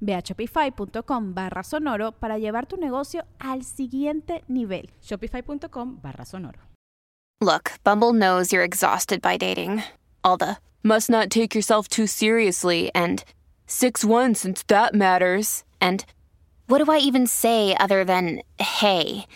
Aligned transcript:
Ve 0.00 0.14
a 0.14 0.22
shopify.com 0.22 1.32
barra 1.34 1.62
sonoro 1.62 2.12
para 2.12 2.38
llevar 2.38 2.66
tu 2.66 2.76
negocio 2.76 3.22
al 3.40 3.62
siguiente 3.62 4.42
nivel. 4.48 4.90
Shopify.com 5.02 6.00
barra 6.02 6.24
sonoro. 6.24 6.58
Look, 7.40 7.72
Bumble 7.84 8.12
knows 8.12 8.52
you're 8.52 8.64
exhausted 8.64 9.22
by 9.22 9.36
dating. 9.36 9.82
All 10.24 10.36
the 10.36 10.56
must 10.82 11.08
not 11.08 11.30
take 11.30 11.54
yourself 11.54 11.88
too 11.88 12.06
seriously 12.06 12.90
and 12.94 13.22
6 13.66 14.04
1 14.04 14.34
since 14.34 14.64
that 14.64 14.94
matters. 14.94 15.64
And 15.80 16.04
what 16.66 16.84
do 16.84 16.90
I 16.90 16.98
even 16.98 17.26
say 17.26 17.76
other 17.78 18.04
than 18.04 18.42
hey? 18.58 19.26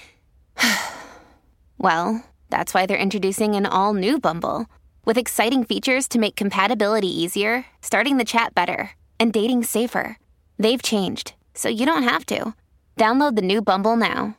well, 1.78 2.24
that's 2.50 2.74
why 2.74 2.86
they're 2.86 2.96
introducing 2.98 3.54
an 3.54 3.66
all 3.66 3.94
new 3.94 4.18
Bumble 4.18 4.66
with 5.04 5.18
exciting 5.18 5.64
features 5.64 6.06
to 6.08 6.18
make 6.18 6.36
compatibility 6.36 7.08
easier, 7.08 7.66
starting 7.80 8.18
the 8.18 8.24
chat 8.24 8.54
better, 8.54 8.90
and 9.22 9.32
dating 9.32 9.62
safer. 9.64 10.16
They've 10.58 10.82
changed, 10.82 11.34
so 11.54 11.68
you 11.68 11.86
don't 11.86 12.02
have 12.08 12.26
to. 12.26 12.54
Download 12.98 13.36
the 13.36 13.42
new 13.42 13.62
Bumble 13.62 13.96
now. 13.96 14.36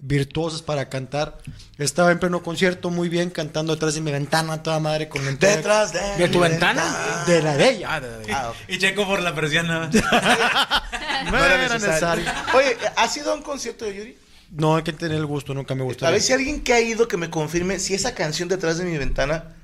virtuosas 0.00 0.62
para 0.62 0.88
cantar. 0.88 1.38
Estaba 1.76 2.12
en 2.12 2.20
pleno 2.20 2.40
concierto, 2.44 2.88
muy 2.88 3.08
bien, 3.08 3.30
cantando 3.30 3.74
detrás 3.74 3.94
de 3.96 4.00
mi 4.00 4.12
ventana, 4.12 4.62
toda 4.62 4.78
madre 4.78 5.08
con 5.08 5.24
lente. 5.24 5.48
Detrás 5.48 5.92
de, 5.92 6.00
¿De 6.16 6.28
tu 6.28 6.38
ventana? 6.38 7.24
De 7.26 7.42
la 7.42 7.56
de 7.56 7.70
ella. 7.70 7.94
Ah, 7.94 8.00
de- 8.00 8.18
de- 8.18 8.32
Ah. 8.32 8.52
Y 8.68 8.78
Checo 8.78 9.04
por 9.08 9.20
la 9.20 9.34
persiana. 9.34 9.90
No 9.90 11.36
era 11.44 11.68
necesario. 11.68 12.24
Oye, 12.54 12.76
¿has 12.96 13.16
ido 13.16 13.32
a 13.32 13.34
un 13.34 13.42
concierto 13.42 13.86
de 13.86 13.96
Yuri? 13.96 14.18
No, 14.52 14.76
hay 14.76 14.84
que 14.84 14.92
tener 14.92 15.16
el 15.18 15.26
gusto, 15.26 15.52
nunca 15.52 15.74
me 15.74 15.82
gustó. 15.82 16.06
A 16.06 16.10
ver 16.12 16.20
si 16.22 16.32
alguien 16.32 16.62
que 16.62 16.72
ha 16.74 16.80
ido 16.80 17.08
que 17.08 17.16
me 17.16 17.28
confirme 17.28 17.80
si 17.80 17.94
esa 17.94 18.14
canción 18.14 18.48
detrás 18.48 18.78
de 18.78 18.84
mi 18.84 18.96
ventana, 18.96 19.56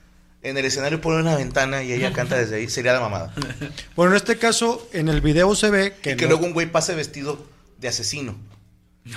en 0.45 0.57
el 0.59 0.65
escenario 0.65 1.01
pone 1.01 1.21
una 1.21 1.37
ventana 1.37 1.83
y 1.83 1.93
ella 1.93 2.13
canta 2.13 2.37
desde 2.37 2.57
ahí, 2.57 2.69
sería 2.69 2.93
la 2.93 3.01
mamada. 3.01 3.33
Bueno, 3.97 4.13
en 4.13 4.17
este 4.17 4.39
caso, 4.39 4.87
en 4.93 5.09
el 5.09 5.21
video 5.21 5.55
se 5.57 5.71
ve 5.71 5.95
que. 6.01 6.13
y 6.13 6.17
que 6.17 6.25
no- 6.25 6.31
luego 6.31 6.47
un 6.47 6.53
güey 6.53 6.67
pase 6.71 6.95
vestido 6.95 7.45
de 7.79 7.89
asesino. 7.89 8.37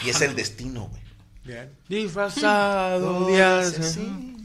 Y 0.06 0.10
es 0.10 0.22
el 0.22 0.36
destino, 0.36 0.88
güey. 0.88 1.02
Bien. 1.46 1.70
Disfrazado 1.88 3.28
de 3.28 3.42
asesino. 3.44 4.38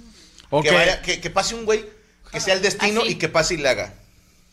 Que, 0.63 0.71
vaya- 0.71 1.01
que, 1.03 1.21
que 1.21 1.31
pase 1.31 1.55
un 1.55 1.65
güey 1.65 1.85
que 2.31 2.41
sea 2.41 2.55
el 2.55 2.63
destino 2.63 3.01
Así. 3.03 3.13
y 3.13 3.15
que 3.17 3.29
pase 3.29 3.55
y 3.55 3.57
le 3.59 3.69
haga. 3.69 3.95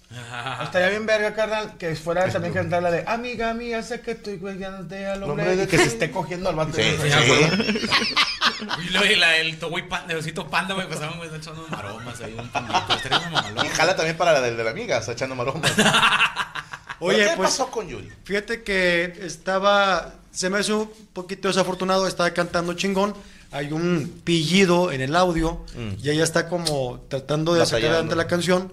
Estaría 0.63 0.89
bien 0.89 1.05
verga, 1.05 1.35
carnal, 1.35 1.77
que 1.77 1.95
fuera 1.95 2.27
también 2.29 2.53
cantar 2.53 2.81
la 2.81 2.89
de 2.89 3.03
Amiga 3.05 3.53
mía, 3.53 3.83
sé 3.83 4.01
que 4.01 4.11
estoy 4.11 4.37
cuidándote 4.37 5.05
al 5.05 5.21
hombre 5.23 5.43
Hombre 5.45 5.55
de 5.57 5.63
y 5.65 5.67
que 5.67 5.77
se 5.77 5.83
esté 5.85 6.09
cogiendo 6.09 6.49
al 6.49 6.55
vato. 6.55 6.73
Sí, 6.75 6.81
Sí. 6.83 7.09
Y 8.85 8.89
luego 8.89 9.05
y 9.05 9.15
la, 9.15 9.37
el 9.37 9.57
güey 9.57 9.87
panda, 9.87 10.13
el 10.13 10.19
osito 10.19 10.47
panda, 10.49 10.73
güey, 10.73 10.87
pasaban, 10.89 11.17
güey, 11.17 11.29
echando 11.33 11.65
maromas 11.69 12.19
ahí, 12.21 12.35
un 12.37 12.49
pandito. 12.49 12.93
Estaría 12.93 13.19
una. 13.27 13.65
Y 13.65 13.67
jala 13.69 13.95
también 13.95 14.17
para 14.17 14.33
la 14.33 14.41
del 14.41 14.57
de 14.57 14.63
la 14.63 14.71
amiga, 14.71 14.97
está 14.97 15.13
echando 15.13 15.35
maromas. 15.35 15.71
Oye, 17.01 17.17
¿Pero 17.19 17.29
¿Qué 17.31 17.37
pues. 17.37 17.49
pasó 17.51 17.71
con 17.71 17.87
Yuri? 17.87 18.09
Fíjate 18.25 18.63
que 18.63 19.19
estaba. 19.21 20.15
Se 20.31 20.49
me 20.49 20.59
hizo 20.59 20.79
un 20.81 21.07
poquito 21.13 21.47
desafortunado, 21.47 22.07
estaba 22.07 22.31
cantando 22.31 22.73
chingón. 22.73 23.13
Hay 23.51 23.71
un 23.71 24.21
pillido 24.23 24.91
en 24.91 25.01
el 25.01 25.15
audio 25.15 25.65
Mm. 25.75 25.93
y 26.03 26.09
ella 26.11 26.23
está 26.23 26.47
como 26.49 27.05
tratando 27.09 27.53
de 27.55 27.65
sacar 27.65 27.89
adelante 27.91 28.15
la 28.15 28.27
canción. 28.27 28.71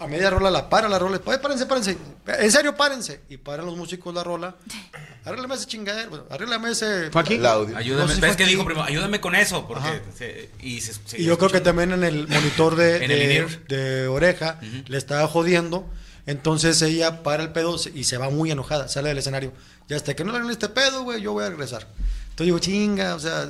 A 0.00 0.06
media 0.08 0.28
rola 0.28 0.50
la 0.50 0.68
para 0.68 0.88
la 0.88 0.98
rola. 0.98 1.20
Oye, 1.24 1.38
párense, 1.38 1.66
párense. 1.66 1.96
En 2.26 2.50
serio, 2.50 2.74
párense. 2.74 3.20
Y 3.28 3.36
paran 3.36 3.64
los 3.66 3.76
músicos 3.76 4.12
la 4.14 4.24
rola. 4.24 4.56
Arréglame 5.24 5.54
ese 5.54 5.66
chingadero. 5.66 6.10
Bueno, 6.10 6.24
arréglame 6.30 6.70
ese. 6.70 7.10
¿Fue 7.10 7.22
aquí? 7.22 7.34
El 7.34 7.46
audio. 7.46 7.76
Ayúdame, 7.76 8.02
No 8.02 8.08
sé 8.08 8.14
si 8.16 8.20
ves 8.20 8.36
que 8.36 8.44
dijo 8.44 8.64
primero, 8.64 8.84
ayúdame 8.84 9.20
con 9.20 9.34
eso, 9.34 9.66
porque 9.66 10.02
se- 10.16 10.50
y 10.60 10.80
se, 10.80 10.94
se- 11.06 11.20
Y 11.20 11.24
yo 11.24 11.38
creo 11.38 11.50
que 11.50 11.60
también 11.60 11.92
en 11.92 12.04
el 12.04 12.28
monitor 12.28 12.76
de, 12.76 12.98
de, 13.68 14.08
oreja 14.08 14.58
le 14.86 14.98
estaba 14.98 15.26
jodiendo. 15.28 15.88
Entonces 16.26 16.80
ella 16.82 17.22
para 17.22 17.42
el 17.42 17.50
pedo 17.52 17.76
y 17.94 18.04
se 18.04 18.16
va 18.16 18.30
muy 18.30 18.50
enojada, 18.50 18.88
sale 18.88 19.08
del 19.10 19.18
escenario. 19.18 19.52
Y 19.88 19.94
hasta 19.94 20.14
que 20.14 20.24
no 20.24 20.38
le 20.38 20.52
este 20.52 20.68
pedo, 20.70 21.02
güey, 21.04 21.20
yo 21.20 21.32
voy 21.32 21.44
a 21.44 21.50
regresar. 21.50 21.86
Entonces 22.30 22.46
digo, 22.46 22.58
chinga, 22.58 23.14
o 23.14 23.20
sea, 23.20 23.46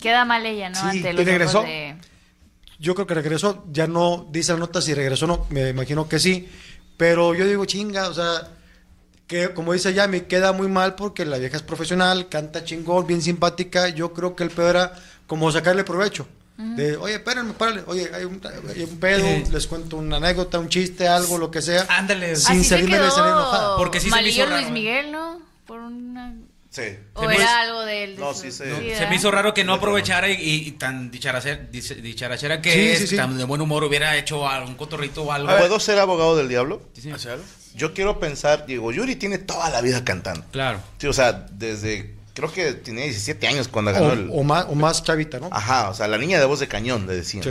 Queda 0.00 0.24
mal 0.24 0.46
ella, 0.46 0.68
¿no? 0.70 0.76
Sí, 0.76 0.98
Ante 0.98 1.10
¿y 1.10 1.12
los 1.14 1.24
regresó? 1.24 1.58
ojos 1.58 1.68
de... 1.70 1.96
yo 2.78 2.94
creo 2.94 3.06
que 3.06 3.14
regresó. 3.14 3.64
Ya 3.72 3.86
no 3.86 4.26
dice 4.30 4.52
la 4.52 4.58
nota 4.58 4.80
si 4.80 4.94
regresó 4.94 5.24
o 5.26 5.28
no, 5.28 5.46
me 5.50 5.68
imagino 5.70 6.08
que 6.08 6.18
sí. 6.18 6.48
Pero 6.96 7.34
yo 7.34 7.46
digo, 7.46 7.64
chinga, 7.64 8.08
o 8.08 8.14
sea, 8.14 8.48
que 9.26 9.50
como 9.54 9.72
dice 9.72 9.94
Yami, 9.94 10.22
queda 10.22 10.52
muy 10.52 10.68
mal 10.68 10.94
porque 10.94 11.24
la 11.24 11.38
vieja 11.38 11.56
es 11.56 11.62
profesional, 11.62 12.28
canta 12.28 12.64
chingón, 12.64 13.06
bien 13.06 13.22
simpática. 13.22 13.88
Yo 13.88 14.12
creo 14.12 14.34
que 14.34 14.42
el 14.44 14.50
pedo 14.50 14.70
era 14.70 14.92
como 15.26 15.50
sacarle 15.52 15.84
provecho. 15.84 16.26
De, 16.56 16.96
oye, 16.96 17.14
espérenme, 17.14 17.52
párale. 17.52 17.84
Oye, 17.86 18.10
hay 18.12 18.24
un, 18.24 18.40
hay 18.74 18.82
un 18.82 18.98
pedo, 18.98 19.24
Eh. 19.24 19.44
les 19.52 19.68
cuento 19.68 19.96
una 19.96 20.16
anécdota, 20.16 20.58
un 20.58 20.68
chiste, 20.68 21.06
algo, 21.06 21.38
lo 21.38 21.52
que 21.52 21.62
sea. 21.62 21.86
Ándale. 21.88 22.34
Sin 22.34 22.64
salirme 22.64 22.98
de 22.98 23.06
escenario 23.06 23.34
enojada. 23.36 23.76
Porque 23.76 24.00
sí 24.00 24.10
se 24.10 24.16
me 24.16 24.28
hizo 24.28 24.44
raro, 24.44 24.56
Luis. 24.62 24.72
Miguel, 24.72 25.12
¿no? 25.12 25.40
Por 25.66 25.78
una... 25.78 26.34
Sí. 26.82 26.96
O 27.14 27.20
Se 27.20 27.34
era 27.34 27.34
hizo- 27.44 27.48
algo 27.56 27.80
de 27.84 28.04
él. 28.04 28.16
de 28.16 28.20
No, 28.22 28.34
su- 28.34 28.40
sí 28.42 28.52
se- 28.52 29.06
me 29.08 29.16
hizo 29.16 29.30
raro 29.30 29.52
que 29.52 29.64
no 29.64 29.74
aprovechara 29.74 30.28
y, 30.30 30.34
y- 30.34 30.68
y 30.68 30.70
tan 30.72 31.10
dicharachera, 31.10 31.66
dicharachera 31.72 32.62
que 32.62 32.72
Sí, 32.72 32.80
es, 32.90 32.98
sí, 33.00 33.06
sí. 33.08 33.16
tan 33.16 33.36
de 33.36 33.44
buen 33.44 33.60
humor 33.60 33.84
hubiera 33.84 34.16
hecho 34.16 34.48
algún 34.48 34.74
cotorrito 34.76 35.22
o 35.24 35.32
algo. 35.32 35.56
¿Puedo 35.58 35.80
ser 35.80 35.98
abogado 35.98 36.36
del 36.36 36.48
diablo? 36.48 36.82
Sí, 36.94 37.02
sí. 37.02 37.28
Yo 37.74 37.94
quiero 37.94 38.18
pensar, 38.20 38.66
digo, 38.66 38.92
Yuri 38.92 39.16
tiene 39.16 39.38
toda 39.38 39.70
la 39.70 39.80
vida 39.80 40.04
cantando. 40.04 40.44
Claro. 40.50 40.80
Sí, 40.98 41.06
o 41.06 41.12
sea, 41.12 41.32
desde, 41.52 42.14
creo 42.34 42.52
que 42.52 42.72
tenía 42.72 43.04
17 43.04 43.46
años 43.46 43.68
cuando 43.68 43.92
ganó 43.92 44.12
el... 44.12 44.28
O, 44.30 44.34
o 44.40 44.42
más, 44.44 44.66
o 44.68 44.74
más 44.74 45.02
chavita, 45.04 45.38
¿no? 45.38 45.48
Ajá, 45.52 45.90
o 45.90 45.94
sea, 45.94 46.08
la 46.08 46.18
niña 46.18 46.38
de 46.40 46.44
voz 46.46 46.60
de 46.60 46.66
cañón, 46.68 47.06
le 47.06 47.14
decían. 47.16 47.44
Sí. 47.44 47.50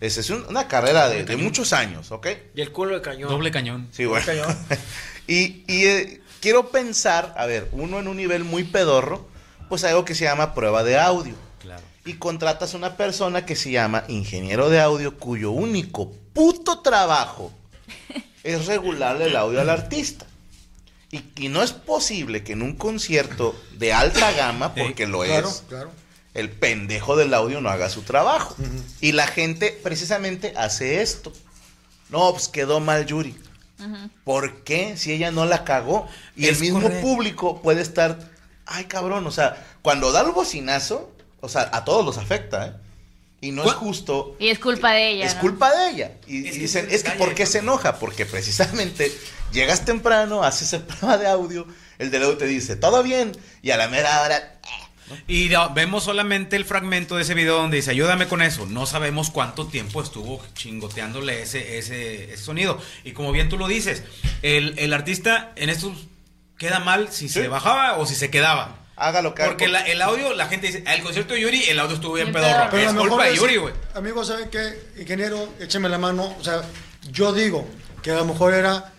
Esa 0.00 0.20
es 0.20 0.30
un- 0.30 0.44
una 0.48 0.66
carrera 0.68 1.08
de, 1.08 1.24
de 1.24 1.36
muchos 1.36 1.72
años, 1.72 2.10
¿ok? 2.10 2.26
Y 2.54 2.60
el 2.60 2.72
culo 2.72 2.94
de 2.94 3.02
cañón. 3.02 3.28
Doble 3.28 3.50
cañón. 3.50 3.88
Sí, 3.92 4.04
bueno. 4.06 4.24
Cañón. 4.24 4.56
y 5.28 5.64
y, 5.68 5.84
eh, 5.86 6.20
quiero 6.40 6.70
pensar, 6.70 7.34
a 7.36 7.46
ver, 7.46 7.68
uno 7.72 7.98
en 7.98 8.08
un 8.08 8.16
nivel 8.16 8.44
muy 8.44 8.64
pedorro, 8.64 9.28
pues 9.68 9.84
algo 9.84 10.04
que 10.04 10.14
se 10.14 10.24
llama 10.24 10.54
prueba 10.54 10.82
de 10.84 10.98
audio. 10.98 11.34
Claro. 11.60 11.82
Y 12.04 12.14
contratas 12.14 12.72
a 12.74 12.76
una 12.76 12.96
persona 12.96 13.44
que 13.44 13.56
se 13.56 13.70
llama 13.70 14.04
ingeniero 14.08 14.70
de 14.70 14.80
audio, 14.80 15.18
cuyo 15.18 15.50
único 15.50 16.12
puto 16.32 16.80
trabajo 16.80 17.52
es 18.44 18.66
regularle 18.66 19.26
el 19.26 19.36
audio 19.36 19.60
al 19.60 19.70
artista. 19.70 20.26
Y, 21.10 21.22
y 21.36 21.48
no 21.48 21.62
es 21.62 21.72
posible 21.72 22.44
que 22.44 22.52
en 22.52 22.62
un 22.62 22.76
concierto 22.76 23.54
de 23.78 23.92
alta 23.92 24.30
gama, 24.32 24.74
porque 24.74 25.06
lo 25.06 25.20
Claro, 25.22 25.48
es, 25.48 25.64
claro. 25.68 25.90
el 26.34 26.50
pendejo 26.50 27.16
del 27.16 27.32
audio 27.32 27.60
no 27.62 27.70
haga 27.70 27.88
su 27.88 28.02
trabajo. 28.02 28.54
Y 29.00 29.12
la 29.12 29.26
gente 29.26 29.78
precisamente 29.82 30.52
hace 30.56 31.00
esto. 31.00 31.32
No, 32.10 32.30
pues 32.32 32.48
quedó 32.48 32.80
mal 32.80 33.06
Yuri. 33.06 33.34
¿Por 34.24 34.64
qué? 34.64 34.96
Si 34.96 35.12
ella 35.12 35.30
no 35.30 35.44
la 35.46 35.64
cagó. 35.64 36.08
Y 36.36 36.46
Es 36.46 36.56
el 36.56 36.60
mismo 36.60 36.82
correcto. 36.82 37.06
público 37.06 37.62
puede 37.62 37.82
estar, 37.82 38.18
ay 38.66 38.84
cabrón, 38.84 39.26
o 39.26 39.30
sea, 39.30 39.66
cuando 39.82 40.12
da 40.12 40.22
el 40.22 40.32
bocinazo, 40.32 41.12
o 41.40 41.48
sea, 41.48 41.70
a 41.72 41.84
todos 41.84 42.04
los 42.04 42.18
afecta, 42.18 42.66
¿eh? 42.66 42.72
Y 43.40 43.52
no 43.52 43.64
es 43.64 43.72
justo. 43.72 44.34
Y 44.40 44.48
es 44.48 44.58
culpa 44.58 44.92
de 44.92 45.10
ella. 45.10 45.24
Es 45.26 45.36
¿no? 45.36 45.42
culpa 45.42 45.72
de 45.72 45.90
ella. 45.90 46.12
Y, 46.26 46.48
Es 46.48 46.54
y 46.54 46.58
que 46.58 46.58
dicen, 46.64 46.88
es 46.90 47.04
que 47.04 47.12
¿por 47.12 47.36
qué 47.36 47.46
se 47.46 47.58
enoja? 47.58 48.00
Porque 48.00 48.26
precisamente 48.26 49.12
llegas 49.52 49.84
temprano, 49.84 50.42
haces 50.42 50.72
el 50.72 50.82
prueba 50.84 51.18
de 51.18 51.28
audio, 51.28 51.64
el 51.98 52.10
de 52.10 52.16
audio 52.16 52.36
te 52.36 52.46
dice, 52.46 52.74
todo 52.74 53.02
bien, 53.04 53.30
y 53.62 53.70
a 53.70 53.76
la 53.76 53.86
mera 53.86 54.22
hora, 54.22 54.58
Y 55.26 55.50
vemos 55.74 56.04
solamente 56.04 56.56
el 56.56 56.64
fragmento 56.64 57.16
de 57.16 57.22
ese 57.22 57.34
video 57.34 57.56
donde 57.56 57.76
dice, 57.78 57.90
ayúdame 57.90 58.28
con 58.28 58.42
eso. 58.42 58.66
No 58.66 58.86
sabemos 58.86 59.30
cuánto 59.30 59.66
tiempo 59.66 60.02
estuvo 60.02 60.42
chingoteándole 60.54 61.42
ese, 61.42 61.78
ese, 61.78 62.32
ese 62.32 62.42
sonido. 62.42 62.80
Y 63.04 63.12
como 63.12 63.32
bien 63.32 63.48
tú 63.48 63.58
lo 63.58 63.66
dices, 63.68 64.02
el, 64.42 64.78
el 64.78 64.92
artista 64.92 65.52
en 65.56 65.68
esto 65.70 65.94
queda 66.58 66.78
mal 66.80 67.08
si 67.10 67.28
Sí. 67.28 67.40
se 67.40 67.48
bajaba 67.48 67.98
o 67.98 68.06
si 68.06 68.14
se 68.14 68.30
quedaba. 68.30 68.76
Haga 68.96 69.22
lo 69.22 69.34
que 69.34 69.42
haga. 69.42 69.50
Porque 69.52 69.68
la- 69.68 69.82
el 69.86 70.02
audio, 70.02 70.34
la 70.34 70.48
gente 70.48 70.66
dice, 70.66 70.82
el 70.86 71.02
concierto 71.02 71.34
de 71.34 71.40
Yuri, 71.40 71.64
el 71.68 71.78
audio 71.78 71.94
estuvo 71.94 72.14
bien 72.14 72.32
pedorro. 72.32 72.68
Pero 72.70 72.90
es 72.90 72.96
culpa 72.96 73.24
de 73.26 73.36
Yuri, 73.36 73.56
güey. 73.58 73.74
Amigos, 73.94 74.26
¿saben 74.26 74.50
qué? 74.50 74.76
Ingeniero, 74.98 75.52
écheme 75.60 75.88
la 75.88 75.98
mano. 75.98 76.34
O 76.40 76.42
sea, 76.44 76.62
yo 77.12 77.32
digo 77.32 77.66
que 78.02 78.10
a 78.10 78.16
lo 78.16 78.24
mejor 78.24 78.54
era, 78.54 78.92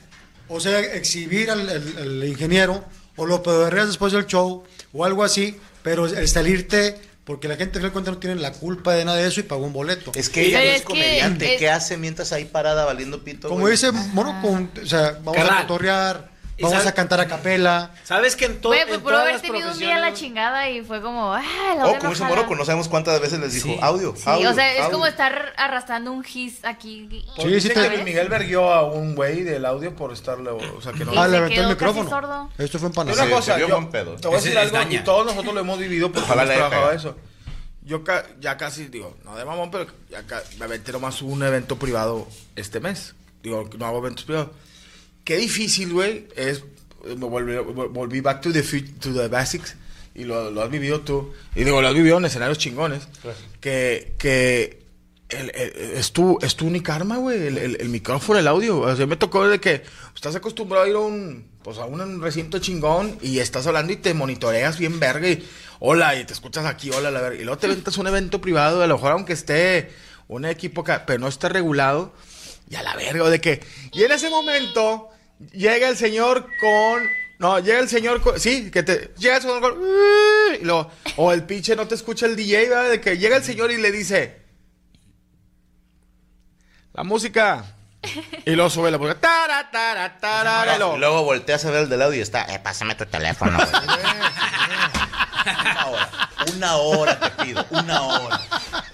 o 0.47 0.59
sea, 0.61 0.79
exhibir 0.79 1.51
al, 1.51 1.67
al- 1.69 1.97
al 1.97 2.23
ingeniero 2.23 2.85
o 3.17 3.25
lo 3.25 3.43
pedorreas 3.43 3.87
después 3.87 4.13
del 4.13 4.25
show 4.25 4.63
o 4.93 5.03
algo 5.03 5.23
así, 5.25 5.57
pero 5.83 6.05
el 6.07 6.27
salirte, 6.27 6.99
porque 7.23 7.47
la 7.47 7.55
gente 7.55 7.77
al 7.77 7.81
final 7.81 7.89
de 7.89 7.93
cuentas 7.93 8.13
no 8.15 8.19
tiene 8.19 8.35
la 8.41 8.51
culpa 8.53 8.93
de 8.93 9.05
nada 9.05 9.17
de 9.17 9.27
eso 9.27 9.39
y 9.39 9.43
pagó 9.43 9.65
un 9.65 9.73
boleto. 9.73 10.11
Es 10.15 10.29
que 10.29 10.45
ella 10.47 10.59
no 10.59 10.63
es 10.65 10.71
es 10.75 10.81
que 10.81 10.85
comediante. 10.87 11.53
es- 11.53 11.59
¿Qué 11.59 11.69
hace 11.69 11.97
mientras 11.97 12.31
ahí 12.33 12.45
parada 12.45 12.85
valiendo 12.85 13.23
pito? 13.23 13.49
Como 13.49 13.61
güey? 13.61 13.73
dice 13.73 13.91
Mono, 13.91 14.41
con- 14.41 14.71
o 14.81 14.85
sea, 14.85 15.19
vamos 15.23 15.37
a 15.41 15.61
cotorrear, 15.61 16.29
¿Y 16.29 16.38
vamos 16.61 16.77
sabe- 16.77 16.89
a 16.89 16.93
cantar 16.93 17.19
a 17.19 17.27
capela. 17.27 17.91
¿Sabes 18.03 18.35
que 18.35 18.45
en 18.45 18.59
todo 18.61 18.71
Güey, 18.71 18.81
en 18.81 18.87
pues 18.87 18.99
por 18.99 19.15
haber 19.15 19.39
tenido 19.41 19.71
un 19.71 19.77
día 19.79 19.97
la 19.99 20.13
chingada 20.13 20.69
y 20.69 20.81
fue 20.83 21.01
como, 21.01 21.33
ah, 21.33 21.41
la 21.77 21.87
Oh, 21.87 21.97
como 21.99 22.13
jala". 22.13 22.27
Moroco, 22.29 22.55
no 22.55 22.65
sabemos 22.65 22.87
cuántas 22.87 23.19
veces 23.21 23.39
les 23.39 23.53
dijo 23.53 23.67
Sí. 23.67 23.79
audio, 23.81 24.13
Sí, 24.15 24.23
audio, 24.25 24.49
o 24.49 24.53
sea, 24.53 24.73
es 24.73 24.79
audio. 24.81 24.91
como 24.91 25.05
estar 25.07 25.53
arrastrando 25.57 26.11
un 26.11 26.23
gis 26.23 26.63
aquí. 26.65 27.07
Sí, 27.41 27.61
sí 27.61 27.69
que 27.69 27.73
te- 27.75 28.03
Miguel 28.03 28.29
verguió 28.29 28.71
a 28.73 28.83
un 28.91 29.15
güey 29.15 29.43
del 29.43 29.65
audio 29.65 29.95
por 29.95 30.11
estarle, 30.13 30.49
o 30.49 30.81
sea, 30.81 30.91
que 30.93 31.05
no... 31.05 31.11
Ah, 31.19 31.27
le 31.27 31.37
aventó 31.37 31.61
el 31.61 31.67
micrófono. 31.69 32.09
sordo. 32.09 32.49
Esto 32.57 32.79
fue 32.79 32.87
en 32.89 32.93
Panamá. 32.93 33.21
una 33.23 33.31
cosa, 33.35 33.57
yo, 33.59 33.89
pedo. 33.89 34.15
te 34.15 34.27
voy 34.27 34.35
a 34.37 34.39
decir 34.39 34.51
es 34.53 34.57
algo, 34.57 34.77
daña. 34.77 34.99
y 34.99 35.03
todos 35.03 35.25
nosotros 35.25 35.53
lo 35.53 35.59
hemos 35.61 35.79
vivido 35.79 36.11
porque 36.11 36.25
Ojalá 36.25 36.43
hemos 36.43 36.55
trabajado 36.55 36.91
eso. 36.91 37.15
Yo 37.81 38.03
ca- 38.03 38.25
ya 38.39 38.55
casi, 38.55 38.85
digo, 38.85 39.17
no 39.25 39.35
de 39.35 39.45
mamón, 39.45 39.71
pero 39.71 39.87
ya 40.09 40.21
me 40.59 40.65
aventé 40.65 40.91
nomás 40.91 41.21
un 41.23 41.41
evento 41.41 41.77
privado 41.77 42.27
este 42.55 42.79
mes. 42.79 43.15
Digo, 43.41 43.67
no 43.79 43.85
hago 43.87 43.97
eventos 43.99 44.25
privados. 44.25 44.49
Qué 45.29 45.37
difícil, 45.37 45.93
güey, 45.93 46.25
es... 46.35 46.63
Me 47.05 47.13
volví, 47.13 47.53
vol- 47.53 47.89
volví 47.93 48.19
back 48.19 48.41
to 48.41 48.51
the, 48.51 48.63
to 48.99 49.13
the 49.13 49.27
basics 49.27 49.75
y 50.15 50.23
lo, 50.23 50.49
lo 50.49 50.63
has 50.63 50.71
vivido 50.71 51.01
tú. 51.01 51.31
Y 51.55 51.63
digo, 51.65 51.83
lo 51.83 51.87
has 51.87 51.93
vivido 51.93 52.17
en 52.17 52.25
escenarios 52.25 52.57
chingones. 52.57 53.07
Que, 53.61 54.15
que 54.17 54.79
el- 55.29 55.51
el- 55.53 55.73
es, 55.97 56.11
tu, 56.13 56.39
es 56.41 56.55
tu 56.55 56.65
única 56.65 56.95
arma, 56.95 57.17
güey, 57.17 57.45
el, 57.45 57.57
el- 57.59 57.89
micrófono, 57.89 58.39
el 58.39 58.47
audio. 58.47 58.79
O 58.79 58.95
sea, 58.95 59.05
me 59.05 59.17
tocó 59.17 59.47
de 59.47 59.59
que 59.61 59.83
estás 60.15 60.35
acostumbrado 60.35 60.85
a 60.85 60.89
ir 60.89 60.95
a 60.95 60.99
un, 60.99 61.45
pues, 61.61 61.77
a 61.77 61.85
un 61.85 62.21
recinto 62.23 62.57
chingón 62.57 63.19
y 63.21 63.37
estás 63.37 63.67
hablando 63.67 63.93
y 63.93 63.97
te 63.97 64.15
monitoreas 64.15 64.79
bien 64.79 64.99
verga 64.99 65.29
y 65.29 65.47
hola, 65.79 66.19
y 66.19 66.25
te 66.25 66.33
escuchas 66.33 66.65
aquí, 66.65 66.89
hola, 66.89 67.11
la 67.11 67.21
verga. 67.21 67.39
Y 67.39 67.43
luego 67.45 67.59
te 67.59 67.67
ventas 67.67 67.97
un 67.99 68.07
evento 68.07 68.41
privado, 68.41 68.81
a 68.81 68.87
lo 68.87 68.95
mejor 68.95 69.11
aunque 69.11 69.33
esté 69.33 69.91
un 70.27 70.45
equipo, 70.45 70.83
pero 71.05 71.19
no 71.19 71.27
esté 71.27 71.49
regulado, 71.49 72.13
y 72.67 72.75
a 72.75 72.81
la 72.83 72.95
verga, 72.95 73.29
de 73.29 73.39
que. 73.39 73.61
Y 73.93 74.03
en 74.03 74.11
ese 74.11 74.31
momento 74.31 75.07
llega 75.51 75.89
el 75.89 75.97
señor 75.97 76.47
con. 76.59 77.03
No, 77.39 77.59
llega 77.59 77.79
el 77.79 77.89
señor 77.89 78.21
con. 78.21 78.39
Sí, 78.39 78.69
que 78.71 78.83
te. 78.83 79.13
Llega 79.17 79.37
el 79.37 79.41
señor 79.41 79.61
con. 79.61 80.91
o 81.17 81.31
el 81.31 81.43
pinche 81.43 81.75
no 81.75 81.87
te 81.87 81.95
escucha 81.95 82.25
el 82.25 82.35
DJ, 82.35 82.69
¿verdad? 82.69 82.89
De 82.89 83.01
que 83.01 83.17
llega 83.17 83.37
el 83.37 83.43
señor 83.43 83.71
y 83.71 83.77
le 83.77 83.91
dice. 83.91 84.41
La 86.93 87.03
música. 87.03 87.75
Y 88.45 88.51
luego 88.51 88.69
sube 88.69 88.91
la 88.91 88.97
música. 88.97 89.19
Tara, 89.19 89.69
tara, 89.71 90.17
tara, 90.19 90.75
y 90.75 90.77
luego- 90.79 90.97
luego 90.97 91.23
volteas 91.23 91.65
a 91.65 91.71
ver 91.71 91.83
el 91.83 91.89
del 91.89 92.01
audio 92.01 92.17
y 92.19 92.21
está, 92.21 92.43
eh, 92.53 92.59
pásame 92.59 92.95
tu 92.95 93.05
teléfono. 93.05 93.57
güey. 93.57 93.69
una 95.49 95.85
hora, 95.87 96.29
una 96.55 96.75
hora 96.77 97.19
te 97.19 97.43
pido, 97.43 97.65
una 97.69 98.01
hora. 98.03 98.41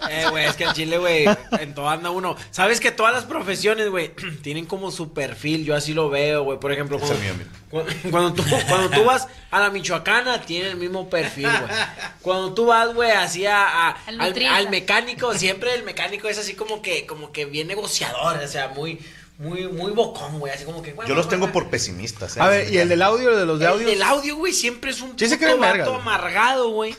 Eh, 0.09 0.27
güey, 0.29 0.45
es 0.45 0.55
que 0.55 0.65
en 0.65 0.73
Chile, 0.73 0.97
güey, 0.99 1.25
en 1.59 1.73
todo 1.73 1.89
anda 1.89 2.09
uno. 2.11 2.35
Sabes 2.51 2.79
que 2.79 2.91
todas 2.91 3.13
las 3.13 3.23
profesiones, 3.25 3.89
güey, 3.89 4.13
tienen 4.43 4.65
como 4.65 4.91
su 4.91 5.13
perfil. 5.13 5.65
Yo 5.65 5.75
así 5.75 5.93
lo 5.93 6.09
veo, 6.09 6.43
güey. 6.43 6.59
Por 6.59 6.71
ejemplo, 6.71 6.99
cuando, 6.99 7.91
cuando, 8.11 8.33
tú, 8.33 8.43
cuando 8.69 8.89
tú 8.89 9.03
vas 9.03 9.27
a 9.51 9.59
la 9.59 9.69
Michoacana, 9.71 10.41
tiene 10.41 10.69
el 10.69 10.75
mismo 10.77 11.09
perfil, 11.09 11.49
güey. 11.49 11.73
Cuando 12.21 12.53
tú 12.53 12.67
vas, 12.67 12.93
güey, 12.93 13.11
así 13.11 13.45
a, 13.45 13.89
a- 13.89 13.97
Al 14.07 14.45
al 14.47 14.69
mecánico, 14.69 15.33
siempre 15.33 15.73
el 15.73 15.83
mecánico 15.83 16.27
es 16.29 16.37
así 16.37 16.53
como 16.53 16.81
que, 16.81 17.05
como 17.05 17.31
que 17.31 17.45
bien 17.45 17.67
negociador, 17.67 18.37
o 18.37 18.47
sea, 18.47 18.69
muy, 18.69 18.99
muy, 19.37 19.67
muy 19.67 19.91
bocón, 19.91 20.39
güey. 20.39 20.53
Así 20.53 20.63
como 20.65 20.81
que, 20.81 20.93
güey, 20.93 21.07
Yo 21.07 21.15
los 21.15 21.25
güey, 21.25 21.31
tengo 21.31 21.45
güey. 21.47 21.53
por 21.53 21.69
pesimistas. 21.69 22.37
¿eh? 22.37 22.41
A 22.41 22.47
ver, 22.49 22.71
y 22.73 22.77
el 22.77 22.87
del 22.89 23.01
audio, 23.01 23.31
el 23.31 23.37
de 23.37 23.45
los 23.45 23.59
de 23.59 23.65
El 23.65 23.71
audio. 23.71 23.87
del 23.87 24.01
audio, 24.03 24.35
güey, 24.37 24.53
siempre 24.53 24.91
es 24.91 25.01
un 25.01 25.17
Sí 25.17 25.27
se 25.27 25.35
puto 25.35 25.45
creen 25.45 25.61
vergas, 25.61 25.79
vato 25.87 25.91
güey. 25.91 26.01
amargado, 26.01 26.69
güey. 26.69 26.95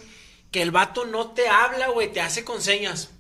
Que 0.51 0.63
el 0.63 0.71
vato 0.71 1.05
no 1.07 1.33
te 1.33 1.49
habla, 1.49 1.89
güey, 1.89 2.13
te 2.13 2.21
hace 2.21 2.45
con 2.45 2.61
señas. 2.63 3.11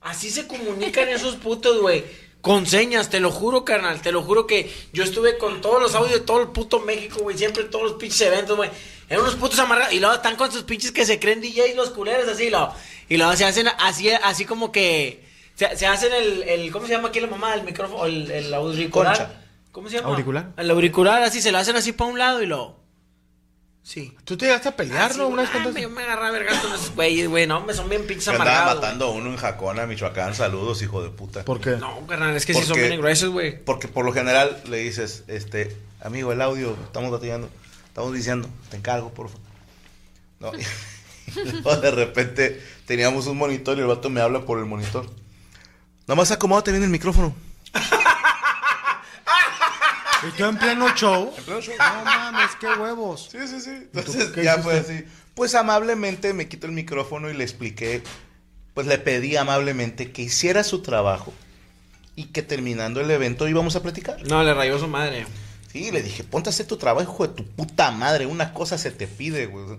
Así 0.00 0.30
se 0.30 0.46
comunican 0.46 1.08
esos 1.08 1.36
putos, 1.36 1.80
güey. 1.80 2.04
Con 2.40 2.64
señas, 2.66 3.10
te 3.10 3.18
lo 3.18 3.32
juro, 3.32 3.64
carnal. 3.64 4.00
Te 4.00 4.12
lo 4.12 4.22
juro 4.22 4.46
que 4.46 4.72
yo 4.92 5.02
estuve 5.02 5.36
con 5.36 5.60
todos 5.60 5.82
los 5.82 5.94
audios 5.96 6.20
de 6.20 6.24
todo 6.26 6.40
el 6.40 6.48
puto 6.48 6.78
México, 6.80 7.18
güey. 7.22 7.36
Siempre 7.36 7.62
en 7.64 7.70
todos 7.70 7.84
los 7.90 7.92
pinches 7.94 8.20
eventos, 8.20 8.56
güey. 8.56 8.70
Eran 9.08 9.22
unos 9.24 9.34
putos 9.34 9.58
amargados. 9.58 9.92
Y 9.94 9.98
luego 9.98 10.14
están 10.14 10.36
con 10.36 10.52
sus 10.52 10.62
pinches 10.62 10.92
que 10.92 11.04
se 11.04 11.18
creen 11.18 11.40
DJs, 11.40 11.74
los 11.74 11.90
culeros, 11.90 12.28
así. 12.28 12.48
Lo, 12.50 12.72
y 13.08 13.16
luego 13.16 13.34
se 13.34 13.44
hacen 13.44 13.66
así, 13.78 14.10
así 14.10 14.44
como 14.44 14.70
que. 14.70 15.25
Se, 15.56 15.76
se 15.76 15.86
hacen 15.86 16.12
el, 16.12 16.42
el. 16.44 16.70
¿Cómo 16.70 16.86
se 16.86 16.92
llama 16.92 17.08
aquí 17.08 17.18
la 17.18 17.26
mamá? 17.26 17.54
El 17.54 17.64
micrófono. 17.64 18.04
El, 18.04 18.30
el 18.30 18.54
auricular. 18.54 19.16
Concha. 19.16 19.32
¿Cómo 19.72 19.88
se 19.88 19.96
llama? 19.96 20.10
¿Auricular? 20.10 20.52
El 20.56 20.70
auricular, 20.70 21.22
así. 21.22 21.42
Se 21.42 21.50
lo 21.50 21.58
hacen 21.58 21.76
así 21.76 21.92
para 21.92 22.10
un 22.10 22.18
lado 22.18 22.42
y 22.42 22.46
lo. 22.46 22.76
Sí. 23.82 24.16
Tú 24.24 24.36
te 24.36 24.46
llegaste 24.46 24.68
a 24.68 24.74
pelear, 24.74 25.16
¿no? 25.16 25.28
Una 25.28 25.42
vez 25.42 25.50
ah, 25.54 25.80
yo 25.80 25.88
me 25.88 26.02
agarraba 26.02 26.28
a 26.28 26.30
vergas 26.32 26.58
con 26.58 26.72
esos 26.74 26.92
güeyes, 26.96 27.28
güey. 27.28 27.46
No, 27.46 27.60
me 27.60 27.72
son 27.72 27.88
bien 27.88 28.04
pinches 28.04 28.26
amargados. 28.26 28.74
matando 28.74 29.06
a 29.06 29.10
uno 29.12 29.30
en 29.30 29.36
Jacona, 29.36 29.86
Michoacán. 29.86 30.34
Saludos, 30.34 30.82
hijo 30.82 31.04
de 31.04 31.10
puta. 31.10 31.44
¿Por 31.44 31.60
qué? 31.60 31.76
No, 31.76 32.04
carnal, 32.06 32.34
es 32.34 32.44
que 32.44 32.52
sí 32.52 32.64
son 32.64 32.78
bien 32.78 32.98
gruesos, 32.98 33.30
güey. 33.30 33.62
Porque 33.64 33.86
por 33.86 34.04
lo 34.04 34.12
general 34.12 34.60
le 34.68 34.78
dices, 34.78 35.22
este, 35.28 35.76
amigo, 36.00 36.32
el 36.32 36.42
audio, 36.42 36.76
estamos 36.84 37.12
batallando, 37.12 37.48
estamos 37.86 38.12
diciendo, 38.12 38.48
te 38.70 38.76
encargo, 38.76 39.14
por 39.14 39.28
favor. 39.28 39.46
No, 40.40 40.52
y 41.44 41.48
luego 41.52 41.76
de 41.76 41.90
repente 41.92 42.60
teníamos 42.86 43.28
un 43.28 43.38
monitor 43.38 43.78
y 43.78 43.82
el 43.82 43.86
vato 43.86 44.10
me 44.10 44.20
habla 44.20 44.40
por 44.40 44.58
el 44.58 44.64
monitor. 44.64 45.06
Nada 46.06 46.16
más 46.16 46.30
acomódate 46.30 46.70
bien 46.70 46.84
el 46.84 46.90
micrófono. 46.90 47.34
Y 50.26 50.30
tú 50.36 50.44
en 50.44 50.56
pleno 50.56 50.94
show. 50.94 51.32
No 51.46 52.04
mames, 52.04 52.50
qué 52.60 52.66
huevos. 52.68 53.28
Sí, 53.30 53.38
sí, 53.46 53.60
sí. 53.60 53.88
Entonces 53.92 54.34
ya 54.36 54.58
fue 54.58 54.78
así. 54.78 55.04
Pues 55.34 55.54
amablemente 55.54 56.32
me 56.32 56.48
quito 56.48 56.66
el 56.66 56.72
micrófono 56.72 57.28
y 57.28 57.34
le 57.34 57.44
expliqué, 57.44 58.02
pues 58.72 58.86
le 58.86 58.98
pedí 58.98 59.36
amablemente 59.36 60.12
que 60.12 60.22
hiciera 60.22 60.64
su 60.64 60.80
trabajo 60.80 61.34
y 62.14 62.24
que 62.26 62.42
terminando 62.42 63.00
el 63.00 63.10
evento 63.10 63.46
íbamos 63.46 63.76
a 63.76 63.82
platicar. 63.82 64.22
No, 64.26 64.42
le 64.42 64.54
rayó 64.54 64.78
su 64.78 64.88
madre. 64.88 65.26
Sí, 65.72 65.90
le 65.90 66.02
dije, 66.02 66.24
ponte 66.24 66.48
a 66.48 66.52
hacer 66.52 66.66
tu 66.66 66.78
trabajo, 66.78 67.02
hijo 67.12 67.26
de 67.26 67.34
tu 67.34 67.44
puta 67.44 67.90
madre. 67.90 68.26
Una 68.26 68.54
cosa 68.54 68.78
se 68.78 68.90
te 68.90 69.06
pide, 69.06 69.46
güey. 69.46 69.78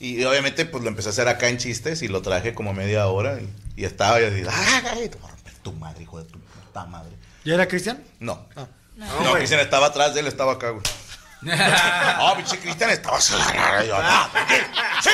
Y 0.00 0.24
obviamente, 0.24 0.64
pues 0.64 0.82
lo 0.82 0.88
empecé 0.88 1.08
a 1.08 1.12
hacer 1.12 1.28
acá 1.28 1.48
en 1.48 1.58
chistes 1.58 2.02
y 2.02 2.08
lo 2.08 2.22
traje 2.22 2.54
como 2.54 2.72
media 2.72 3.06
hora. 3.08 3.38
Y, 3.40 3.82
y 3.82 3.84
estaba 3.84 4.20
y 4.20 4.24
así, 4.24 4.42
¡ah, 4.48 4.82
ay, 4.92 5.10
tu 5.70 5.76
madre, 5.78 6.02
hijo 6.02 6.22
de 6.22 6.30
tu 6.30 6.38
puta 6.40 6.84
madre! 6.86 7.12
¿Y 7.44 7.52
era 7.52 7.66
Cristian? 7.68 8.02
No. 8.20 8.46
Ah. 8.56 8.66
No, 8.96 9.32
Cristian 9.34 9.60
estaba 9.60 9.86
atrás 9.86 10.12
de 10.14 10.20
él, 10.20 10.26
estaba 10.26 10.54
acá, 10.54 10.70
güey. 10.70 10.82
Ah, 11.50 12.32
pinche 12.36 12.58
Cristian 12.58 12.90
estaba 12.90 13.18
así. 13.18 13.32
Y 13.84 13.86
yo, 13.86 13.96
"Ah, 13.96 14.28
sí, 15.02 15.10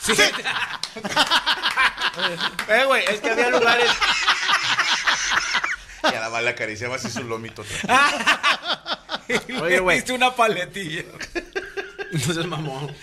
sí, 0.00 0.14
sí". 0.16 0.22
Eh, 2.68 2.84
güey, 2.86 3.04
es 3.06 3.20
que 3.20 3.30
había 3.30 3.50
lugares. 3.50 3.90
Y 6.10 6.14
a 6.14 6.20
la 6.20 6.30
más 6.30 6.42
le 6.42 6.50
acariciaba 6.50 6.96
así 6.96 7.10
su 7.10 7.22
lomito. 7.22 7.64
Oye, 9.62 9.78
güey. 9.78 9.98
Diste 9.98 10.12
una 10.12 10.34
paletilla. 10.34 11.04
Entonces, 12.12 12.46
mamón. 12.46 12.94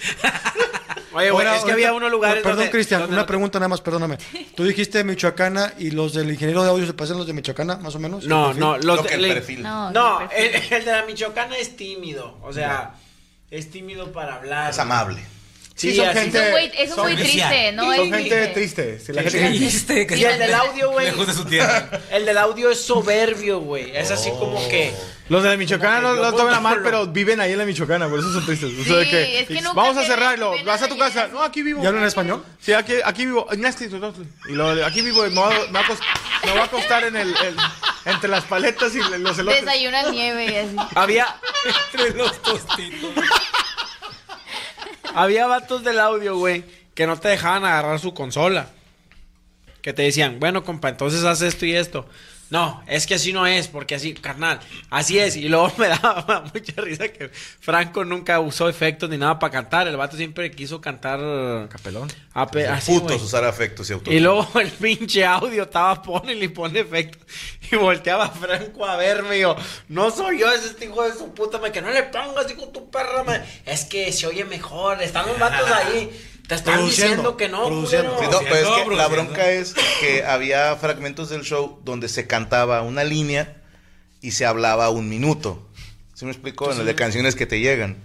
Oye, 1.18 1.32
güey, 1.32 1.48
es 1.48 1.64
que 1.64 1.72
había 1.72 1.94
unos 1.94 2.12
lugares. 2.12 2.44
Perdón, 2.44 2.58
donde- 2.60 2.72
Cristian, 2.72 3.02
donde 3.02 3.14
una 3.16 3.24
no- 3.24 3.28
pregunta 3.28 3.60
nada 3.60 3.70
más, 3.70 3.82
perdóname. 3.82 4.18
¿Tú 4.56 4.64
dijiste 4.64 5.04
Michoacana 5.04 5.74
y 5.78 5.92
los 5.92 6.14
del 6.14 6.30
ingeniero 6.32 6.64
de 6.64 6.70
audio 6.70 6.86
se 6.86 6.94
parecen 6.94 7.18
los 7.18 7.28
de 7.28 7.34
Michoacana, 7.34 7.78
más 7.78 7.96
o 7.96 8.00
menos? 8.00 8.26
No, 8.26 8.54
no, 8.54 8.76
los 8.78 8.86
Lo 8.86 8.98
de- 9.04 9.10
que 9.10 9.16
el 9.16 9.22
le- 9.24 9.34
perfil. 9.34 9.64
No, 9.64 9.92
No, 9.92 10.22
el 10.22 10.28
perfil. 10.30 10.46
el, 10.72 10.74
el 10.80 10.86
de 10.86 10.92
la 10.92 11.06
Michoacana 11.06 11.58
es 11.58 11.76
tímido. 11.76 12.38
O 12.44 12.54
sea, 12.54 12.92
es 13.52 13.72
tímido 13.72 14.12
para 14.12 14.36
hablar. 14.36 14.70
Es 14.72 14.80
amable. 14.80 15.22
Sí, 15.78 15.92
Sí, 15.92 15.98
son 15.98 16.08
así- 16.08 16.20
gente- 16.20 16.40
Es 16.40 16.46
un 16.46 16.52
güey, 16.52 16.72
es 16.76 16.90
son- 16.90 17.00
güey 17.04 17.16
triste. 17.16 17.72
¿no? 17.74 17.84
Son 17.84 17.94
gente 17.96 18.18
triste. 18.18 18.48
triste. 18.48 19.00
Si 19.00 19.14
la 19.14 19.24
¿Qué 19.24 19.30
gente 19.30 19.50
dijiste? 19.52 20.08
Y 20.18 20.24
el 20.24 20.40
del 20.40 20.54
audio, 20.56 20.90
güey. 20.92 21.06
Lejos 21.06 21.28
de 21.28 21.34
su 21.34 21.46
tierra. 21.46 21.90
El 22.12 22.26
del 22.26 22.38
audio 22.40 22.72
es 22.72 22.82
soberbio, 22.82 23.60
güey. 23.60 23.96
Es 23.96 24.10
así 24.10 24.32
como 24.32 24.56
que. 24.70 24.92
Los 25.30 25.44
de 25.44 25.50
la 25.50 25.58
Michoacana 25.58 26.02
no, 26.02 26.16
no 26.16 26.24
yo 26.24 26.34
tomen 26.34 26.56
a 26.56 26.60
mal, 26.62 26.80
pero 26.82 27.06
viven 27.06 27.40
ahí 27.42 27.52
en 27.52 27.58
la 27.60 27.66
Michoacana, 27.66 28.08
por 28.10 28.18
eso 28.18 28.32
son 28.34 28.46
tristes. 28.46 28.72
O 28.72 28.84
sea, 28.84 28.84
Sí, 28.86 28.94
de 28.96 29.10
que, 29.10 29.40
es 29.42 29.48
que 29.48 29.54
nunca 29.62 29.74
vamos 29.74 29.98
a 29.98 30.04
cerrarlo, 30.06 30.54
vas 30.66 30.82
a 30.82 30.88
tu 30.88 30.98
casa. 30.98 31.28
No, 31.28 31.44
aquí 31.44 31.62
vivo. 31.62 31.84
¿Y 31.84 31.86
hablan 31.86 32.06
español? 32.06 32.44
Sí, 32.60 32.74
aquí, 32.74 32.94
aquí 33.06 33.26
vivo. 33.26 33.46
Y 33.52 34.52
lo 34.54 34.76
de 34.76 34.84
aquí 34.86 35.02
vivo, 35.02 35.24
me 35.24 35.30
va, 35.36 35.50
me 35.50 35.72
va 35.74 35.80
a 35.82 35.84
cost- 35.84 36.02
me 36.46 36.52
va 36.54 36.62
a 36.62 36.66
acostar 36.66 37.04
en 37.04 37.16
el, 37.18 37.28
el- 37.30 37.58
entre 38.06 38.30
las 38.30 38.46
paletas 38.46 38.96
y 38.96 39.00
los 39.20 39.38
elotes. 39.38 39.62
Desayuna 39.66 40.10
nieve 40.10 40.46
y 40.46 40.56
así. 40.56 40.90
Había, 40.96 41.28
Entre 41.94 42.18
los 42.18 42.42
tostitos. 42.42 43.12
Había 45.18 45.48
vatos 45.48 45.84
del 45.84 46.00
audio, 46.00 46.38
güey, 46.38 46.64
que 46.94 47.08
no 47.08 47.20
te 47.20 47.30
dejaban 47.30 47.66
agarrar 47.66 48.00
su 48.00 48.14
consola. 48.14 48.70
Que 49.82 49.92
te 49.92 50.04
decían, 50.04 50.40
bueno, 50.40 50.64
compa, 50.64 50.90
entonces 50.90 51.24
haz 51.24 51.42
esto 51.42 51.66
y 51.66 51.76
esto. 51.76 52.08
No, 52.50 52.82
es 52.88 53.06
que 53.06 53.16
así 53.16 53.34
no 53.34 53.46
es, 53.46 53.68
porque 53.68 53.96
así, 53.96 54.14
carnal, 54.14 54.60
así 54.90 55.20
es. 55.20 55.36
Y 55.36 55.50
luego 55.50 55.72
me 55.78 55.90
daba 55.90 56.46
mucha 56.54 56.82
risa 56.82 57.10
que 57.10 57.30
Franco 57.30 58.06
nunca 58.06 58.40
usó 58.40 58.70
efectos 58.70 59.10
ni 59.10 59.18
nada 59.18 59.38
para 59.38 59.52
cantar. 59.52 59.88
El 59.88 59.98
vato 59.98 60.16
siempre 60.16 60.50
quiso 60.52 60.80
cantar. 60.80 61.20
Capelón. 61.70 62.10
ape- 62.34 62.68
así, 62.68 63.00
Putos 63.00 63.22
usar 63.22 63.44
afectos 63.44 63.90
y 63.90 63.94
auto. 63.94 64.12
Y 64.12 64.20
luego 64.22 64.48
el 64.62 64.70
pinche 64.72 65.26
audio 65.26 65.64
estaba 65.64 66.02
pone 66.02 66.34
y 66.34 66.48
pone 66.48 66.80
efectos. 66.80 67.22
Y 67.70 67.76
volteaba 67.76 68.30
Franco 68.30 68.86
a 68.86 68.96
verme 68.96 69.38
y 69.38 69.42
yo, 69.42 69.56
no 69.90 70.10
soy 70.10 70.40
yo, 70.40 70.50
es 70.52 70.64
este 70.64 70.86
hijo 70.86 71.04
de 71.04 71.12
su 71.14 71.34
puta, 71.34 71.58
me 71.58 71.72
que 71.72 71.82
no 71.82 71.92
le 71.92 72.04
pongas, 72.04 72.50
hijo 72.50 72.70
tu 72.70 72.90
perra, 72.90 73.26
me. 73.26 73.42
Es 73.66 73.84
que 73.84 74.12
se 74.14 74.26
oye 74.26 74.46
mejor, 74.46 75.02
están 75.04 75.28
los 75.28 75.38
vatos 75.38 75.70
ahí. 75.70 76.10
Te 76.48 76.56
están 76.56 76.76
Produciendo, 76.76 77.10
diciendo 77.10 77.38
que 77.38 77.50
no, 77.50 77.66
produciendo. 77.68 78.18
Sí, 78.20 78.26
no, 78.32 78.40
pero 78.40 78.78
es 78.78 78.84
que 78.88 78.96
la 78.96 79.08
bronca 79.08 79.52
es 79.52 79.76
que 80.00 80.24
había 80.24 80.76
fragmentos 80.78 81.30
del 81.30 81.42
show 81.42 81.82
donde 81.84 82.08
se 82.08 82.26
cantaba 82.26 82.82
una 82.84 83.04
línea 83.04 83.62
y 84.22 84.32
se 84.32 84.46
hablaba 84.46 84.90
un 84.90 85.10
minuto. 85.10 85.68
¿Sí 86.14 86.26
me 86.26 86.32
explico? 86.32 86.72
en 86.72 86.80
el 86.80 86.86
de 86.86 86.96
canciones 86.96 87.36
que 87.36 87.46
te 87.46 87.60
llegan. 87.60 87.98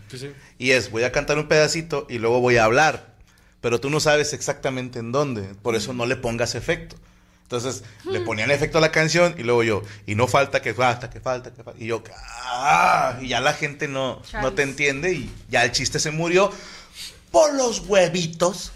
Y 0.59 0.73
es, 0.73 0.91
voy 0.91 1.05
a 1.05 1.13
cantar 1.13 1.39
un 1.39 1.49
pedacito 1.49 2.07
y 2.11 2.19
luego 2.19 2.41
voy 2.41 2.57
a 2.57 2.65
hablar. 2.65 3.15
Pero 3.61 3.81
tú 3.81 3.91
no 3.91 4.01
sabes 4.01 4.33
exactamente 4.33 4.99
en 4.99 5.13
dónde. 5.13 5.43
Por 5.63 5.77
eso 5.77 5.95
no 5.95 6.05
le 6.05 6.17
pongas 6.17 6.57
efecto. 6.57 6.97
Entonces, 7.45 7.85
le 8.11 8.21
ponían 8.21 8.51
efecto 8.51 8.79
a 8.79 8.81
la 8.81 8.91
canción 8.91 9.35
y 9.39 9.43
luego 9.43 9.63
yo, 9.63 9.83
y 10.07 10.15
no 10.15 10.27
falta 10.27 10.63
que 10.63 10.73
falta, 10.73 11.11
que 11.11 11.21
falta, 11.21 11.53
que 11.53 11.63
falta. 11.63 11.79
Y 11.83 11.87
yo, 11.87 12.03
¡ah! 12.47 13.19
Y 13.21 13.29
ya 13.29 13.41
la 13.41 13.53
gente 13.53 13.89
no, 13.89 14.23
no 14.41 14.55
te 14.55 14.63
entiende 14.63 15.13
y 15.13 15.31
ya 15.51 15.63
el 15.63 15.71
chiste 15.71 15.99
se 15.99 16.11
murió 16.11 16.51
por 17.33 17.55
los 17.55 17.81
huevitos 17.89 18.71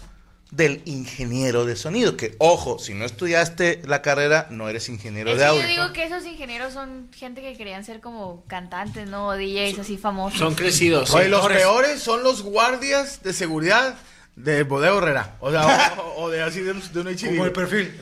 del 0.51 0.81
ingeniero 0.85 1.65
de 1.65 1.75
sonido. 1.75 2.15
Que, 2.17 2.35
ojo, 2.39 2.79
si 2.79 2.93
no 2.93 3.05
estudiaste 3.05 3.81
la 3.85 4.01
carrera, 4.01 4.47
no 4.49 4.67
eres 4.69 4.89
ingeniero 4.89 5.31
Es 5.31 5.37
de 5.37 5.43
que 5.43 5.47
audio. 5.49 5.61
yo 5.61 5.67
digo 5.67 5.93
que 5.93 6.03
esos 6.05 6.25
ingenieros 6.25 6.73
son 6.73 7.09
gente 7.13 7.41
que 7.41 7.55
querían 7.57 7.83
ser 7.83 7.99
como 8.01 8.43
cantantes, 8.47 9.07
¿no? 9.09 9.27
O 9.27 9.35
DJs 9.35 9.79
así 9.79 9.97
famosos. 9.97 10.39
Son 10.39 10.55
crecidos. 10.55 11.13
Oye, 11.13 11.29
los 11.29 11.45
peores 11.47 12.01
son 12.01 12.23
los 12.23 12.43
guardias 12.43 13.21
de 13.23 13.33
seguridad 13.33 13.95
de 14.35 14.63
Bodeo 14.63 14.99
Herrera. 14.99 15.35
O 15.41 15.51
sea, 15.51 15.95
o, 16.17 16.23
o 16.23 16.29
de 16.29 16.41
así 16.41 16.61
de, 16.61 16.73
de 16.73 16.99
un 17.01 17.15
Como 17.15 17.45
el 17.45 17.51
HIV. 17.51 17.53
perfil. 17.53 18.01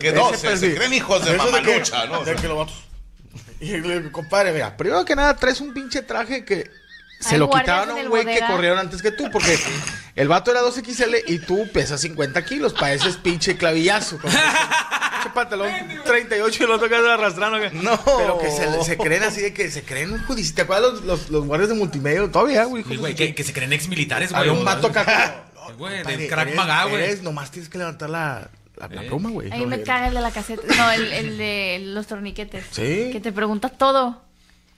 Que 0.00 0.12
no, 0.12 0.32
se, 0.32 0.76
creen 0.76 0.92
hijos 0.92 1.24
de 1.24 1.36
mamalucha, 1.36 2.06
¿no? 2.06 2.22
De 2.24 2.36
que 2.36 2.46
lo 2.46 2.64
Y 3.60 3.78
le- 3.78 4.12
compadre, 4.12 4.52
mira, 4.52 4.76
primero 4.76 5.04
que 5.04 5.16
nada 5.16 5.34
traes 5.34 5.60
un 5.60 5.74
pinche 5.74 6.02
traje 6.02 6.44
que 6.44 6.70
se 7.18 7.30
Hay 7.34 7.38
lo 7.40 7.50
quitaron 7.50 7.90
a 7.90 7.94
un 8.02 8.08
güey 8.08 8.24
que 8.24 8.38
corrieron 8.46 8.78
antes 8.78 9.02
que 9.02 9.10
tú, 9.10 9.28
porque 9.32 9.58
el 10.14 10.28
vato 10.28 10.52
era 10.52 10.62
2XL 10.62 11.24
y 11.26 11.40
tú 11.40 11.68
pesas 11.72 12.00
50 12.02 12.44
kilos, 12.44 12.74
pareces 12.74 13.16
pinche 13.16 13.56
clavillazo. 13.56 14.18
pinche 14.18 14.38
pantalón 15.34 15.68
38 16.04 16.62
y 16.62 16.66
lo 16.68 16.78
tocas 16.78 17.02
arrastrando. 17.04 17.58
No. 17.72 18.00
Pero 18.04 18.38
que 18.38 18.52
se, 18.52 18.84
se 18.84 18.96
creen 18.98 19.24
así 19.24 19.40
de 19.40 19.52
que 19.52 19.68
se 19.68 19.82
creen 19.82 20.12
un 20.12 20.24
judici. 20.26 20.52
¿Te 20.52 20.62
acuerdas 20.62 20.92
los, 20.92 21.02
los, 21.04 21.30
los 21.30 21.44
guardias 21.44 21.70
de 21.70 21.74
multimedia? 21.74 22.30
Todavía, 22.30 22.62
güey. 22.66 22.84
Sí, 22.84 22.90
¿cómo 22.90 23.00
güey, 23.00 23.16
se- 23.16 23.26
que, 23.30 23.34
que 23.34 23.42
se 23.42 23.52
creen 23.52 23.72
ex 23.72 23.88
militares, 23.88 24.30
güey. 24.30 24.42
Había 24.42 24.52
un 24.52 24.64
vato 24.64 24.86
acá. 24.86 25.42
Güey, 25.76 26.02
del 26.02 26.28
crack 26.28 26.54
maga, 26.54 26.84
güey. 26.86 27.20
Nomás 27.20 27.50
tienes 27.50 27.68
que 27.68 27.76
levantar 27.76 28.08
la, 28.08 28.48
la, 28.78 28.88
la 28.88 29.02
pluma, 29.02 29.30
güey. 29.30 29.50
A 29.52 29.56
mí 29.56 29.66
me 29.66 29.82
caga 29.82 30.08
el 30.08 30.14
de 30.14 30.20
la 30.20 30.30
caseta. 30.30 30.62
No, 30.76 30.90
el, 30.90 31.12
el 31.12 31.38
de 31.38 31.80
los 31.84 32.06
torniquetes. 32.06 32.64
Sí. 32.72 33.10
Que 33.12 33.20
te 33.20 33.32
pregunta 33.32 33.68
todo. 33.68 34.22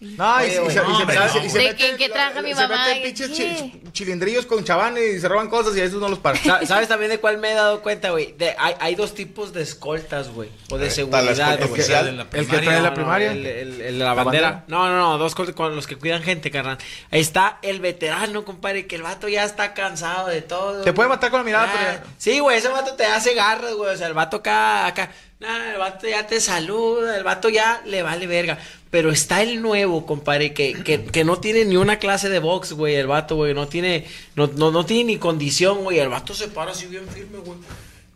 No, 0.00 0.40
y, 0.40 0.44
Oye, 0.44 0.50
se- 0.50 0.56
se, 0.64 0.72
se 0.72 0.80
meten- 0.82 1.50
se 1.50 1.58
¿De 1.58 1.64
meten- 1.74 1.96
qué- 1.98 2.08
traje 2.08 2.40
mi 2.40 2.54
se 2.54 2.62
mamá? 2.66 2.86
meten 2.86 2.98
¿Y 2.98 3.04
pinches 3.04 3.32
chi- 3.32 3.82
chilindrillos 3.92 4.46
con 4.46 4.64
chabanes 4.64 5.16
y 5.16 5.20
se 5.20 5.28
roban 5.28 5.50
cosas 5.50 5.76
y 5.76 5.80
a 5.82 5.84
esos 5.84 6.00
no 6.00 6.08
los 6.08 6.18
paran. 6.18 6.42
Sa- 6.42 6.64
¿Sabes 6.66 6.88
también 6.88 7.10
de 7.10 7.20
cuál 7.20 7.36
me 7.36 7.50
he 7.52 7.54
dado 7.54 7.82
cuenta, 7.82 8.08
güey? 8.10 8.34
Hay, 8.58 8.74
hay 8.80 8.94
dos 8.94 9.14
tipos 9.14 9.52
de 9.52 9.60
escoltas, 9.62 10.30
güey. 10.30 10.48
O 10.70 10.78
de 10.78 10.86
la 10.86 10.90
seguridad, 10.90 11.62
oficial, 11.62 12.06
de 12.06 12.12
la 12.12 12.22
El 12.32 12.48
que 12.48 12.58
trae 12.60 12.80
la 12.80 12.88
No, 12.88 12.94
primaria. 12.94 13.32
el, 13.32 13.44
el- 13.44 13.80
el 13.82 13.98
de 13.98 14.04
la 14.04 14.14
bandera. 14.14 14.50
bandera? 14.50 14.64
No, 14.68 14.88
no, 14.88 14.96
no, 14.96 15.18
dos 15.18 15.34
con 15.34 15.76
los 15.76 15.86
que 15.86 15.96
cuidan 15.96 16.22
gente, 16.22 16.50
carnal. 16.50 16.78
Ahí 17.10 17.20
está 17.20 17.58
el 17.60 17.80
veterano, 17.80 18.46
compadre, 18.46 18.86
que 18.86 18.96
el 18.96 19.02
vato 19.02 19.28
ya 19.28 19.44
está 19.44 19.74
cansado 19.74 20.28
de 20.28 20.40
todo. 20.40 20.80
Te 20.82 20.94
puede 20.94 21.10
matar 21.10 21.30
con 21.30 21.40
la 21.40 21.44
mirada, 21.44 21.66
Ah, 21.68 21.76
pero 21.78 21.92
ya- 21.92 22.04
Sí, 22.16 22.38
güey, 22.38 22.56
ese 22.56 22.68
vato 22.68 22.94
te 22.94 23.04
hace 23.04 23.34
garras, 23.34 23.74
güey. 23.74 23.94
O 23.94 23.98
sea, 23.98 24.06
el 24.06 24.14
vato 24.14 24.38
acá, 24.38 24.86
acá. 24.86 25.10
Nah, 25.40 25.72
el 25.72 25.78
vato 25.78 26.06
ya 26.06 26.26
te 26.26 26.38
saluda, 26.40 27.16
el 27.16 27.24
vato 27.24 27.48
ya 27.48 27.82
le 27.86 28.02
vale 28.02 28.26
verga. 28.26 28.58
Pero 28.90 29.10
está 29.10 29.40
el 29.42 29.62
nuevo, 29.62 30.04
compadre, 30.04 30.52
que, 30.52 30.74
que, 30.82 31.04
que 31.04 31.24
no 31.24 31.38
tiene 31.40 31.64
ni 31.64 31.76
una 31.76 31.98
clase 31.98 32.28
de 32.28 32.40
box, 32.40 32.72
güey. 32.72 32.96
El 32.96 33.06
vato, 33.06 33.36
güey, 33.36 33.54
no 33.54 33.66
tiene, 33.68 34.06
no, 34.34 34.48
no, 34.48 34.70
no 34.70 34.84
tiene 34.84 35.04
ni 35.04 35.16
condición, 35.18 35.82
güey. 35.84 35.98
El 36.00 36.08
vato 36.08 36.34
se 36.34 36.48
para 36.48 36.72
así 36.72 36.86
bien 36.86 37.08
firme, 37.08 37.38
güey. 37.38 37.58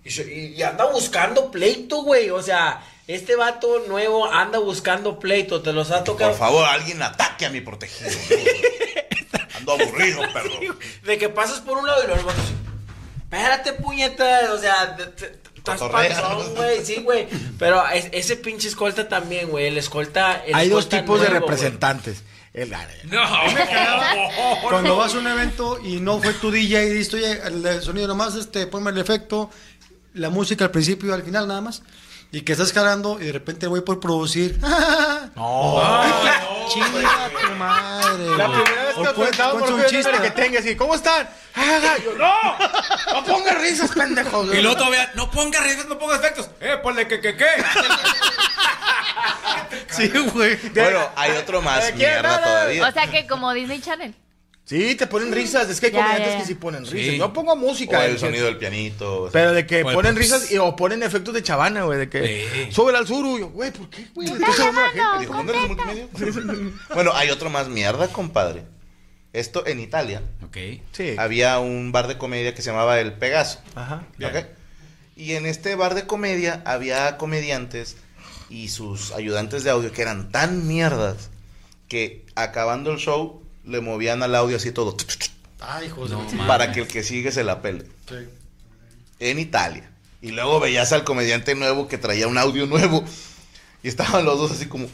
Y, 0.05 0.11
se- 0.11 0.31
y- 0.35 0.55
y 0.55 0.63
anda 0.63 0.85
buscando 0.91 1.51
pleito, 1.51 2.03
güey. 2.03 2.29
O 2.31 2.43
sea, 2.43 2.83
este 3.07 3.37
vato 3.37 3.85
nuevo 3.89 4.27
anda 4.31 4.59
buscando 4.59 5.19
pleito. 5.19 5.63
Te 5.63 5.73
los 5.73 5.91
ha 5.93 6.03
tocado. 6.05 6.31
Por 6.33 6.39
favor, 6.41 6.65
alguien 6.67 7.01
ataque 7.03 7.47
a 7.47 7.51
mi 7.51 7.61
protegido. 7.63 8.11
Ando 9.59 9.73
aburrido, 9.73 10.21
perro. 10.33 10.51
De 11.05 11.17
que 11.19 11.29
pasas 11.31 11.61
por 11.61 11.79
un 11.79 11.87
lado 11.87 12.03
y 12.03 12.07
luego 12.07 12.21
el 12.21 12.27
vato 12.27 12.43
así, 12.43 12.53
Espérate, 13.23 13.73
puñetas. 13.75 14.51
O 14.51 14.59
sea, 14.59 14.97
te- 14.97 15.39
estás 15.73 15.81
panzón, 15.91 16.55
güey. 16.55 16.85
Sí, 16.85 16.97
güey. 17.03 17.27
Pero 17.59 17.87
es- 17.89 18.09
ese 18.13 18.37
pinche 18.37 18.69
escolta 18.69 19.09
también, 19.09 19.49
güey. 19.51 19.67
El 19.69 19.79
escolta. 19.79 20.43
el 20.47 20.55
Hay 20.55 20.69
dos 20.69 20.85
escolta 20.85 21.01
tipos 21.03 21.21
de 21.21 21.29
nuevo, 21.31 21.47
güey. 21.47 21.57
representantes. 21.57 22.23
El, 22.53 22.71
No, 22.71 23.25
me. 23.53 24.31
Cuando 24.71 24.97
vas 24.97 25.15
a 25.15 25.19
un 25.19 25.27
evento 25.27 25.81
y 25.85 26.01
no 26.01 26.21
fue 26.21 26.35
tu 26.35 26.51
DJ 26.53 26.85
y 26.87 26.91
dices, 26.91 27.15
oye, 27.15 27.41
el 27.47 27.83
sonido 27.83 28.07
nomás, 28.07 28.37
este, 28.37 28.67
ponme 28.69 28.91
el 28.91 28.99
efecto, 28.99 29.51
la 30.15 30.31
música 30.31 30.65
al 30.67 30.71
principio 30.71 31.09
y 31.11 31.13
al 31.13 31.23
final 31.25 31.49
nada 31.49 31.61
más. 31.61 31.83
Y 32.35 32.41
que 32.41 32.51
estás 32.51 32.73
cargando 32.73 33.21
y 33.21 33.27
de 33.27 33.33
repente 33.33 33.69
voy 33.69 33.83
por 33.83 34.01
producir. 34.01 34.59
No. 35.37 35.83
Chinga 36.69 37.29
tu 37.29 37.55
madre. 37.57 38.37
La 38.37 38.47
primera 38.47 38.85
vez 38.85 38.95
que 38.95 39.15
cuenta 39.15 39.51
por 39.51 39.73
un 39.73 39.85
chiste. 39.87 40.13
que 40.23 40.31
tengas 40.31 40.65
y 40.67 40.77
¿cómo 40.77 40.95
están? 40.95 41.29
Ah, 41.57 41.97
yo, 42.03 42.15
no, 42.15 43.15
no 43.15 43.25
pongas 43.25 43.61
risas, 43.61 43.91
pendejos. 43.93 44.53
Y 44.53 44.61
luego 44.61 44.77
todavía, 44.77 45.11
no 45.15 45.31
ponga 45.31 45.61
risas, 45.61 45.87
no 45.87 45.99
ponga 45.99 46.17
efectos. 46.17 46.51
Eh, 46.61 46.77
ponle 46.83 47.07
que, 47.07 47.21
que, 47.21 47.37
que. 47.37 47.47
Sí, 49.89 50.09
güey. 50.33 50.57
Bueno, 50.71 51.09
hay 51.15 51.33
otro 51.33 51.63
más 51.63 51.95
mierda 51.95 52.43
todavía. 52.43 52.89
O 52.89 52.93
sea 52.93 53.07
que 53.09 53.27
como 53.29 53.53
Disney 53.53 53.81
Channel. 53.81 54.15
Sí, 54.67 54.95
te 54.95 55.07
ponen 55.07 55.31
risas. 55.31 55.69
Es 55.69 55.79
que 55.79 55.87
hay 55.87 55.93
Ya, 55.93 55.99
comediantes 55.99 56.27
ya, 56.29 56.39
ya. 56.39 56.41
que 56.41 56.47
sí 56.47 56.55
ponen 56.55 56.87
Sí. 56.87 56.93
risas. 56.93 57.15
Yo 57.17 57.33
pongo 57.35 57.55
música. 57.55 57.99
O 57.99 58.03
el 58.03 58.17
eh, 58.17 58.19
sonido 58.19 58.47
del 58.47 58.57
pianito. 58.57 59.29
Pero 59.31 59.53
de 59.53 59.67
que 59.67 59.83
ponen 59.83 60.17
risas 60.17 60.51
y, 60.51 60.57
o 60.57 60.75
ponen 60.75 61.03
efectos 61.03 61.35
de 61.35 61.43
chabana, 61.43 61.83
güey. 61.85 61.99
De 61.99 62.09
que 62.09 62.47
Sí. 62.67 62.73
sube 62.73 62.97
al 62.97 63.07
suru. 63.07 63.39
Yo, 63.39 63.49
güey, 63.51 63.71
¿por 63.73 63.91
qué, 63.91 64.07
güey? 64.15 64.29
Bueno, 66.95 67.13
hay 67.15 67.31
otro 67.31 67.51
más 67.51 67.69
mierda, 67.69 68.09
compadre. 68.09 68.65
Esto 69.33 69.67
en 69.67 69.81
Italia. 69.81 70.23
Ok. 70.45 70.57
Sí. 70.93 71.17
Había 71.19 71.59
un 71.59 71.91
bar 71.93 72.07
de 72.07 72.17
comedia 72.19 72.55
que 72.55 72.63
se 72.63 72.71
llamaba 72.71 73.01
El 73.01 73.13
Pegaso. 73.15 73.61
Ajá. 73.75 74.07
Y 75.17 75.33
en 75.33 75.47
este 75.47 75.75
bar 75.75 75.95
de 75.95 76.07
comedia 76.07 76.63
había 76.65 77.17
comediantes 77.19 77.97
y 78.49 78.69
sus 78.69 79.13
ayudantes 79.13 79.63
de 79.65 79.71
audio 79.71 79.93
que 79.93 80.03
eran 80.03 80.31
tan 80.31 80.67
mierdas 80.67 81.31
que 81.89 82.25
acabando 82.35 82.91
el 82.93 82.99
show 82.99 83.44
le 83.67 83.81
movían 83.81 84.23
al 84.23 84.35
audio 84.35 84.57
así 84.57 84.73
todo 84.73 84.97
Ay, 85.61 85.87
hijos 85.87 86.11
de 86.11 86.17
No, 86.17 86.47
para 86.47 86.73
que 86.73 86.81
el 86.81 86.87
que 86.87 87.03
sigue 87.03 87.33
se 87.33 87.45
la 87.45 87.63
pele. 87.63 87.87
Sí. 88.09 88.17
En 89.21 89.39
Italia. 89.39 89.91
Y 90.21 90.33
luego 90.33 90.61
veías 90.61 90.93
al 90.93 91.05
comediante 91.05 91.55
nuevo 91.55 91.89
que 91.89 91.99
traía 91.99 92.29
un 92.29 92.39
audio 92.39 92.67
nuevo 92.67 93.05
y 93.83 93.89
estaban 93.89 94.25
los 94.25 94.39
dos 94.39 94.53
así 94.53 94.67
como, 94.67 94.89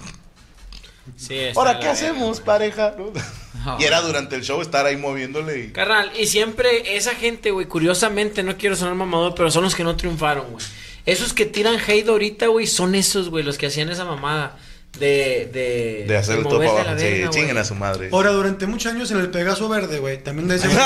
Sí, 1.17 1.39
¿ahora 1.55 1.75
la 1.75 1.81
qué 1.81 1.89
hacemos, 1.89 2.41
pareja? 2.41 2.95
¿no? 2.97 3.13
Y 3.79 3.85
era 3.85 4.01
durante 4.01 4.37
el 4.37 4.43
show 4.43 4.63
estar 4.63 4.87
ahí 4.87 4.97
moviéndole 4.97 5.65
y... 5.65 5.71
Carnal, 5.71 6.11
y 6.19 6.27
siempre 6.27 6.97
esa 6.97 7.15
gente, 7.15 7.51
güey, 7.51 7.67
curiosamente, 7.67 8.43
no 8.43 8.57
quiero 8.57 8.75
sonar 8.75 8.95
mamador, 8.95 9.35
pero 9.35 9.51
son 9.51 9.65
los 9.65 9.75
que 9.75 9.85
no 9.85 9.97
triunfaron, 9.97 10.51
güey. 10.53 10.65
Esos 11.05 11.35
que 11.35 11.45
tiran 11.47 11.77
hate 11.79 12.09
ahorita, 12.09 12.47
güey, 12.47 12.67
son 12.67 12.95
esos, 12.95 13.29
güey, 13.29 13.45
los 13.45 13.59
que 13.59 13.67
hacían 13.67 13.91
esa 13.91 14.05
mamada 14.05 14.59
de... 14.99 15.51
De, 15.53 16.05
De 16.09 16.17
hacer 16.17 16.39
el 16.39 16.43
topo 16.45 16.57
moverte 16.57 16.81
abajo. 16.81 16.99
Sí, 16.99 17.05
verga, 17.05 17.27
güey. 17.29 17.31
chinguen 17.41 17.59
a 17.59 17.65
su 17.65 17.75
madre. 17.75 18.09
Ahora, 18.13 18.31
durante 18.31 18.67
muchos 18.67 18.93
años 18.93 19.11
en 19.11 19.19
el 19.19 19.31
Pegaso 19.31 19.69
Verde, 19.69 19.99
güey, 19.99 20.23
también 20.23 20.49
de 20.49 20.57
ese... 20.57 20.69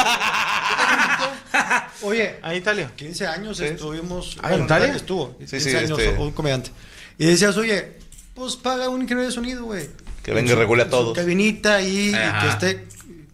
Oye, 2.03 2.37
¿A 2.43 2.55
Italia? 2.55 2.91
15 2.97 3.27
años 3.27 3.57
Sí. 3.57 3.65
estuvimos... 3.65 4.37
Ah, 4.43 4.55
¿en 4.55 4.65
Italia? 4.65 4.95
Estuvo. 4.95 5.37
Sí, 5.41 5.47
15 5.57 5.61
sí, 5.71 5.77
años, 5.77 5.99
este- 5.99 6.19
un 6.21 6.33
comediante. 6.33 6.71
Y 7.19 7.27
decías, 7.27 7.57
oye, 7.57 7.99
Pues 8.35 8.57
paga 8.57 8.89
un 8.89 9.01
ingeniero 9.03 9.29
de 9.29 9.33
sonido, 9.35 9.65
güey. 9.65 9.89
Que 10.23 10.33
venga 10.33 10.53
y 10.53 10.55
regule 10.55 10.83
a 10.83 10.87
Su 10.87 10.91
todos. 10.91 11.17
Cabinita 11.17 11.77
ahí, 11.77 12.11
y 12.11 12.15
Ajá. 12.15 12.41
que 12.41 12.49
esté. 12.69 12.85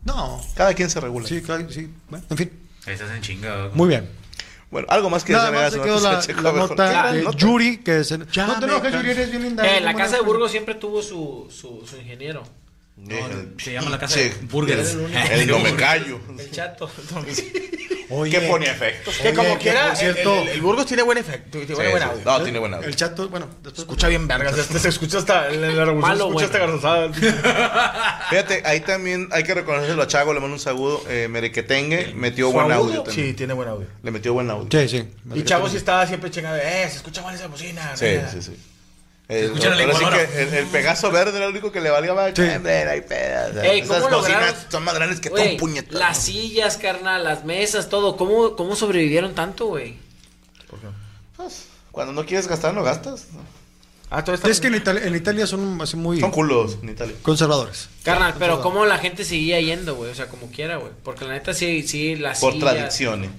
No. 0.04 0.40
Cada 0.54 0.74
quien 0.74 0.90
se 0.90 1.00
regula. 1.00 1.26
Sí, 1.26 1.40
cada- 1.40 1.68
sí. 1.70 1.88
Bueno, 2.10 2.24
en 2.30 2.36
fin. 2.36 2.50
Ahí 2.86 2.94
estás 2.94 3.10
en 3.10 3.20
chinga. 3.22 3.70
Muy 3.74 3.88
bien. 3.88 4.08
Bueno, 4.70 4.86
algo 4.90 5.10
más 5.10 5.24
que 5.24 5.32
Nada 5.32 5.50
más 5.50 5.72
se 5.72 5.80
quedó 5.80 6.00
¿no? 6.00 6.12
la, 6.12 6.20
Checo, 6.20 6.42
la 6.42 6.52
nota 6.52 7.12
de. 7.12 7.26
Yuri, 7.36 7.78
que 7.78 8.04
se... 8.04 8.18
Ya 8.32 8.46
no 8.46 8.58
te 8.60 8.66
enojes, 8.66 8.92
Yuri, 8.92 9.10
eres 9.10 9.30
bien 9.30 9.42
linda. 9.42 9.66
Eh, 9.66 9.80
la 9.80 9.94
casa 9.94 10.16
de. 10.16 10.22
Burgos 10.22 10.50
siempre 10.50 10.76
tuvo 10.76 11.02
su, 11.02 11.48
su, 11.50 11.84
su 11.86 11.96
ingeniero. 11.96 12.44
Eh, 13.08 13.48
Se 13.58 13.72
llama 13.72 13.90
la 13.90 13.98
casa 13.98 14.14
Sí. 14.14 14.24
de 14.24 14.34
burgers. 14.42 14.94
El 15.30 15.46
no 15.48 15.58
me 15.58 15.74
callo. 15.74 16.20
El 16.38 16.50
chato. 16.50 16.90
Oye, 18.12 18.40
¿Qué 18.40 18.40
ponía 18.48 18.72
efectos? 18.72 19.16
Que 19.18 19.32
como 19.32 19.54
que 19.54 19.62
quiera, 19.62 19.94
cierto- 19.94 20.42
el- 20.42 20.48
el 20.48 20.60
Burgos 20.60 20.84
tiene 20.86 21.04
buen 21.04 21.16
efecto. 21.16 21.58
Tiene 21.60 21.66
Sí, 21.68 21.72
buen 21.74 21.96
sí. 21.98 22.02
audio. 22.02 22.22
No, 22.24 22.42
tiene 22.42 22.58
buen 22.58 22.74
audio. 22.74 22.88
El 22.88 22.96
chato, 22.96 23.28
bueno, 23.28 23.46
Se 23.46 23.52
después... 23.62 23.78
escucha 23.78 24.08
bien 24.08 24.26
vergas. 24.26 24.58
Este 24.58 24.80
se 24.80 24.88
escucha 24.88 25.18
hasta 25.18 25.48
en 25.48 25.60
la 25.62 25.68
revolución. 25.84 26.00
Malo, 26.00 26.36
se 26.38 26.44
escucha 26.46 26.66
bueno. 26.66 26.74
hasta. 26.88 28.26
Fíjate, 28.30 28.62
ahí 28.64 28.80
también 28.80 29.28
hay 29.30 29.44
que 29.44 29.54
reconocerlo 29.54 30.02
a 30.02 30.08
Chago, 30.08 30.34
le 30.34 30.40
mando 30.40 30.54
un 30.54 30.60
saludo. 30.60 31.04
Eh, 31.08 31.28
Merequetengue 31.30 32.12
metió 32.16 32.48
¿Su 32.48 32.52
buen 32.52 32.72
audio 32.72 33.02
también. 33.04 33.28
Sí, 33.28 33.34
tiene 33.34 33.54
buen 33.54 33.68
audio. 33.68 33.86
Le 34.02 34.10
metió 34.10 34.32
buen 34.32 34.50
audio. 34.50 34.68
Sí, 34.80 34.88
sí. 34.88 35.08
Y 35.32 35.44
Chavo 35.44 35.68
sí 35.68 35.76
estaba 35.76 36.04
siempre 36.06 36.30
chingado. 36.32 36.56
Eh, 36.56 36.86
se 36.90 36.96
escucha 36.96 37.22
mal 37.22 37.34
esa 37.34 37.46
bocina. 37.46 37.96
Sí, 37.96 38.06
mira. 38.06 38.28
sí, 38.30 38.56
sí. 39.30 39.36
El, 39.36 39.44
escucha 39.46 39.68
la 39.70 39.74
ahora 39.76 39.84
sí 39.94 39.98
licuadora. 40.00 40.26
que 40.28 40.42
el, 40.42 40.54
el 40.54 40.66
Pegaso 40.66 41.10
verde 41.10 41.36
era 41.36 41.46
el 41.46 41.52
único 41.52 41.70
que 41.72 41.80
le 41.80 41.90
valía 41.90 42.12
más. 42.14 42.32
Sí. 42.36 42.42
Bocinas 44.10 44.66
son 44.70 44.84
más 44.84 44.94
grandes 44.94 45.20
que 45.20 45.30
todo 45.30 45.56
puñetazo. 45.58 45.98
las 45.98 46.18
sillas, 46.18 46.76
carnal, 46.76 47.24
las 47.24 47.44
mesas, 47.44 47.88
todo. 47.88 48.16
¿Cómo, 48.16 48.56
cómo 48.56 48.76
sobrevivieron 48.76 49.34
tanto, 49.34 49.66
güey? 49.66 49.96
Pues, 51.36 51.66
Cuando 51.90 52.12
no 52.12 52.26
quieres 52.26 52.46
gastar, 52.46 52.74
no 52.74 52.82
gastas. 52.82 53.26
Ah, 54.12 54.24
todo 54.24 54.34
está. 54.34 54.48
Es 54.48 54.60
que 54.60 54.66
en 54.66 54.74
Italia, 54.74 55.02
en 55.06 55.14
Italia 55.14 55.46
son 55.46 55.80
así 55.80 55.96
muy 55.96 56.18
Son 56.18 56.32
culos 56.32 56.78
en 56.82 56.88
Italia. 56.90 57.14
conservadores. 57.22 57.88
Carnal, 58.02 58.34
pero 58.38 58.60
¿cómo 58.60 58.84
la 58.84 58.98
gente 58.98 59.24
seguía 59.24 59.60
yendo, 59.60 59.94
güey? 59.94 60.10
O 60.10 60.14
sea, 60.14 60.26
como 60.26 60.50
quiera, 60.50 60.76
güey. 60.78 60.92
Porque 61.04 61.24
la 61.24 61.34
neta 61.34 61.54
sí, 61.54 61.86
sí, 61.86 62.16
las 62.16 62.40
Por 62.40 62.54
sillas- 62.54 62.72
tradiciones. 62.74 63.30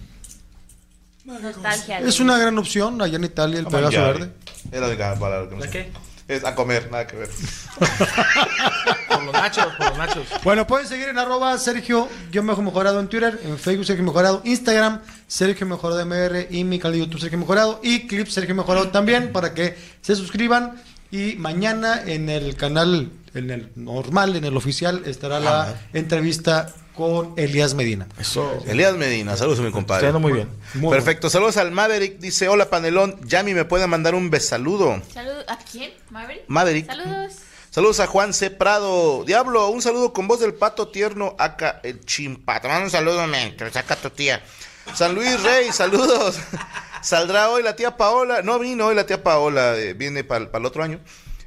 Nostalgia. 1.26 2.00
Es 2.00 2.20
una 2.20 2.38
gran 2.38 2.58
opción 2.58 3.02
allá 3.02 3.16
en 3.18 3.24
Italia, 3.24 3.60
el 3.60 3.68
Pegaso 3.68 3.92
Ya, 3.92 4.04
Verde. 4.08 4.32
Era 4.72 4.88
de 4.88 4.98
cada 4.98 5.18
palabra 5.20 5.50
que 5.50 5.56
no 5.56 5.62
¿La 5.62 5.68
sé. 5.68 5.72
qué? 5.72 5.92
Es 6.28 6.46
a 6.46 6.56
comer, 6.56 6.90
nada 6.92 7.06
que 7.08 7.18
ver. 7.18 7.30
Por 9.10 9.24
los 9.24 9.34
nachos, 9.34 9.66
por 9.78 9.90
los 9.90 9.98
nachos. 9.98 10.28
Bueno, 10.44 10.66
pueden 10.66 10.88
seguir 10.88 11.10
en 11.10 11.18
arroba 11.18 11.58
Sergio 11.58 12.08
yo 12.32 12.42
Mejor 12.44 12.64
Mejorado 12.64 13.00
en 13.02 13.08
Twitter, 13.10 13.40
en 13.44 13.58
Facebook 13.60 13.86
Sergio 13.86 14.06
Mejorado, 14.06 14.42
Instagram 14.46 15.02
Sergio 15.28 15.68
Mejorado 15.68 16.06
MR 16.06 16.48
y 16.50 16.64
mi 16.64 16.80
canal 16.80 16.94
de 16.94 17.00
YouTube 17.00 17.20
Sergio 17.20 17.38
Mejorado 17.38 17.82
y 17.84 18.08
Clip 18.08 18.28
Sergio 18.28 18.56
Mejorado 18.56 18.88
también 18.90 19.34
para 19.34 19.54
que 19.54 19.78
se 20.02 20.16
suscriban 20.16 20.82
y 21.12 21.36
mañana 21.36 22.02
en 22.06 22.30
el 22.30 22.56
canal, 22.56 23.12
en 23.34 23.50
el 23.52 23.72
normal, 23.76 24.36
en 24.36 24.46
el 24.46 24.58
oficial, 24.58 25.04
estará 25.06 25.40
la 25.40 25.82
entrevista 25.94 26.74
con 26.96 27.34
Elías 27.38 27.74
Medina. 27.74 28.08
Eso. 28.20 28.62
Elías 28.68 28.96
Medina, 28.98 29.38
saludos 29.38 29.60
a 29.60 29.64
mi 29.64 29.72
compadre. 29.72 30.08
Está 30.08 30.20
muy 30.20 30.34
bien. 30.34 30.50
Muy 30.74 30.92
Perfecto, 30.92 31.30
saludos 31.30 31.58
al 31.58 31.72
Maverick. 31.72 32.20
Dice: 32.20 32.48
Hola, 32.50 32.70
panelón. 32.70 33.20
Yami 33.26 33.54
me 33.54 33.66
puede 33.66 33.88
mandar 33.88 34.16
un 34.16 34.30
besaludo. 34.30 35.02
Saludos. 35.14 35.46
¿A 35.48 35.58
quién? 35.58 35.92
¿Maverick? 36.10 36.44
Maverick. 36.48 36.86
Saludos. 36.88 37.34
Saludos 37.70 38.02
a 38.02 38.08
Juan 38.08 38.34
C. 38.34 38.52
Prado. 38.52 39.24
Diablo, 39.24 39.70
un 39.70 39.82
saludo 39.82 40.12
con 40.12 40.28
voz 40.28 40.42
del 40.42 40.54
pato 40.54 40.90
tierno, 40.90 41.36
acá 41.40 41.80
el 41.84 42.02
chimpa. 42.02 42.60
Te 42.60 42.68
mando 42.68 42.86
un 42.86 42.92
saludo, 42.92 43.26
men, 43.28 43.56
que 43.56 43.64
lo 43.64 43.72
saca 43.72 43.96
tu 43.96 44.10
tía. 44.10 44.44
San 44.94 45.16
Luis 45.16 45.42
Rey, 45.42 45.72
saludos. 45.72 46.38
Saldrá 47.02 47.50
hoy 47.50 47.64
la 47.64 47.78
tía 47.78 47.96
Paola. 47.96 48.42
No 48.42 48.60
vino 48.60 48.88
hoy 48.88 48.96
la 48.96 49.06
tía 49.06 49.24
Paola, 49.24 49.78
eh, 49.78 49.94
viene 49.94 50.26
para 50.26 50.50
el 50.54 50.66
otro 50.66 50.84
año. 50.84 51.00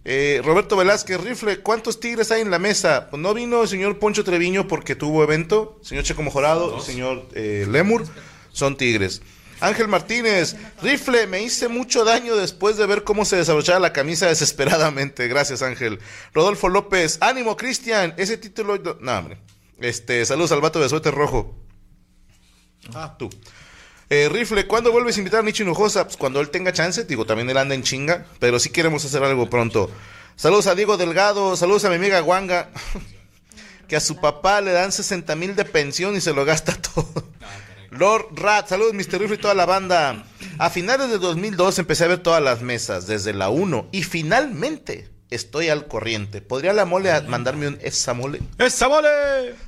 Eh, 0.07 0.43
Roberto 0.45 0.77
Velázquez, 0.77 1.19
Rifle, 1.21 1.61
¿cuántos 1.61 1.99
tigres 1.99 2.31
hay 2.31 2.43
en 2.43 2.51
la 2.51 2.59
mesa? 2.59 3.09
Pues 3.09 3.23
no 3.23 3.33
vino 3.33 3.63
el 3.63 3.69
señor 3.69 3.99
Poncho 3.99 4.23
Treviño 4.23 4.69
porque 4.69 4.95
tuvo 4.95 5.23
evento. 5.23 5.79
Señor 5.83 6.05
Checo 6.05 6.23
Mejorado, 6.23 6.77
el 6.77 6.83
señor 6.83 7.27
eh, 7.35 7.67
Lemur, 7.71 8.05
son 8.53 8.77
tigres. 8.77 9.23
Ángel 9.61 9.89
Martínez, 9.89 10.57
Rifle, 10.83 11.27
me 11.27 11.43
hice 11.43 11.69
mucho 11.69 12.05
daño 12.05 12.37
después 12.37 12.77
de 12.77 12.85
ver 12.87 13.03
cómo 13.03 13.25
se 13.25 13.37
desabrochaba 13.37 13.79
la 13.79 13.95
camisa 13.95 14.27
desesperadamente. 14.27 15.27
Gracias, 15.27 15.63
Ángel. 15.63 16.01
Rodolfo 16.35 16.69
López, 16.69 17.17
ánimo, 17.23 17.57
Cristian. 17.57 18.13
Ese 18.19 18.37
título. 18.37 18.77
No, 19.01 19.19
hombre. 19.19 19.39
Este, 19.79 20.25
saludos 20.27 20.53
al 20.53 20.61
vato 20.61 20.81
de 20.81 20.89
suéter 20.91 21.15
rojo. 21.15 21.57
Ah, 22.93 23.17
tú. 23.19 23.31
Eh, 24.11 24.29
Rifle, 24.31 24.67
¿cuándo 24.67 24.93
vuelves 24.93 25.17
a 25.17 25.21
invitar 25.21 25.41
a 25.41 25.43
Nicho 25.43 25.63
Hinojosa? 25.63 26.05
Pues 26.05 26.17
cuando 26.17 26.41
él 26.41 26.51
tenga 26.51 26.73
chance, 26.73 27.05
digo, 27.05 27.25
también 27.25 27.49
él 27.49 27.57
anda 27.57 27.75
en 27.75 27.83
chinga, 27.83 28.27
pero 28.39 28.59
sí 28.59 28.71
queremos 28.71 29.05
hacer 29.05 29.23
algo 29.25 29.49
pronto. 29.49 29.91
Saludos 30.37 30.67
a 30.67 30.75
Diego 30.75 30.97
Delgado, 30.97 31.57
saludos 31.57 31.85
a 31.85 31.89
mi 31.89 31.95
amiga 31.95 32.23
Wanga, 32.23 32.71
que 33.89 33.97
a 33.97 34.01
su 34.01 34.17
papá 34.17 34.61
le 34.61 34.73
dan 34.73 34.93
60 34.93 35.35
mil 35.37 35.57
de 35.57 35.65
pensión 35.65 36.17
y 36.17 36.21
se 36.21 36.35
lo 36.35 36.45
gasta 36.45 36.75
todo. 36.95 37.33
Lord 37.91 38.27
Rat, 38.35 38.69
saludos 38.69 38.93
Mr. 38.93 39.21
Rifle 39.21 39.37
y 39.37 39.39
toda 39.39 39.55
la 39.55 39.67
banda. 39.67 40.25
A 40.59 40.71
finales 40.71 41.11
de 41.11 41.19
2002 41.19 41.79
empecé 41.79 42.05
a 42.05 42.09
ver 42.09 42.23
todas 42.23 42.43
las 42.43 42.61
mesas, 42.61 43.07
desde 43.07 43.33
la 43.33 43.49
1, 43.49 43.89
y 43.93 44.03
finalmente 44.03 45.14
estoy 45.35 45.69
al 45.69 45.87
corriente. 45.87 46.41
¿Podría 46.41 46.73
la 46.73 46.85
mole 46.85 47.21
mandarme 47.23 47.69
un 47.69 47.79
esa 47.83 48.15
mole? 48.15 48.41
¡Esa 48.59 48.89
mole! 48.89 49.09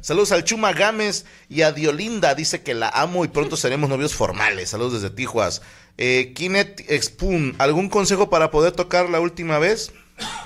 Saludos 0.01 0.33
al 0.33 0.45
Chuma 0.45 0.73
Gámez 0.73 1.25
y 1.49 1.63
a 1.63 1.73
Diolinda. 1.73 2.35
Dice 2.35 2.63
que 2.63 2.75
la 2.75 2.89
amo 2.89 3.25
y 3.25 3.29
pronto 3.29 3.57
seremos 3.57 3.91
novios 3.91 4.15
formales. 4.15 4.71
Saludos 4.71 4.95
desde 4.95 5.15
Tijuas. 5.15 5.63
Eh, 5.99 6.33
Kinet 6.35 6.85
Spoon, 7.03 7.55
¿algún 7.59 7.89
consejo 7.89 8.29
para 8.31 8.51
poder 8.51 8.73
tocar 8.73 9.09
la 9.09 9.21
última 9.21 9.59
vez? 9.59 9.93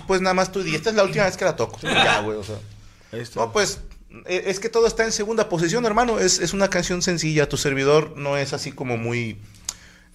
Pues 0.07 0.21
nada 0.21 0.35
más 0.35 0.53
tú 0.53 0.63
di, 0.63 0.75
esta 0.75 0.91
es 0.91 0.97
la 0.97 1.05
última 1.05 1.25
vez 1.25 1.37
que 1.37 1.45
la 1.45 1.57
toco. 1.57 1.79
Ya, 1.83 2.21
güey, 2.21 2.39
o 2.39 2.45
sea. 2.45 2.57
No, 3.37 3.53
pues 3.53 3.81
eh, 4.27 4.45
es 4.47 4.61
que 4.61 4.69
todo 4.69 4.87
está 4.87 5.05
en 5.05 5.13
segunda 5.13 5.49
posición, 5.49 5.85
hermano. 5.85 6.19
Es, 6.19 6.39
es 6.39 6.53
una 6.53 6.69
canción 6.69 7.03
sencilla. 7.03 7.49
Tu 7.49 7.57
servidor 7.57 8.17
no 8.17 8.37
es 8.37 8.53
así 8.53 8.73
como 8.73 8.97
muy 8.97 9.39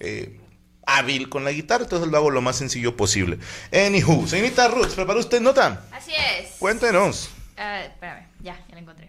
eh, 0.00 0.38
hábil 0.86 1.28
con 1.28 1.44
la 1.44 1.50
guitarra, 1.52 1.84
entonces 1.84 2.08
lo 2.08 2.16
hago 2.16 2.30
lo 2.30 2.40
más 2.40 2.56
sencillo 2.56 2.96
posible. 2.96 3.38
Anywho, 3.72 4.26
señorita 4.26 4.68
Ruth, 4.68 4.94
¿preparó 4.94 5.20
usted 5.20 5.40
nota? 5.40 5.84
Así 5.92 6.12
es. 6.12 6.52
Cuéntenos. 6.58 7.28
Ah, 7.56 7.82
espérame, 7.84 8.26
ya, 8.40 8.56
ya 8.68 8.74
la 8.74 8.80
encontré. 8.80 9.08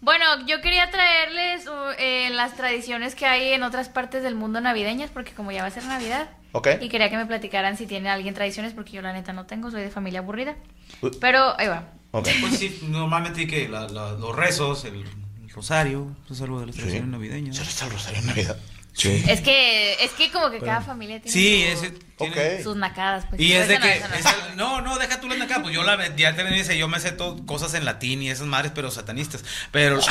Bueno, 0.00 0.24
yo 0.46 0.60
quería 0.60 0.90
traerles 0.90 1.66
uh, 1.66 1.70
eh, 1.98 2.28
las 2.30 2.54
tradiciones 2.54 3.14
que 3.14 3.24
hay 3.26 3.54
en 3.54 3.62
otras 3.62 3.88
partes 3.88 4.22
del 4.22 4.34
mundo 4.34 4.60
navideñas, 4.60 5.10
porque 5.10 5.32
como 5.32 5.52
ya 5.52 5.62
va 5.62 5.68
a 5.68 5.70
ser 5.70 5.84
Navidad. 5.84 6.28
Ok. 6.52 6.68
Y 6.80 6.88
quería 6.90 7.08
que 7.10 7.16
me 7.16 7.24
platicaran 7.26 7.76
si 7.78 7.86
tiene 7.86 8.10
alguien 8.10 8.34
tradiciones, 8.34 8.74
porque 8.74 8.92
yo 8.92 9.02
la 9.02 9.12
neta 9.14 9.32
no 9.32 9.46
tengo, 9.46 9.70
soy 9.70 9.80
de 9.82 9.90
familia 9.90 10.20
aburrida. 10.20 10.54
Uy. 11.00 11.10
Pero 11.20 11.58
ahí 11.58 11.66
va. 11.68 11.88
Ok. 12.12 12.28
Pues 12.40 12.58
sí, 12.58 12.78
normalmente 12.88 13.46
que 13.46 13.68
la- 13.68 13.88
la- 13.88 14.12
los 14.12 14.36
rezos, 14.36 14.84
el, 14.84 14.96
el 15.42 15.48
rosario, 15.50 16.14
es 16.30 16.40
algo 16.42 16.60
de 16.60 16.66
las 16.66 16.76
tradiciones 16.76 17.08
navideñas. 17.08 17.56
¿Se 17.56 17.64
reza 17.64 17.86
el 17.86 17.92
rosario 17.92 18.20
en 18.20 18.26
Navidad? 18.26 18.56
Sí. 18.96 19.22
Es 19.28 19.42
que, 19.42 20.02
es 20.02 20.10
que 20.12 20.30
como 20.32 20.50
que 20.50 20.58
cada 20.58 20.80
familia 20.80 21.20
tiene 21.20 21.30
Sí, 21.32 21.66
su- 21.76 21.84
ese 21.84 21.94
tiene- 22.16 22.62
sus 22.62 22.76
nacadas. 22.76 23.26
Pues. 23.28 23.38
Y 23.40 23.52
es 23.52 23.68
de 23.68 23.78
no, 23.78 23.84
que. 23.84 24.00
no. 24.00 24.14
esa- 24.14 24.54
no, 24.56 24.80
no, 24.80 24.96
deja 24.98 25.20
tú 25.20 25.28
la 25.28 25.44
acá. 25.44 25.60
Pues 25.60 25.74
yo 25.74 25.82
la 25.82 26.16
ya 26.16 26.34
te 26.34 26.44
dice, 26.44 26.78
yo 26.78 26.88
me 26.88 26.98
sé 26.98 27.12
todo, 27.12 27.44
cosas 27.44 27.74
en 27.74 27.84
latín 27.84 28.22
y 28.22 28.30
esas 28.30 28.46
madres, 28.46 28.72
pero 28.74 28.90
satanistas. 28.90 29.44
Pero. 29.70 30.00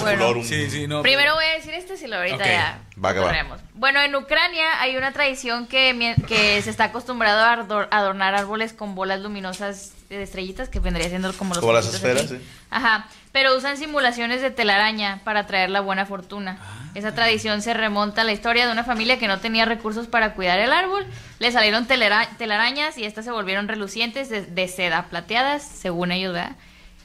Bueno. 0.00 0.42
Sí, 0.44 0.70
sí, 0.70 0.86
no. 0.86 1.02
Primero 1.02 1.34
voy 1.34 1.44
a 1.44 1.54
decir 1.56 1.74
este, 1.74 1.96
si 1.96 2.06
lo 2.06 2.16
ahorita 2.16 2.44
ya 2.44 2.80
va 3.04 3.12
que 3.12 3.20
va. 3.20 3.58
Bueno, 3.74 4.00
en 4.00 4.14
Ucrania 4.16 4.80
hay 4.80 4.96
una 4.96 5.12
tradición 5.12 5.66
que, 5.66 6.16
que 6.26 6.62
se 6.62 6.70
está 6.70 6.84
acostumbrado 6.84 7.40
a 7.42 7.52
ador- 7.66 7.88
adornar 7.90 8.34
árboles 8.34 8.72
con 8.72 8.94
bolas 8.94 9.20
luminosas 9.20 9.92
de 10.08 10.22
estrellitas, 10.22 10.68
que 10.68 10.80
vendría 10.80 11.08
siendo 11.08 11.32
como 11.34 11.54
los 11.54 11.60
Como 11.60 11.72
las 11.72 11.92
esferas, 11.92 12.24
aquí. 12.24 12.36
sí. 12.36 12.48
Ajá, 12.70 13.08
pero 13.32 13.56
usan 13.56 13.76
simulaciones 13.76 14.40
de 14.40 14.50
telaraña 14.50 15.20
para 15.24 15.46
traer 15.46 15.70
la 15.70 15.80
buena 15.80 16.06
fortuna. 16.06 16.58
Ah. 16.60 16.82
Esa 16.94 17.14
tradición 17.14 17.60
se 17.62 17.74
remonta 17.74 18.22
a 18.22 18.24
la 18.24 18.32
historia 18.32 18.66
de 18.66 18.72
una 18.72 18.84
familia 18.84 19.18
que 19.18 19.28
no 19.28 19.40
tenía 19.40 19.64
recursos 19.64 20.06
para 20.06 20.34
cuidar 20.34 20.58
el 20.58 20.72
árbol. 20.72 21.06
Le 21.38 21.52
salieron 21.52 21.86
telera- 21.86 22.28
telarañas 22.38 22.96
y 22.98 23.04
estas 23.04 23.24
se 23.24 23.30
volvieron 23.30 23.68
relucientes 23.68 24.28
de, 24.30 24.42
de 24.42 24.68
seda 24.68 25.06
plateadas, 25.10 25.62
según 25.62 26.12
ellos, 26.12 26.32
¿verdad? 26.32 26.56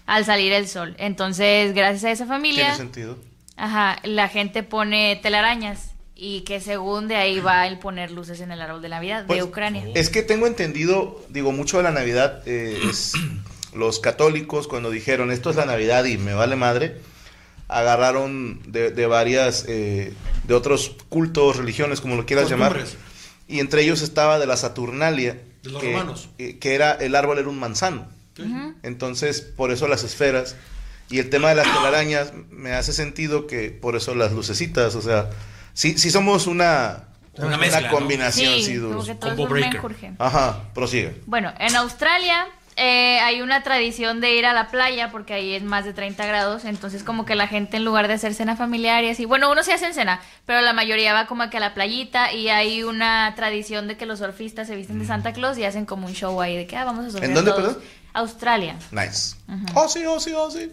Al 0.05 0.25
salir 0.25 0.53
el 0.53 0.67
sol. 0.67 0.95
Entonces, 0.97 1.73
gracias 1.73 2.03
a 2.05 2.11
esa 2.11 2.25
familia... 2.25 2.63
Tiene 2.65 2.77
sentido. 2.77 3.17
Ajá, 3.57 3.97
la 4.03 4.27
gente 4.29 4.63
pone 4.63 5.17
telarañas 5.21 5.90
y 6.23 6.41
que 6.41 6.62
según 6.62 7.07
de 7.07 7.15
ahí 7.15 7.39
va 7.39 7.65
el 7.65 7.79
poner 7.79 8.12
luces 8.12 8.41
en 8.41 8.51
el 8.51 8.62
árbol 8.62 8.79
de 8.84 8.89
Navidad 8.89 9.25
Pues, 9.25 9.39
de 9.39 9.43
Ucrania. 9.43 9.84
Es 9.95 10.12
que 10.12 10.21
tengo 10.21 10.45
entendido, 10.45 11.19
digo, 11.29 11.51
mucho 11.51 11.77
de 11.77 11.84
la 11.84 11.89
Navidad 11.89 12.43
eh, 12.45 12.79
es 12.88 13.13
los 13.73 13.99
católicos 13.99 14.67
cuando 14.67 14.91
dijeron 14.91 15.31
esto 15.31 15.49
es 15.49 15.55
la 15.55 15.65
Navidad 15.65 16.05
y 16.05 16.19
me 16.19 16.36
vale 16.36 16.55
madre, 16.55 16.97
agarraron 17.67 18.62
de, 18.71 18.91
de 18.91 19.07
varias, 19.07 19.65
eh, 19.67 20.13
de 20.43 20.53
otros 20.53 20.95
cultos, 21.10 21.57
religiones, 21.57 22.01
como 22.01 22.15
lo 22.15 22.27
quieras 22.27 22.47
llamar, 22.49 22.86
y 23.47 23.60
entre 23.60 23.81
ellos 23.81 24.03
estaba 24.03 24.38
de 24.38 24.45
la 24.45 24.57
Saturnalia, 24.57 25.41
De 25.63 25.69
los 25.71 25.81
que, 25.81 25.91
romanos. 25.91 26.29
eh, 26.38 26.60
que 26.60 26.75
era, 26.75 26.91
el 26.91 27.15
árbol 27.15 27.39
era 27.39 27.49
un 27.49 27.57
manzano. 27.60 28.07
Ujú. 28.38 28.75
Entonces, 28.84 29.41
por 29.41 29.71
eso 29.71 29.88
las 29.88 30.03
esferas. 30.03 30.55
Y 31.10 31.17
el 31.19 31.29
tema 31.31 31.49
de 31.49 31.55
las 31.55 31.65
telarañas 31.73 32.31
me 32.51 32.73
hace 32.73 32.93
sentido 32.93 33.47
que 33.47 33.71
por 33.71 33.95
eso 33.95 34.15
las 34.15 34.31
lucecitas, 34.31 34.95
o 34.95 35.01
sea, 35.01 35.29
sí, 35.73 35.97
sí 35.97 36.12
somos 36.12 36.47
una, 36.47 37.03
Una 37.38 37.57
mezcla, 37.57 37.79
Una 37.79 37.91
¿no? 37.91 37.93
combinación, 37.97 38.53
sí, 38.55 38.63
Sí, 38.63 38.73
duro. 38.75 38.95
como 38.97 39.05
que 39.05 39.15
todo 39.15 39.29
Combo 39.36 39.47
breaker. 39.47 39.81
Ajá, 40.19 40.60
prosigue. 40.73 41.21
Bueno, 41.25 41.53
en 41.60 41.75
Australia 41.75 42.45
eh, 42.75 43.19
hay 43.19 43.41
una 43.41 43.63
tradición 43.63 44.21
de 44.21 44.36
ir 44.36 44.45
a 44.45 44.53
la 44.53 44.69
playa 44.69 45.12
porque 45.12 45.34
ahí 45.34 45.53
es 45.53 45.62
más 45.63 45.84
de 45.86 45.93
30 45.93 46.25
grados, 46.25 46.65
entonces 46.65 47.03
como 47.03 47.25
que 47.25 47.36
la 47.36 47.47
gente 47.47 47.77
en 47.77 47.86
lugar 47.86 48.07
de 48.07 48.13
hacer 48.15 48.34
cena 48.34 48.55
familiar 48.55 49.03
y 49.03 49.10
así, 49.10 49.25
bueno, 49.25 49.51
uno 49.51 49.62
sí 49.63 49.71
hace 49.71 49.93
cena, 49.93 50.21
pero 50.45 50.62
la 50.62 50.73
mayoría 50.73 51.13
va 51.13 51.25
como 51.27 51.49
que 51.49 51.57
a 51.57 51.60
la 51.60 51.73
playita 51.73 52.31
y 52.34 52.49
hay 52.49 52.84
una 52.84 53.34
tradición 53.36 53.88
de 53.88 53.97
que 53.97 54.05
los 54.05 54.19
surfistas 54.19 54.67
se 54.67 54.75
visten 54.75 54.99
de 54.99 55.05
Santa 55.05 55.34
Claus 55.34 55.57
y 55.57 55.65
hacen 55.65 55.86
como 55.86 56.07
un 56.07 56.13
show 56.13 56.41
ahí 56.41 56.55
de 56.57 56.65
que 56.67 56.77
ah, 56.77 56.86
vamos 56.86 57.05
a 57.05 57.10
surfear 57.12 57.25
¿En 57.29 57.36
dónde, 57.36 57.51
todos. 57.51 57.63
perdón? 57.75 57.84
Australia. 58.13 58.75
Nice. 58.91 59.36
Oh, 59.73 59.88
sí, 59.88 60.03
oh, 60.05 60.19
sí, 60.19 60.34
oh, 60.36 60.49
sí. 60.51 60.71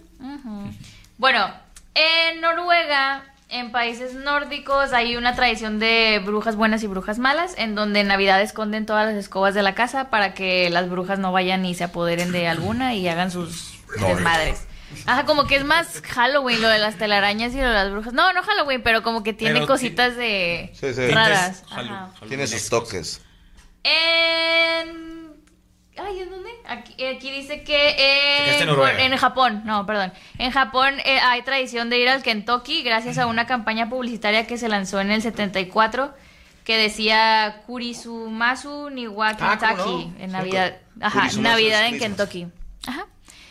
Bueno, 1.18 1.46
en 1.94 2.40
Noruega, 2.40 3.24
en 3.50 3.72
países 3.72 4.14
nórdicos, 4.14 4.92
hay 4.92 5.16
una 5.16 5.34
tradición 5.34 5.78
de 5.78 6.20
brujas 6.24 6.54
buenas 6.56 6.82
y 6.82 6.86
brujas 6.86 7.18
malas, 7.18 7.54
en 7.56 7.74
donde 7.74 8.00
en 8.00 8.08
Navidad 8.08 8.40
esconden 8.42 8.84
todas 8.86 9.06
las 9.06 9.14
escobas 9.16 9.54
de 9.54 9.62
la 9.62 9.74
casa 9.74 10.10
para 10.10 10.34
que 10.34 10.68
las 10.70 10.90
brujas 10.90 11.18
no 11.18 11.32
vayan 11.32 11.64
y 11.64 11.74
se 11.74 11.84
apoderen 11.84 12.30
de 12.32 12.46
alguna 12.48 12.94
y 12.94 13.08
hagan 13.08 13.30
sus 13.30 13.74
desmadres. 13.98 14.66
Ajá, 15.06 15.24
como 15.26 15.46
que 15.46 15.56
es 15.56 15.64
más 15.64 16.00
Halloween 16.02 16.62
lo 16.62 16.68
de 16.68 16.78
las 16.78 16.96
telarañas 16.96 17.52
y 17.54 17.58
lo 17.60 17.68
de 17.68 17.74
las 17.74 17.90
brujas. 17.90 18.12
No, 18.14 18.32
no 18.32 18.42
Halloween, 18.42 18.82
pero 18.82 19.02
como 19.02 19.22
que 19.22 19.32
tiene 19.32 19.54
Pero 19.54 19.66
cositas 19.66 20.16
de 20.16 20.70
Sí, 20.74 20.94
sí. 20.94 21.08
raras. 21.08 21.62
Ajá. 21.70 22.10
Tiene 22.26 22.46
sus 22.46 22.68
toques. 22.68 23.20
En. 23.84 25.07
Ay, 26.00 26.20
¿en 26.20 26.30
dónde? 26.30 26.50
Aquí, 26.66 27.04
aquí 27.04 27.30
dice 27.30 27.62
que 27.64 27.94
en 28.60 28.68
en, 29.12 29.16
Japón, 29.16 29.62
no, 29.64 29.84
perdón. 29.86 30.12
En 30.38 30.50
Japón 30.50 30.94
eh, 31.04 31.18
hay 31.20 31.42
tradición 31.42 31.90
de 31.90 31.98
ir 31.98 32.08
al 32.08 32.22
Kentucky 32.22 32.82
gracias 32.82 33.18
a 33.18 33.26
una 33.26 33.46
campaña 33.46 33.88
publicitaria 33.88 34.46
que 34.46 34.58
se 34.58 34.68
lanzó 34.68 35.00
en 35.00 35.10
el 35.10 35.22
74 35.22 36.14
que 36.64 36.76
decía 36.76 37.62
Kurisumasu 37.66 38.90
Niwa 38.90 39.30
Ah, 39.40 39.56
¿cómo 39.58 39.58
Kentucky 39.58 40.06
no? 40.06 40.24
en 40.24 40.32
Navidad. 40.32 40.76
Ajá, 41.00 41.28
Navidad 41.40 41.86
en. 41.86 41.98
Kentucky. 41.98 42.46
Ajá. 42.86 43.06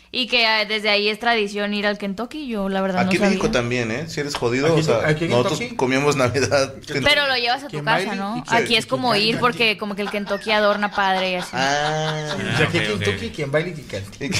Y 0.10 0.28
que 0.28 0.44
eh, 0.46 0.66
desde 0.66 0.90
ahí 0.90 1.10
es 1.10 1.20
tradición 1.20 1.74
ir 1.74 1.86
al 1.86 1.98
Kentucky, 1.98 2.48
yo 2.48 2.70
la 2.70 2.82
verdad 2.82 3.02
Aquí 3.06 3.18
no 3.18 3.24
en 3.26 3.30
México 3.32 3.48
sabía. 3.48 3.60
también, 3.60 3.92
¿eh? 3.92 4.06
Si 4.08 4.22
eres 4.22 4.36
jodido, 4.36 4.68
Aquí- 4.68 4.80
o 4.80 4.84
sea, 4.84 5.08
aquí 5.08 5.28
nosotros 5.28 5.60
Kentucky. 5.60 5.76
comíamos 5.76 6.16
Navidad. 6.16 6.74
Pero 7.04 7.28
lo 7.28 7.36
llevas 7.36 7.60
a 7.64 7.68
tu 7.68 7.72
¿Quién 7.72 7.86
casa, 7.86 8.06
baile? 8.08 8.16
¿no? 8.16 8.38
¿Y 8.38 8.42
quién- 8.44 8.64
Aquí 8.64 8.76
es 8.78 8.86
como 8.86 9.14
ir 9.16 9.22
baile? 9.36 9.40
porque 9.40 9.78
como 9.78 9.96
que 9.96 10.02
el 10.04 10.10
Kentucky 10.10 10.52
adorna 10.52 10.92
padre 10.92 11.32
y 11.32 11.36
así. 11.36 11.50
Ah. 11.54 12.36
O 12.36 12.58
sea, 12.58 12.68
aquí 12.68 12.78
ok, 12.78 12.84
en 12.86 12.92
ok. 12.94 13.00
Kentucky, 13.04 13.30
quien 13.32 13.52
baila 13.52 13.70
y 13.70 13.74
quien 13.74 14.04
Bueno, 14.08 14.32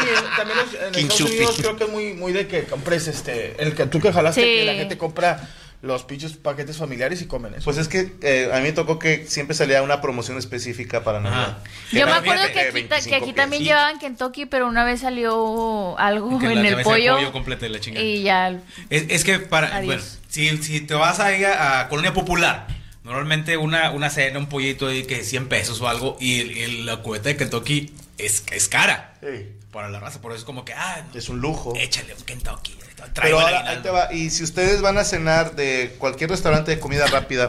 sí, 0.00 0.08
también 0.36 0.58
los- 0.58 0.74
en 0.74 0.92
King 0.92 1.00
Estados. 1.04 1.20
Unidos 1.30 1.54
creo 1.58 1.76
que 1.76 1.84
es 1.84 1.90
muy, 1.90 2.14
muy 2.14 2.32
de 2.32 2.46
que 2.46 2.64
compres 2.64 3.06
este. 3.08 3.62
El 3.62 3.74
que 3.74 3.86
tú 3.86 4.00
que 4.00 4.12
jalaste, 4.12 4.40
Sí. 4.42 4.46
que 4.46 4.64
la 4.64 4.74
gente 4.74 4.96
compra 4.98 5.48
los 5.82 6.04
pinches 6.04 6.32
paquetes 6.34 6.76
familiares 6.76 7.20
y 7.22 7.26
comen 7.26 7.54
eso. 7.54 7.64
Pues 7.64 7.76
es 7.76 7.88
que 7.88 8.12
eh, 8.22 8.48
a 8.52 8.56
mí 8.58 8.62
me 8.62 8.72
tocó 8.72 8.98
que 9.00 9.26
siempre 9.26 9.54
salía 9.56 9.82
una 9.82 10.00
promoción 10.00 10.38
específica 10.38 11.02
para 11.02 11.20
Navidad. 11.20 11.58
Que 11.90 11.98
Yo 11.98 12.06
me 12.06 12.12
acuerdo 12.12 12.44
que 12.52 12.60
aquí, 12.60 12.82
ta- 12.84 12.96
que 13.00 13.10
25 13.10 13.16
aquí 13.24 13.32
también 13.32 13.64
llevaban 13.64 13.98
Kentucky, 13.98 14.46
pero 14.46 14.68
una 14.68 14.84
vez 14.84 15.00
salió 15.00 15.98
algo 15.98 16.38
Que 16.38 16.46
la 16.46 16.52
en 16.52 16.58
el 16.58 16.64
cabeza 16.74 16.76
de 16.78 16.84
pollo, 16.84 17.14
pollo 17.16 17.32
completa 17.32 17.66
y 17.66 17.68
la 17.70 17.80
chingada. 17.80 18.04
y 18.06 18.22
ya. 18.22 18.60
Es, 18.90 19.06
es 19.08 19.24
que 19.24 19.40
para. 19.40 19.74
Adiós. 19.76 19.86
Bueno, 19.86 20.02
si, 20.28 20.56
si 20.62 20.80
te 20.82 20.94
vas 20.94 21.18
a 21.20 21.36
ir 21.36 21.46
a, 21.46 21.80
a 21.80 21.88
Colonia 21.88 22.14
Popular, 22.14 22.68
normalmente 23.02 23.56
una, 23.56 23.90
una 23.90 24.08
cena, 24.08 24.38
un 24.38 24.46
pollito 24.48 24.86
de 24.86 25.04
que 25.06 25.24
100 25.24 25.48
pesos 25.48 25.80
o 25.80 25.88
algo, 25.88 26.16
y, 26.20 26.40
el- 26.42 26.58
el- 26.58 26.86
la 26.86 26.98
cubeta 26.98 27.28
de 27.28 27.36
Kentucky 27.36 27.92
es, 28.18 28.44
es 28.52 28.68
cara 28.68 29.14
Sí, 29.20 29.48
para 29.72 29.88
la 29.88 29.98
raza. 29.98 30.20
Por 30.20 30.32
eso 30.32 30.40
es 30.40 30.44
como 30.44 30.64
que, 30.64 30.74
ah, 30.74 31.04
es 31.14 31.28
un 31.28 31.40
lujo. 31.40 31.72
échale 31.76 32.14
un 32.14 32.22
Kentucky. 32.22 32.76
Pero 33.20 33.40
ahora, 33.40 33.68
ahí 33.68 33.78
te 33.82 33.90
va. 33.90 34.12
Y 34.12 34.30
si 34.30 34.44
ustedes 34.44 34.80
van 34.80 34.98
a 34.98 35.04
cenar 35.04 35.56
de 35.56 35.96
cualquier 35.98 36.30
restaurante 36.30 36.70
de 36.70 36.78
comida 36.78 37.06
rápida, 37.06 37.48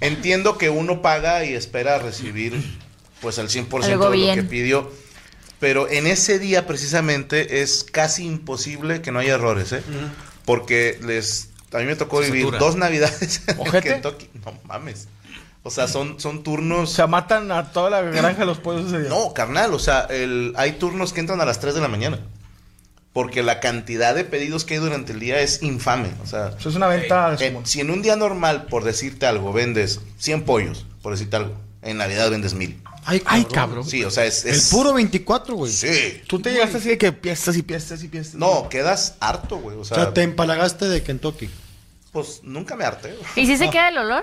entiendo 0.00 0.58
que 0.58 0.70
uno 0.70 1.00
paga 1.00 1.44
y 1.44 1.54
espera 1.54 1.98
recibir 1.98 2.60
pues 3.20 3.38
el 3.38 3.48
100% 3.48 3.86
de 3.86 3.92
Algo 3.92 4.08
lo 4.10 4.34
que 4.34 4.42
pidió. 4.42 4.90
Pero 5.60 5.88
en 5.88 6.06
ese 6.06 6.38
día 6.38 6.66
precisamente 6.66 7.62
es 7.62 7.84
casi 7.84 8.26
imposible 8.26 9.00
que 9.00 9.12
no 9.12 9.20
haya 9.20 9.34
errores, 9.34 9.72
¿eh? 9.72 9.82
Porque 10.44 10.98
les... 11.02 11.50
A 11.72 11.78
mí 11.78 11.86
me 11.86 11.96
tocó 11.96 12.20
vivir 12.20 12.50
dos 12.58 12.76
navidades 12.76 13.42
en. 13.46 13.82
Kentucky. 13.82 14.28
No 14.44 14.52
mames. 14.64 15.08
O 15.66 15.70
sea, 15.70 15.88
son, 15.88 16.20
son 16.20 16.42
turnos... 16.42 16.90
O 16.92 16.94
sea, 16.94 17.06
matan 17.06 17.50
a 17.50 17.72
toda 17.72 17.88
la 17.88 18.02
granja 18.02 18.40
de 18.40 18.46
los 18.46 18.58
pollos 18.58 18.86
ese 18.86 19.00
día. 19.00 19.08
No, 19.08 19.32
carnal, 19.32 19.72
o 19.72 19.78
sea, 19.78 20.02
el, 20.10 20.52
hay 20.56 20.72
turnos 20.72 21.14
que 21.14 21.20
entran 21.20 21.40
a 21.40 21.46
las 21.46 21.58
3 21.58 21.74
de 21.74 21.80
la 21.80 21.88
mañana. 21.88 22.20
Porque 23.14 23.42
la 23.42 23.60
cantidad 23.60 24.14
de 24.14 24.24
pedidos 24.24 24.64
que 24.64 24.74
hay 24.74 24.80
durante 24.80 25.12
el 25.12 25.20
día 25.20 25.40
es 25.40 25.62
infame. 25.62 26.10
O 26.22 26.26
sea, 26.26 26.52
Eso 26.58 26.68
es 26.68 26.74
una 26.74 26.88
venta 26.88 27.34
eh, 27.40 27.58
si 27.64 27.80
en 27.80 27.90
un 27.90 28.02
día 28.02 28.14
normal, 28.16 28.66
por 28.66 28.84
decirte 28.84 29.24
algo, 29.24 29.52
vendes 29.52 30.00
100 30.18 30.42
pollos, 30.44 30.84
por 31.00 31.12
decirte 31.12 31.36
algo, 31.36 31.54
en 31.80 31.96
Navidad 31.96 32.28
vendes 32.30 32.54
1000. 32.54 32.82
Ay, 33.06 33.20
cabrón. 33.20 33.38
Ay, 33.38 33.44
cabrón. 33.52 33.84
Sí, 33.88 34.04
o 34.04 34.10
sea, 34.10 34.24
es... 34.24 34.44
El 34.44 34.60
puro 34.70 34.92
24, 34.94 35.54
güey. 35.54 35.72
Sí. 35.72 36.22
Tú 36.26 36.40
te 36.40 36.52
llegaste 36.52 36.78
así 36.78 36.88
de 36.88 36.98
que 36.98 37.12
piestas 37.12 37.56
y 37.56 37.62
piestas 37.62 38.02
y 38.02 38.08
piestas. 38.08 38.34
No, 38.34 38.68
quedas 38.68 39.14
harto, 39.20 39.58
güey. 39.58 39.76
O 39.76 39.80
O 39.80 39.84
sea, 39.84 39.96
sea, 39.96 40.12
te 40.14 40.22
empalagaste 40.22 40.86
de 40.88 41.02
Kentucky. 41.02 41.48
Pues 42.14 42.40
nunca 42.44 42.76
me 42.76 42.84
harté. 42.86 43.14
¿Y 43.36 43.44
si 43.46 43.58
se 43.58 43.68
queda 43.70 43.90
el 43.90 43.98
olor? 43.98 44.22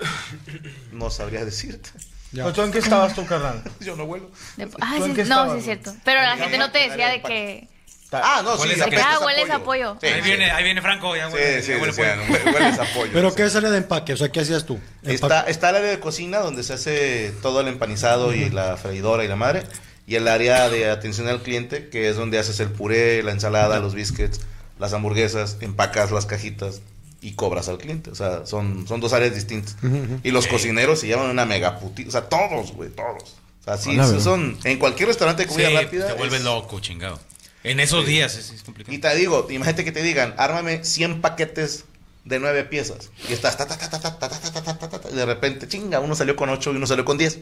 No 0.92 1.12
sabría 1.12 1.46
decirte. 1.46 1.92
Ya. 2.32 2.44
¿Pues 2.44 2.56
tú 2.56 2.62
en 2.64 2.72
qué 2.72 2.80
estabas 2.80 3.14
tú, 3.14 3.26
carnal? 3.26 3.62
Yo 3.82 3.96
no 3.98 4.06
vuelo. 4.08 4.32
De- 4.58 4.70
ah, 4.80 4.96
¿Tú 4.98 5.04
en 5.06 5.12
sí, 5.12 5.18
no, 5.18 5.22
estabas, 5.24 5.52
sí 5.52 5.58
es 5.60 5.64
cierto. 5.66 5.94
Pero 6.06 6.22
la 6.22 6.34
En 6.34 6.40
gente 6.40 6.58
no 6.58 6.72
te 6.72 6.80
decía 6.80 7.10
de 7.10 7.16
empaque. 7.16 7.68
que... 7.70 7.82
Ah, 8.14 8.42
no, 8.44 8.56
sí, 8.56 8.62
Hueles 8.64 8.84
que- 8.86 8.98
Ah, 8.98 9.20
hueles 9.24 9.50
a 9.50 9.60
pollo. 9.60 9.98
Sí, 10.02 10.08
ahí, 10.08 10.22
sí. 10.22 10.28
viene, 10.30 10.50
ahí 10.52 10.64
viene 10.64 10.82
Franco, 10.82 11.16
ya 11.16 11.28
Sí, 11.30 11.34
huele, 11.36 11.62
sí, 11.62 11.72
ya 11.72 11.78
huele 11.78 11.88
decían, 11.88 12.20
pollo. 12.28 12.58
hueles 12.58 12.80
a 12.80 12.84
pollo. 12.94 13.10
¿Pero 13.14 13.30
sí. 13.30 13.36
qué 13.38 13.44
es 13.44 13.56
área 13.56 13.70
de 13.70 13.78
empaque? 13.78 14.14
O 14.14 14.18
sea, 14.18 14.30
¿qué 14.32 14.40
hacías 14.42 14.66
tú? 14.66 14.80
Está, 15.04 15.42
está 15.44 15.70
el 15.72 15.76
área 15.78 15.90
de 15.92 16.00
cocina 16.00 16.40
donde 16.40 16.64
se 16.64 16.74
hace 16.74 17.34
todo 17.42 17.60
el 17.62 17.68
empanizado 17.68 18.34
y 18.34 18.50
la 18.50 18.76
freidora 18.78 19.24
y 19.26 19.28
la 19.28 19.36
madre. 19.36 19.64
Y 20.08 20.16
el 20.16 20.28
área 20.30 20.70
de 20.70 20.90
atención 20.90 21.28
al 21.28 21.42
cliente, 21.42 21.90
que 21.90 22.10
es 22.10 22.16
donde 22.18 22.40
haces 22.40 22.60
el 22.62 22.70
puré, 22.70 23.24
la 23.24 23.32
ensalada, 23.32 23.80
los 23.80 23.94
biscuits, 23.94 24.42
las 24.80 24.92
hamburguesas, 24.94 25.58
empacas 25.62 26.12
las 26.12 26.26
cajitas 26.26 26.82
y 27.22 27.34
cobras 27.34 27.70
al 27.70 27.78
cliente. 27.78 28.10
O 28.10 28.16
sea, 28.16 28.46
son, 28.46 28.88
son 28.88 29.00
dos 29.00 29.14
áreas 29.14 29.34
distintas. 29.36 29.76
Y 30.24 30.32
los 30.32 30.48
cocineros 30.48 31.00
se 31.00 31.08
llaman 31.08 31.30
una 31.30 31.46
mega 31.46 31.80
puti. 31.80 32.06
O 32.08 32.12
sea, 32.12 32.28
todos, 32.28 32.72
güey, 32.74 32.90
todos. 32.90 33.36
O 33.62 33.64
sea, 33.64 33.78
sí, 33.78 33.92
Hola, 33.92 34.08
sí 34.08 34.20
son. 34.20 34.58
En 34.64 34.80
cualquier 34.80 35.08
restaurante 35.08 35.44
de 35.44 35.48
comida 35.50 35.70
Sí, 35.70 35.76
rápida. 35.76 36.08
te 36.08 36.14
vuelves 36.14 36.40
es- 36.40 36.46
loco, 36.46 36.80
chingado. 36.80 37.20
En 37.64 37.80
esos 37.80 38.08
días 38.08 38.36
es, 38.38 38.50
es 38.50 38.64
complicado. 38.64 38.96
Y 38.96 39.00
te 39.00 39.16
digo, 39.16 39.46
imagínate 39.52 39.84
que 39.86 39.92
te 39.92 40.02
digan, 40.02 40.34
ármame 40.38 40.84
100 40.84 41.22
paquetes 41.22 41.86
de 42.26 42.40
9 42.40 42.64
piezas. 42.64 43.12
Y 43.30 43.34
estás, 43.34 43.56
ta, 43.56 43.68
ta, 43.68 43.78
ta, 43.78 43.88
ta, 43.88 44.00
ta, 44.02 44.18
ta, 44.18 44.30
ta, 44.30 44.40
ta, 44.40 44.52
ta, 44.64 44.78
ta, 44.78 44.90
ta, 44.90 45.00
ta, 45.02 45.10
y 45.12 45.14
de 45.16 45.26
repente, 45.28 45.68
chinga, 45.68 46.00
uno 46.00 46.16
salió 46.16 46.36
con 46.36 46.50
8 46.50 46.72
y 46.74 46.76
uno 46.78 46.88
salió 46.88 47.06
con 47.06 47.20
10. 47.20 47.38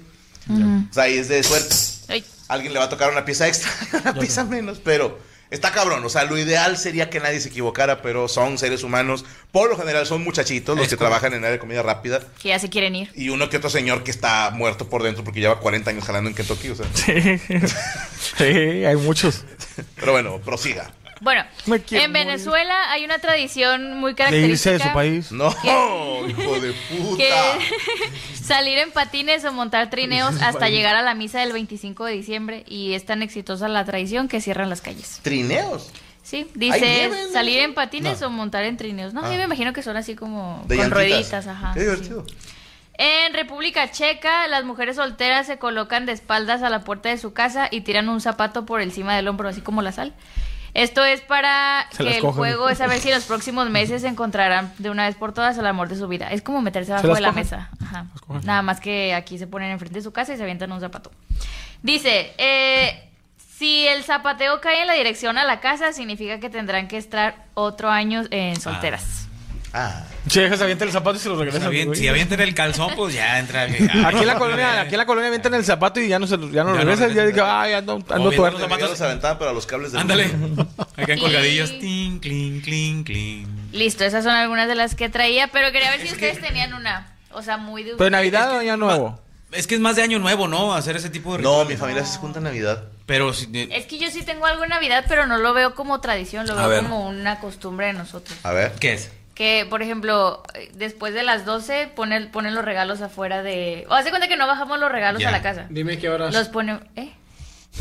O 0.50 0.94
sea, 0.94 1.04
ahí 1.04 1.18
es 1.18 1.30
de 1.30 1.42
suerte. 1.44 1.74
Ay, 2.10 2.26
Alguien 2.50 2.74
le 2.74 2.80
va 2.80 2.86
a 2.86 2.90
tocar 2.90 3.12
una 3.12 3.24
pieza 3.24 3.48
extra, 3.48 3.72
una 4.02 4.14
pieza 4.16 4.44
menos, 4.44 4.80
pero 4.84 5.20
está 5.52 5.72
cabrón. 5.72 6.04
O 6.06 6.10
sea, 6.10 6.24
lo 6.26 6.38
ideal 6.38 6.78
sería 6.78 7.10
que 7.10 7.20
nadie 7.20 7.40
se 7.40 7.50
equivocara, 7.50 8.02
pero 8.02 8.28
son 8.28 8.58
seres 8.58 8.84
humanos. 8.84 9.26
Por 9.52 9.70
lo 9.70 9.78
general 9.78 10.06
son 10.06 10.24
muchachitos 10.24 10.76
los 10.76 10.86
Es 10.86 10.90
que 10.92 10.98
trabajan 10.98 11.34
en 11.34 11.40
área 11.40 11.52
de 11.52 11.60
comida 11.60 11.82
rápida. 11.82 12.22
que 12.42 12.50
ya 12.50 12.60
se 12.60 12.70
quieren 12.70 12.96
ir. 12.96 13.12
Y 13.16 13.30
uno 13.30 13.50
que 13.50 13.58
otro 13.58 13.70
señor 13.70 14.04
que 14.04 14.12
está 14.12 14.52
muerto 14.52 14.90
por 14.90 15.04
dentro 15.04 15.24
porque 15.24 15.40
lleva 15.40 15.60
40 15.60 15.90
años 15.90 16.04
jalando 16.06 16.30
en 16.30 16.36
Kentucky. 16.36 16.70
O 16.70 16.76
sea. 16.76 16.86
Sí, 16.96 18.44
hay 18.46 18.96
muchos. 18.96 19.44
Pero 19.96 20.12
bueno, 20.12 20.40
prosiga. 20.40 20.92
Bueno, 21.22 21.44
en 21.66 21.70
morir. 21.72 22.10
Venezuela 22.12 22.92
hay 22.92 23.04
una 23.06 23.20
tradición 23.20 23.98
muy 24.00 24.12
De 24.12 24.16
característica. 24.16 24.52
irse 24.52 24.72
de 24.72 24.80
su 24.90 24.94
país. 24.94 25.32
No, 25.32 25.50
hijo 26.30 26.60
de 26.60 26.74
puta. 26.74 27.18
que 27.18 27.34
salir 28.42 28.78
en 28.78 28.92
patines 28.92 29.44
o 29.46 29.52
montar 29.52 29.90
trineos 29.90 30.42
hasta 30.42 30.70
llegar 30.70 30.96
a 30.96 31.02
la 31.02 31.14
misa 31.16 31.40
del 31.42 31.52
25 31.54 32.06
de 32.06 32.14
diciembre 32.14 32.64
y 32.68 32.94
es 32.94 33.06
tan 33.06 33.22
exitosa 33.22 33.68
la 33.68 33.84
tradición 33.86 34.28
que 34.28 34.42
cierran 34.42 34.70
las 34.70 34.82
calles. 34.82 35.20
Trineos. 35.22 35.92
Sí, 36.24 36.38
¿Hay 36.46 36.52
dice 36.54 37.10
salir 37.34 37.60
en 37.60 37.74
patines 37.74 38.22
o 38.22 38.30
montar 38.30 38.64
en 38.64 38.78
trineos. 38.78 39.14
No, 39.14 39.22
Ah. 39.26 39.32
yo 39.32 39.38
me 39.38 39.44
imagino 39.46 39.74
que 39.74 39.82
son 39.82 39.98
así 39.98 40.16
como 40.16 40.64
De 40.68 40.76
con 40.76 40.90
llantitas. 40.90 40.92
rueditas, 40.92 41.48
ajá. 41.48 41.72
Qué 41.74 41.80
sí. 41.80 41.86
divertido. 41.86 42.26
En 43.02 43.34
República 43.34 43.90
Checa, 43.90 44.48
las 44.50 44.66
mujeres 44.66 44.98
solteras 44.98 45.48
se 45.48 45.58
colocan 45.58 46.06
de 46.06 46.12
espaldas 46.12 46.62
a 46.62 46.70
la 46.70 46.82
puerta 46.82 47.08
de 47.10 47.18
su 47.18 47.32
casa 47.34 47.68
y 47.72 47.82
tiran 47.82 48.10
un 48.10 48.20
zapato 48.20 48.66
por 48.66 48.82
encima 48.82 49.16
del 49.16 49.28
hombro, 49.30 49.48
así 49.50 49.62
como 49.62 49.82
la 49.82 49.92
sal. 49.94 50.14
Esto 50.74 51.04
es 51.04 51.22
para 51.22 51.88
Se 51.92 52.04
que 52.04 52.16
el 52.18 52.22
cogen. 52.22 52.38
juego 52.38 52.70
es 52.70 52.78
saber 52.78 53.00
si 53.00 53.10
en 53.10 53.16
los 53.16 53.26
próximos 53.26 53.70
meses 53.72 54.04
encontrarán 54.04 54.74
de 54.78 54.90
una 54.90 55.06
vez 55.06 55.16
por 55.16 55.34
todas 55.34 55.58
el 55.58 55.66
amor 55.68 55.90
de 55.90 55.96
su 55.96 56.08
vida. 56.08 56.32
Es 56.32 56.42
como 56.42 56.62
meterse 56.62 56.88
¿Se 56.88 56.94
abajo 56.94 57.16
de 57.16 57.22
la 57.22 57.30
cogen? 57.30 57.44
mesa. 57.44 57.70
Ajá. 57.82 58.06
Nada 58.44 58.62
más 58.62 58.80
que 58.80 59.14
aquí 59.14 59.38
se 59.38 59.48
ponen 59.48 59.72
enfrente 59.72 60.00
de 60.00 60.04
su 60.04 60.12
casa 60.12 60.34
y 60.34 60.38
se 60.38 60.44
avientan 60.44 60.72
un 60.72 60.80
zapato. 60.80 61.12
Dice, 61.82 62.34
eh, 62.38 63.10
si 63.58 63.88
el 63.88 64.04
zapateo 64.04 64.62
cae 64.62 64.82
en 64.82 64.88
la 64.88 64.94
dirección 64.94 65.38
a 65.38 65.46
la 65.46 65.60
casa, 65.60 65.92
significa 65.94 66.40
que 66.40 66.50
tendrán 66.50 66.88
que 66.88 66.98
estar 66.98 67.46
otro 67.54 67.90
año 67.90 68.24
en 68.32 68.60
solteras. 68.60 69.28
Ah. 69.74 70.04
Si 70.30 70.40
dejas 70.40 70.62
avienta 70.62 70.86
el 70.86 70.92
zapato 70.92 71.18
y 71.18 71.20
se 71.20 71.28
lo 71.30 71.36
Si 71.38 71.44
regresa. 71.44 71.68
avien- 71.68 71.88
güey. 71.88 72.00
si 72.00 72.08
avientan 72.08 72.40
el 72.42 72.54
calzón, 72.54 72.94
pues 72.96 73.14
ya 73.16 73.40
entra. 73.40 73.64
Aquí 74.06 74.20
en 74.20 74.28
la 74.28 74.38
colonia, 74.38 74.82
aquí 74.82 74.94
en 74.94 74.98
la 75.00 75.06
colonia 75.06 75.28
avientan 75.28 75.54
el 75.56 75.66
zapato 75.66 76.00
y 76.00 76.08
ya 76.08 76.20
no 76.20 76.28
se 76.28 76.38
lo, 76.38 76.50
ya 76.50 76.64
no 76.64 76.76
Ya 76.76 76.84
no 76.84 76.92
regresa. 76.96 77.08
Ya 77.14 77.26
digo, 77.26 77.44
ay, 77.46 77.74
ando, 77.74 77.94
ando 78.10 78.32
tuerto. 78.32 78.60
los 78.60 78.62
zapatos. 78.70 78.90
Los 78.92 79.02
aventaban, 79.02 79.38
pero 79.40 79.50
a 79.50 79.54
los 79.54 79.66
cables 79.66 79.92
de 79.92 80.00
Ándale. 80.00 80.26
Acá 80.98 81.14
en 81.14 81.20
colgadillas. 81.20 81.70
Tin, 81.80 82.20
clink, 82.20 82.64
clink, 82.64 83.06
clink. 83.08 83.48
Listo, 83.72 84.04
esas 84.06 84.24
son 84.24 84.34
algunas 84.34 84.68
de 84.68 84.76
las 84.76 84.96
que 84.96 85.10
traía, 85.10 85.48
pero 85.48 85.72
quería 85.72 85.92
ver 85.92 86.02
si 86.02 86.14
ustedes 86.14 86.40
tenían 86.40 86.74
una. 86.74 87.16
O 87.32 87.42
sea, 87.42 87.58
muy 87.58 87.84
de 87.84 87.96
¿Pero 87.96 88.10
Navidad 88.10 88.54
o 88.56 88.60
Año 88.60 88.78
Nuevo? 88.78 89.20
Es 89.52 89.66
que 89.66 89.74
es 89.74 89.82
más 89.82 89.96
de 89.96 90.04
año 90.04 90.20
nuevo, 90.20 90.48
¿no? 90.48 90.76
Hacer 90.76 90.96
ese 90.96 91.10
tipo 91.10 91.36
de 91.36 91.42
No, 91.42 91.50
rituales. 91.64 91.70
mi 91.70 91.78
familia 91.78 92.06
se 92.06 92.20
junta 92.20 92.38
en 92.38 92.44
Navidad. 92.44 92.84
Pero 93.08 93.34
si- 93.34 93.50
Es 93.72 93.86
que 93.88 93.98
yo 93.98 94.12
sí 94.12 94.22
tengo 94.22 94.46
algo 94.46 94.64
en 94.64 94.70
Navidad, 94.70 95.06
pero 95.08 95.26
no 95.26 95.40
lo 95.40 95.56
veo 95.56 95.74
como 95.74 96.00
tradición, 96.02 96.46
lo 96.46 96.54
A 96.54 96.68
veo 96.68 96.70
ver. 96.70 96.84
como 96.84 97.08
una 97.08 97.40
costumbre 97.40 97.88
de 97.88 97.94
nosotros. 97.94 98.38
A 98.44 98.52
ver. 98.54 98.74
¿Qué 98.80 98.94
es? 98.94 99.10
Que, 99.40 99.66
por 99.70 99.82
ejemplo, 99.82 100.44
después 100.74 101.14
de 101.14 101.24
las 101.24 101.46
12 101.46 101.94
ponen, 101.96 102.30
ponen 102.30 102.54
los 102.56 102.66
regalos 102.66 103.00
afuera 103.00 103.42
de... 103.42 103.86
O 103.90 103.94
hace 103.94 104.10
cuenta 104.10 104.28
que 104.28 104.36
no 104.36 104.46
bajamos 104.46 104.82
los 104.82 104.92
regalos 104.92 105.22
Ya. 105.22 105.30
a 105.30 105.32
la 105.32 105.42
casa. 105.42 105.66
Dime 105.70 105.98
qué 105.98 106.10
horas. 106.10 106.34
Los 106.34 106.50
ponemos... 106.50 106.82
¿Eh? 106.98 107.14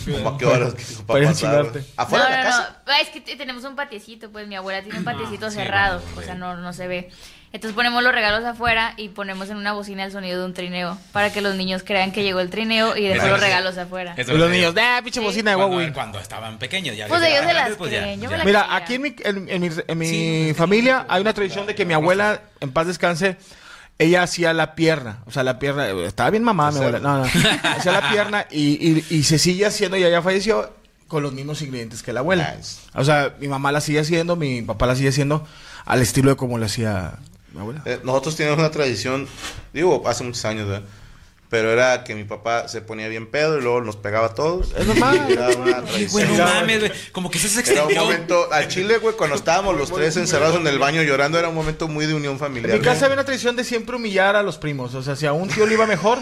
¿Cómo 0.04 0.28
a 0.28 0.38
qué 0.38 0.46
horas? 0.46 0.74
Para 1.04 1.18
ir 1.18 1.24
a 1.24 1.28
papá, 1.30 1.40
chingarte. 1.40 1.84
¿Afuera 1.96 2.24
no, 2.26 2.30
de 2.30 2.36
la 2.36 2.44
no, 2.44 2.50
casa? 2.50 2.78
no. 2.86 2.92
Ah, 2.92 3.00
Es 3.00 3.08
que 3.08 3.20
tenemos 3.36 3.64
un 3.64 3.74
patiecito, 3.74 4.30
pues 4.30 4.46
mi 4.46 4.54
abuela 4.54 4.84
tiene 4.84 5.00
un 5.00 5.04
patiecito 5.04 5.50
sí, 5.50 5.56
cerrado, 5.56 5.98
bueno, 5.98 6.20
o 6.20 6.22
sea, 6.22 6.34
sí. 6.34 6.38
no, 6.38 6.56
no 6.58 6.72
se 6.72 6.86
ve. 6.86 7.10
Entonces 7.52 7.74
ponemos 7.74 8.02
los 8.02 8.12
regalos 8.12 8.44
afuera 8.44 8.92
y 8.98 9.08
ponemos 9.08 9.48
en 9.48 9.56
una 9.56 9.72
bocina 9.72 10.04
el 10.04 10.12
sonido 10.12 10.38
de 10.40 10.44
un 10.44 10.52
trineo 10.52 10.98
para 11.12 11.32
que 11.32 11.40
los 11.40 11.54
niños 11.56 11.82
crean 11.82 12.12
que 12.12 12.22
llegó 12.22 12.40
el 12.40 12.50
trineo 12.50 12.94
y 12.96 13.06
Eso 13.06 13.26
los 13.26 13.40
regalos 13.40 13.78
afuera. 13.78 14.12
Eso 14.18 14.34
Y 14.34 14.38
los 14.38 14.50
niños, 14.50 14.74
¡ah, 14.78 15.00
pinche 15.02 15.20
bocina 15.20 15.52
de 15.52 15.56
Cuando, 15.56 15.76
Huawei! 15.76 15.92
cuando 15.94 16.18
estaban 16.20 16.58
pequeños 16.58 16.94
ya. 16.96 17.06
Pues 17.08 17.22
ya 17.22 17.28
ellos 17.30 17.46
se 17.46 17.54
las 17.54 17.70
pues 17.76 17.90
ya, 17.90 18.00
creen, 18.02 18.20
yo 18.20 18.24
ya. 18.24 18.30
me 18.30 18.38
la- 18.38 18.44
Mira, 18.44 18.60
quería. 18.62 18.76
aquí 18.76 18.94
en 18.94 19.02
mi, 19.02 19.14
en, 19.24 19.48
en 19.48 19.60
mi, 19.62 19.70
en 19.88 19.98
mi 19.98 20.06
Sí, 20.06 20.54
familia 20.56 21.06
hay 21.08 21.20
una 21.22 21.32
tradición 21.32 21.66
de 21.66 21.74
que 21.74 21.86
mi 21.86 21.94
abuela, 21.94 22.42
en 22.60 22.70
paz 22.70 22.86
descanse, 22.86 23.38
ella 23.98 24.22
hacía 24.22 24.52
la 24.52 24.74
pierna. 24.74 25.20
O 25.26 25.30
sea, 25.30 25.42
la 25.42 25.58
pierna, 25.58 25.88
estaba 25.88 26.28
bien 26.30 26.44
mamada 26.44 26.70
mi 26.72 26.78
abuela. 26.78 26.98
No, 27.00 27.18
no. 27.18 27.24
Hacía 27.64 27.92
la 27.92 28.10
pierna 28.10 28.46
y, 28.50 28.90
y, 28.90 29.04
y 29.10 29.22
se 29.24 29.38
sigue 29.38 29.64
haciendo, 29.66 29.96
y 29.96 30.04
ella 30.04 30.20
falleció 30.22 30.72
con 31.08 31.22
los 31.22 31.32
mismos 31.32 31.62
ingredientes 31.62 32.02
que 32.02 32.12
la 32.12 32.20
abuela. 32.20 32.54
Nice. 32.56 32.76
O 32.94 33.02
sea, 33.04 33.34
mi 33.40 33.48
mamá 33.48 33.72
la 33.72 33.80
sigue 33.80 34.00
haciendo, 34.00 34.36
mi 34.36 34.60
papá 34.62 34.86
la 34.86 34.94
sigue 34.94 35.08
haciendo 35.08 35.48
al 35.86 36.02
estilo 36.02 36.28
de 36.30 36.36
como 36.36 36.58
lo 36.58 36.66
hacía 36.66 37.14
mi 37.58 37.62
abuela. 37.62 37.82
Eh, 37.84 38.00
nosotros 38.04 38.36
teníamos 38.36 38.58
una 38.60 38.70
tradición, 38.70 39.26
digo, 39.72 40.02
hace 40.06 40.24
muchos 40.24 40.44
años, 40.44 40.68
¿verdad? 40.68 40.86
Pero 41.50 41.72
era 41.72 42.04
que 42.04 42.14
mi 42.14 42.24
papá 42.24 42.68
se 42.68 42.82
ponía 42.82 43.08
bien 43.08 43.26
pedo 43.26 43.56
y 43.58 43.62
luego 43.62 43.80
nos 43.80 43.96
pegaba 43.96 44.26
a 44.26 44.34
todos. 44.34 44.74
Es 44.76 44.86
normal. 44.86 45.26
Era 45.30 45.48
una 45.56 45.82
tradición. 45.84 46.36
no 46.36 46.44
mames, 46.44 46.80
güey. 46.80 46.92
Como 47.10 47.30
que 47.30 47.38
se 47.38 47.72
Era 47.72 47.86
un 47.86 47.94
momento, 47.94 48.52
al 48.52 48.68
Chile, 48.68 48.98
güey, 48.98 49.16
cuando 49.16 49.34
estábamos 49.34 49.74
los 49.76 49.90
tres 49.90 50.18
encerrados 50.18 50.56
en 50.56 50.66
el 50.66 50.78
baño 50.78 51.02
llorando, 51.02 51.38
era 51.38 51.48
un 51.48 51.54
momento 51.54 51.88
muy 51.88 52.04
de 52.04 52.12
unión 52.12 52.34
En 52.34 52.38
familiar. 52.38 52.78
mi 52.78 52.84
casa 52.84 53.06
había 53.06 53.14
una 53.14 53.24
tradición 53.24 53.56
de 53.56 53.64
siempre 53.64 53.96
humillar 53.96 54.36
a 54.36 54.42
los 54.42 54.58
primos. 54.58 54.94
O 54.94 55.02
sea, 55.02 55.16
si 55.16 55.24
a 55.24 55.32
un 55.32 55.48
tío 55.48 55.64
le 55.66 55.72
iba 55.72 55.86
mejor, 55.86 56.18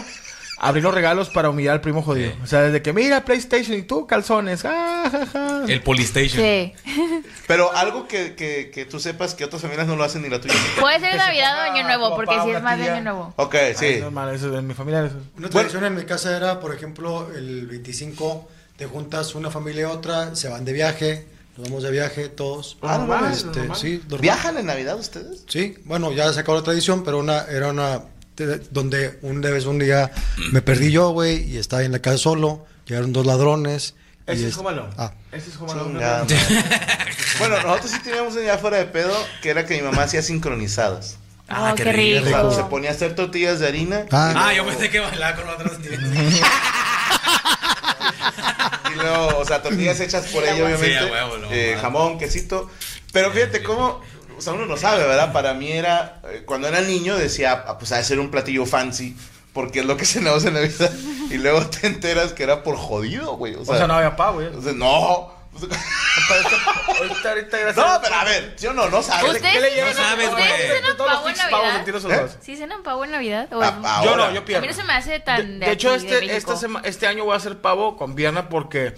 abrir 0.59 0.83
los 0.83 0.93
regalos 0.93 1.29
para 1.29 1.49
humillar 1.49 1.73
al 1.75 1.81
primo 1.81 2.01
jodido. 2.01 2.31
O 2.43 2.47
sea, 2.47 2.61
desde 2.61 2.81
que 2.81 2.93
mira 2.93 3.23
PlayStation 3.25 3.77
y 3.77 3.83
tú 3.83 4.07
calzones. 4.07 4.63
Ah, 4.65 5.09
ja, 5.11 5.25
ja. 5.25 5.63
El 5.67 5.81
Polystation. 5.81 6.41
Sí. 6.43 6.73
Pero 7.47 7.75
algo 7.75 8.07
que, 8.07 8.35
que, 8.35 8.71
que 8.73 8.85
tú 8.85 8.99
sepas 8.99 9.35
que 9.35 9.45
otras 9.45 9.61
familias 9.61 9.87
no 9.87 9.95
lo 9.95 10.03
hacen 10.03 10.21
ni 10.21 10.29
la 10.29 10.41
tuya. 10.41 10.53
Puede 10.79 10.99
ser 10.99 11.11
se 11.11 11.17
Navidad 11.17 11.57
o 11.57 11.71
Año 11.71 11.83
Nuevo, 11.83 12.15
porque 12.15 12.35
sí 12.43 12.49
es 12.51 12.61
más 12.63 12.77
de. 12.77 12.89
Año 12.89 13.03
Nuevo. 13.03 13.33
Ok, 13.37 13.55
Ah, 13.55 13.73
sí. 13.75 13.85
es 13.85 14.01
normal, 14.01 14.33
eso 14.35 14.57
en 14.57 14.67
mi 14.67 14.73
familia. 14.73 15.05
Eso. 15.05 15.15
Una 15.37 15.49
tradición 15.49 15.83
en 15.85 15.95
mi 15.95 16.03
casa 16.05 16.35
era, 16.35 16.59
por 16.59 16.73
ejemplo, 16.73 17.29
el 17.35 17.67
25 17.67 18.49
te 18.77 18.85
juntas 18.85 19.33
una 19.35 19.49
familia 19.51 19.81
y 19.81 19.85
otra, 19.85 20.35
se 20.35 20.49
van 20.49 20.63
de 20.65 20.71
viaje, 20.73 21.27
nos 21.57 21.67
vamos 21.67 21.83
de 21.83 21.91
viaje 21.91 22.29
todos. 22.29 22.77
Ah, 22.83 23.29
Este, 23.31 23.59
normal. 23.59 23.75
sí, 23.75 24.01
normal. 24.03 24.21
¿Viajan 24.21 24.57
en 24.57 24.65
Navidad 24.67 24.99
ustedes? 24.99 25.43
Sí, 25.47 25.75
bueno, 25.85 26.11
ya 26.11 26.31
se 26.31 26.39
acabó 26.39 26.57
la 26.59 26.63
tradición, 26.63 27.03
pero 27.03 27.17
una 27.19 27.45
era 27.49 27.69
una 27.69 28.01
de- 28.45 28.59
donde 28.71 29.17
un 29.21 29.41
de 29.41 29.51
vez 29.51 29.65
un 29.65 29.79
día 29.79 30.11
me 30.51 30.61
perdí 30.61 30.91
yo, 30.91 31.09
güey, 31.09 31.43
y 31.49 31.57
estaba 31.57 31.83
en 31.83 31.91
la 31.91 31.99
casa 31.99 32.17
solo, 32.17 32.65
llegaron 32.85 33.13
dos 33.13 33.25
ladrones. 33.25 33.95
Ese 34.27 34.41
es 34.43 34.49
es- 34.49 34.55
Jomalón. 34.55 34.89
Ah, 34.97 35.13
Ese 35.31 35.49
es 35.49 35.59
madre. 35.59 36.35
bueno, 37.39 37.61
nosotros 37.63 37.91
sí 37.91 37.99
teníamos 38.03 38.35
un 38.35 38.41
día 38.41 38.57
fuera 38.57 38.77
de 38.77 38.85
pedo 38.85 39.13
que 39.41 39.49
era 39.49 39.65
que 39.65 39.75
mi 39.77 39.81
mamá 39.83 40.03
hacía 40.03 40.21
sincronizadas. 40.21 41.17
Ah, 41.49 41.69
Oh, 41.71 41.75
qué 41.75 41.83
qué 41.83 41.91
rico. 41.93 42.25
O 42.25 42.29
sea, 42.29 42.41
rico. 42.41 42.51
se 42.55 42.63
ponía 42.65 42.89
a 42.89 42.93
hacer 42.93 43.15
tortillas 43.15 43.59
de 43.59 43.67
harina. 43.67 44.05
Ah. 44.11 44.33
Ah, 44.35 44.53
yo 44.53 44.65
pensé 44.65 44.89
que 44.89 44.99
bailaba 44.99 45.35
con 45.37 45.47
otras. 45.49 45.71
Y 48.91 48.95
luego, 48.95 49.37
o 49.39 49.45
sea, 49.45 49.61
tortillas 49.61 49.99
hechas 49.99 50.25
por 50.27 50.43
ella, 50.43 50.63
obviamente. 50.65 50.97
a 50.97 51.05
huevo, 51.05 51.37
no, 51.37 51.51
eh, 51.51 51.75
ah. 51.77 51.81
jamón, 51.81 52.17
quesito. 52.17 52.69
Pero 53.11 53.31
fíjate 53.31 53.63
cómo, 53.63 54.01
o 54.37 54.41
sea, 54.41 54.53
uno 54.53 54.65
no 54.65 54.77
sabe, 54.77 55.05
¿verdad? 55.05 55.33
Para 55.33 55.53
mí 55.53 55.71
era, 55.71 56.21
eh, 56.29 56.43
cuando 56.45 56.67
era 56.67 56.81
niño 56.81 57.15
decía, 57.17 57.63
ah, 57.67 57.77
pues 57.77 57.91
ha 57.91 57.97
de 57.97 58.03
ser 58.03 58.19
un 58.19 58.29
platillo 58.31 58.65
fancy, 58.65 59.15
porque 59.53 59.79
es 59.79 59.85
lo 59.85 59.97
que 59.97 60.05
cenamos 60.13 60.45
en 60.45 60.53
Navidad. 60.53 60.91
Y 61.29 61.37
luego 61.37 61.65
te 61.67 61.87
enteras 61.87 62.33
que 62.33 62.43
era 62.43 62.63
por 62.63 62.77
jodido, 62.77 63.35
güey. 63.37 63.55
O 63.55 63.61
O 63.61 63.65
sea, 63.65 63.77
sea, 63.77 63.87
no 63.87 63.95
había 63.95 64.15
pavo, 64.15 64.35
güey. 64.41 64.47
o 64.47 64.61
sea, 64.61 64.73
no. 64.73 65.35
Ahorita, 66.99 67.29
ahorita, 67.29 67.57
gracias. 67.57 67.75
No, 67.77 67.99
pero 68.01 68.15
a 68.15 68.23
ver, 68.25 68.55
yo 68.59 68.73
no, 68.73 68.89
no 68.89 69.01
sabes. 69.01 69.31
¿Ustedes 69.33 69.53
¿Qué 69.53 69.59
le 69.59 69.69
sí 69.69 69.75
llevan 69.75 69.95
No 69.95 70.01
sabes, 70.03 70.27
a- 70.27 70.31
güey. 70.31 70.43
¿Ustedes 70.51 70.71
cenan 70.77 70.97
Todos 70.97 71.09
los 71.11 71.19
pavo 71.19 71.29
en 71.29 71.37
Navidad? 71.37 71.75
en 71.77 71.85
tiros 71.85 72.05
¿Eh? 72.05 72.27
¿Sí 72.41 72.55
cenan 72.57 72.83
pavo 72.83 73.05
en 73.05 73.11
Navidad? 73.11 73.53
¿O 73.53 73.61
Ah, 73.63 74.01
Yo 74.03 74.15
no, 74.15 74.31
yo 74.33 74.41
A 74.41 74.45
pierdo. 74.45 74.61
mí 74.61 74.67
no 74.67 74.73
se 74.73 74.83
me 74.83 74.93
hace 74.93 75.11
De, 75.11 75.19
tan 75.19 75.59
de, 75.59 75.65
de 75.65 75.71
hecho, 75.71 75.93
aquí, 75.93 76.05
de 76.07 76.35
este, 76.37 76.53
este 76.83 77.07
año 77.07 77.25
voy 77.25 77.33
a 77.33 77.37
hacer 77.37 77.57
pavo 77.59 77.97
con 77.97 78.15
pierna 78.15 78.49
porque 78.49 78.93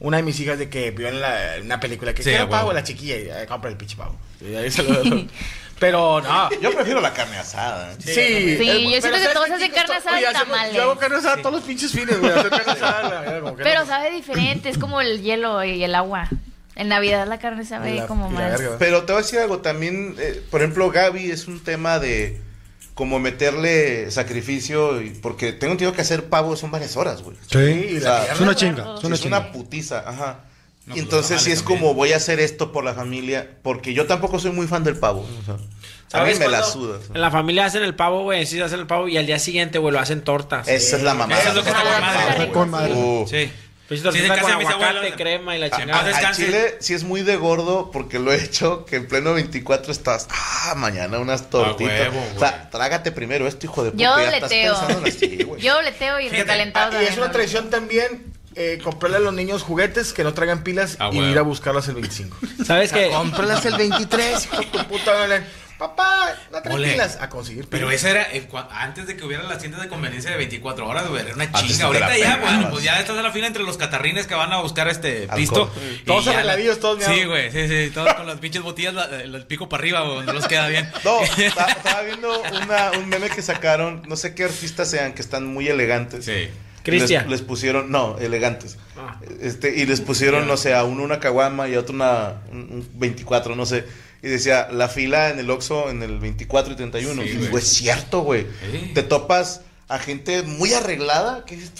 una 0.00 0.18
de 0.18 0.22
mis 0.22 0.38
hijas 0.40 0.58
de 0.58 0.68
que 0.68 0.90
vio 0.92 1.08
en 1.08 1.20
la, 1.20 1.54
una 1.62 1.80
película 1.80 2.14
que 2.14 2.22
Sí, 2.22 2.30
quiero 2.30 2.44
a 2.44 2.48
pavo, 2.50 2.72
la 2.72 2.82
chiquilla, 2.84 3.16
y 3.16 3.28
eh, 3.30 3.46
compra 3.48 3.70
el 3.70 3.76
pinche 3.76 3.96
pavo. 3.96 4.16
Y 4.40 4.54
ahí 4.54 4.70
se 4.70 4.82
lo- 4.82 5.02
Pero 5.80 6.20
no. 6.20 6.50
Yo 6.60 6.72
prefiero 6.74 7.00
la 7.00 7.12
carne 7.14 7.36
asada. 7.36 7.92
¿eh? 7.92 7.96
Sí, 8.00 8.12
Sí, 8.12 8.68
el- 8.68 8.82
yo 8.84 8.90
siento 8.90 9.10
que 9.12 9.18
¿sabes 9.20 9.32
todos 9.32 9.50
hacen 9.50 9.70
carne 9.70 9.94
asada 9.94 10.20
y 10.20 10.24
tamales. 10.32 10.74
Yo 10.74 10.82
hago 10.82 10.96
carne 10.98 11.16
asada 11.18 11.36
todos 11.36 11.52
los 11.56 11.64
pinches 11.64 11.92
fines, 11.92 12.18
güey. 12.18 12.32
Hacer 12.32 12.50
carne 12.50 12.72
asada, 12.72 13.24
güey, 13.24 13.40
como 13.40 13.56
que 13.56 13.62
Pero 13.62 13.80
no. 13.80 13.86
sabe 13.86 14.10
diferente, 14.10 14.68
es 14.70 14.78
como 14.78 15.00
el 15.00 15.22
hielo 15.22 15.62
y 15.62 15.84
el 15.84 15.94
agua. 15.94 16.28
En 16.74 16.88
Navidad 16.88 17.26
la 17.28 17.38
carne 17.38 17.64
sabe 17.64 17.94
la- 17.94 18.06
como 18.08 18.28
más. 18.28 18.60
Pero 18.80 19.04
te 19.04 19.12
voy 19.12 19.20
a 19.20 19.22
decir 19.24 19.38
algo, 19.38 19.58
también, 19.58 20.16
eh, 20.18 20.42
por 20.50 20.60
ejemplo, 20.62 20.90
Gaby 20.90 21.30
es 21.30 21.46
un 21.46 21.62
tema 21.62 21.98
de 22.00 22.40
como 22.98 23.20
meterle 23.20 24.10
sacrificio, 24.10 25.00
y, 25.00 25.10
porque 25.10 25.52
tengo 25.52 25.70
entendido 25.74 25.92
que 25.92 26.00
hacer 26.00 26.24
pavo 26.24 26.56
son 26.56 26.72
varias 26.72 26.96
horas, 26.96 27.22
güey. 27.22 27.36
sí, 27.48 27.96
O 27.96 28.00
sea, 28.00 28.24
es 28.32 28.40
una 28.40 28.56
chinga, 28.56 28.96
es 28.98 29.04
una 29.04 29.14
es 29.14 29.20
chinga. 29.22 29.38
una 29.38 29.52
putiza, 29.52 30.00
ajá. 30.04 30.40
No, 30.84 30.94
y 30.96 30.96
pues 30.96 31.02
entonces 31.04 31.42
sí 31.42 31.52
es 31.52 31.62
como 31.62 31.94
voy 31.94 32.12
a 32.12 32.16
hacer 32.16 32.40
esto 32.40 32.72
por 32.72 32.82
la 32.82 32.94
familia, 32.94 33.48
porque 33.62 33.94
yo 33.94 34.06
tampoco 34.06 34.40
soy 34.40 34.50
muy 34.50 34.66
fan 34.66 34.82
del 34.82 34.96
pavo. 34.96 35.20
o 35.20 35.44
sea, 35.44 35.54
a 35.54 35.58
mí 35.58 35.64
¿Sabes 36.08 36.38
me 36.40 36.48
la 36.48 36.58
cuándo 36.58 36.72
suda. 36.72 36.96
o 36.98 37.02
sea. 37.02 37.14
En 37.14 37.20
la 37.20 37.30
familia 37.30 37.66
hacen 37.66 37.84
el 37.84 37.94
pavo, 37.94 38.24
güey. 38.24 38.46
Sí, 38.46 38.60
hacen 38.60 38.80
el 38.80 38.88
pavo 38.88 39.06
y 39.06 39.16
al 39.16 39.26
día 39.26 39.38
siguiente, 39.38 39.78
güey, 39.78 39.92
lo 39.92 40.00
hacen 40.00 40.22
tortas. 40.22 40.66
Esa 40.66 40.96
es 40.96 41.02
la 41.04 41.14
mamada. 41.14 41.40
Eso 41.40 41.50
es 41.50 41.54
lo 41.54 41.62
que 41.62 41.68
está 41.70 41.82
con 41.84 42.00
madre. 42.00 42.48
Con 42.52 42.70
madre. 42.70 42.94
Uh, 42.94 43.26
Sí. 43.28 43.48
Pues 43.88 44.02
Sí, 44.02 44.18
de 44.20 44.28
casa 44.28 44.50
de 44.50 44.56
mis 44.58 44.68
abuelos. 44.68 45.06
crema 45.16 45.56
y 45.56 45.58
la 45.58 45.66
a- 45.66 45.70
chingada. 45.70 46.28
a- 46.28 46.32
chile 46.34 46.76
sí 46.80 46.92
es 46.92 47.04
muy 47.04 47.22
de 47.22 47.36
gordo 47.36 47.90
porque 47.90 48.18
lo 48.18 48.32
he 48.32 48.42
hecho 48.44 48.84
que 48.84 48.96
en 48.96 49.08
pleno 49.08 49.32
24 49.32 49.90
estás, 49.92 50.28
ah, 50.30 50.74
mañana 50.76 51.18
unas 51.18 51.48
tortitas. 51.48 52.00
huevo, 52.10 52.22
o 52.36 52.38
sea, 52.38 52.68
trágate 52.70 53.12
primero 53.12 53.46
esto, 53.48 53.64
hijo 53.64 53.84
de 53.84 53.92
puta. 53.92 54.02
Yo 54.04 54.18
ya 54.22 54.30
leteo. 54.30 54.74
así, 55.06 55.42
güey. 55.42 55.60
Yo 55.62 55.80
leteo 55.80 56.20
y 56.20 56.28
recalentado 56.28 56.98
Ah, 56.98 57.02
y 57.02 57.06
es 57.06 57.16
una 57.16 57.30
tradición 57.32 57.70
también 57.70 58.32
eh, 58.60 58.78
comprarle 58.82 59.18
a 59.18 59.20
los 59.20 59.32
niños 59.32 59.62
juguetes 59.62 60.12
que 60.12 60.24
no 60.24 60.34
traigan 60.34 60.64
pilas 60.64 60.96
Ah, 60.98 61.10
y 61.12 61.18
ir 61.20 61.38
a 61.38 61.42
buscarlas 61.42 61.86
el 61.88 61.94
25. 61.94 62.36
¿Sabes 62.66 62.92
qué? 62.92 63.08
Cómpralas 63.08 63.64
el 63.66 63.76
23, 63.76 64.44
hijo 64.46 64.56
de 64.58 64.66
tu 64.66 64.84
puta 64.88 65.12
madre. 65.14 65.44
Papá, 65.78 66.34
no 66.50 66.74
Ole. 66.74 66.90
pilas. 66.92 67.18
A 67.20 67.28
conseguir 67.28 67.68
Pero 67.68 67.88
ese 67.92 68.10
era 68.10 68.22
eh, 68.32 68.48
antes 68.72 69.06
de 69.06 69.16
que 69.16 69.24
hubiera 69.24 69.44
las 69.44 69.58
tiendas 69.58 69.80
de 69.80 69.86
conveniencia 69.88 70.30
de 70.32 70.36
24 70.36 70.86
horas, 70.88 71.08
güey. 71.08 71.22
Era 71.24 71.34
una 71.34 71.44
Antes 71.44 71.60
chinga. 71.62 71.76
te 71.78 71.84
Ahorita 71.84 72.18
ya, 72.18 72.36
bueno, 72.38 72.70
pues 72.70 72.82
ya 72.82 72.98
estás 72.98 73.16
a 73.16 73.22
la 73.22 73.30
fila 73.30 73.46
entre 73.46 73.62
los 73.62 73.76
catarrines 73.76 74.26
que 74.26 74.34
van 74.34 74.52
a 74.52 74.60
buscar 74.60 74.88
este 74.88 75.28
Alcohol. 75.30 75.36
pisto. 75.36 75.72
Sí. 75.76 75.98
Y 76.02 76.04
Todos 76.04 76.26
arregladillos, 76.28 76.80
todos 76.80 77.04
Sí, 77.04 77.24
güey, 77.24 77.52
sí, 77.52 77.68
sí. 77.68 77.90
Todos 77.94 78.12
con 78.14 78.26
las 78.26 78.38
pinches 78.38 78.62
botellas, 78.62 78.92
la- 78.92 79.22
el 79.22 79.46
pico 79.46 79.68
para 79.68 79.80
arriba, 79.82 80.00
güey, 80.02 80.26
no 80.26 80.32
los 80.32 80.48
queda 80.48 80.66
bien. 80.66 80.90
No, 81.04 81.20
estaba 81.38 82.02
viendo 82.02 82.40
una- 82.40 82.90
un 82.98 83.08
meme 83.08 83.30
que 83.30 83.40
sacaron, 83.42 84.02
no 84.08 84.16
sé 84.16 84.34
qué 84.34 84.44
artistas 84.44 84.90
sean, 84.90 85.12
que 85.14 85.22
están 85.22 85.46
muy 85.46 85.68
elegantes. 85.68 86.24
Sí. 86.24 86.48
Cristian. 86.82 87.24
Les, 87.24 87.40
les 87.40 87.42
pusieron, 87.42 87.90
no, 87.92 88.16
elegantes. 88.18 88.78
Ah. 88.96 89.20
Este, 89.40 89.76
y 89.76 89.84
les 89.86 90.00
pusieron, 90.00 90.46
no 90.48 90.56
sé, 90.56 90.74
a 90.74 90.84
uno 90.84 91.02
una 91.02 91.20
caguama 91.20 91.68
y 91.68 91.74
a 91.74 91.80
otro 91.80 91.94
una 91.94 92.34
un, 92.50 92.58
un 92.70 92.88
24, 92.94 93.54
no 93.54 93.66
sé. 93.66 93.84
Y 94.22 94.28
decía, 94.28 94.68
la 94.70 94.88
fila 94.88 95.30
en 95.30 95.38
el 95.38 95.50
Oxxo 95.50 95.90
en 95.90 96.02
el 96.02 96.18
24 96.18 96.72
y 96.72 96.76
31. 96.76 97.22
Sí, 97.22 97.28
y 97.28 97.36
digo, 97.36 97.58
es 97.58 97.68
cierto, 97.68 98.20
güey. 98.20 98.46
Te 98.94 99.02
topas 99.02 99.62
a 99.88 99.98
gente 99.98 100.42
muy 100.42 100.72
arreglada 100.72 101.44
que 101.44 101.56
dices, 101.56 101.72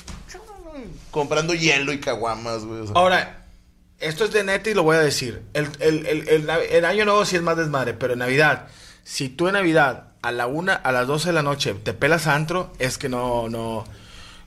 comprando 1.11 1.55
hielo 1.55 1.92
y 1.92 2.01
caguamas, 2.01 2.64
güey. 2.64 2.81
o 2.81 2.85
sea. 2.87 2.92
Ahora, 2.94 3.46
esto 3.98 4.24
es 4.24 4.33
de 4.33 4.44
neta 4.44 4.70
y 4.70 4.74
lo 4.74 4.85
voy 4.85 4.96
a 4.96 5.01
decir. 5.01 5.42
El, 5.53 5.68
el, 5.81 6.07
el, 6.07 6.48
el 6.48 6.85
año 6.85 7.05
nuevo 7.05 7.24
sí 7.24 7.37
es 7.37 7.42
más 7.42 7.57
desmadre, 7.57 7.94
pero 7.94 8.12
en 8.12 8.20
Navidad, 8.20 8.68
si 9.03 9.29
tú 9.29 9.48
en 9.48 9.55
Navidad 9.55 10.09
a 10.22 10.33
la 10.33 10.46
una, 10.46 10.74
a 10.74 10.92
las 10.92 11.07
12 11.07 11.29
de 11.29 11.33
la 11.33 11.42
noche 11.42 11.74
te 11.74 11.92
pelas 11.92 12.27
a 12.27 12.35
antro, 12.35 12.72
es 12.79 12.98
que 12.98 13.09
no, 13.09 13.48
no. 13.48 13.85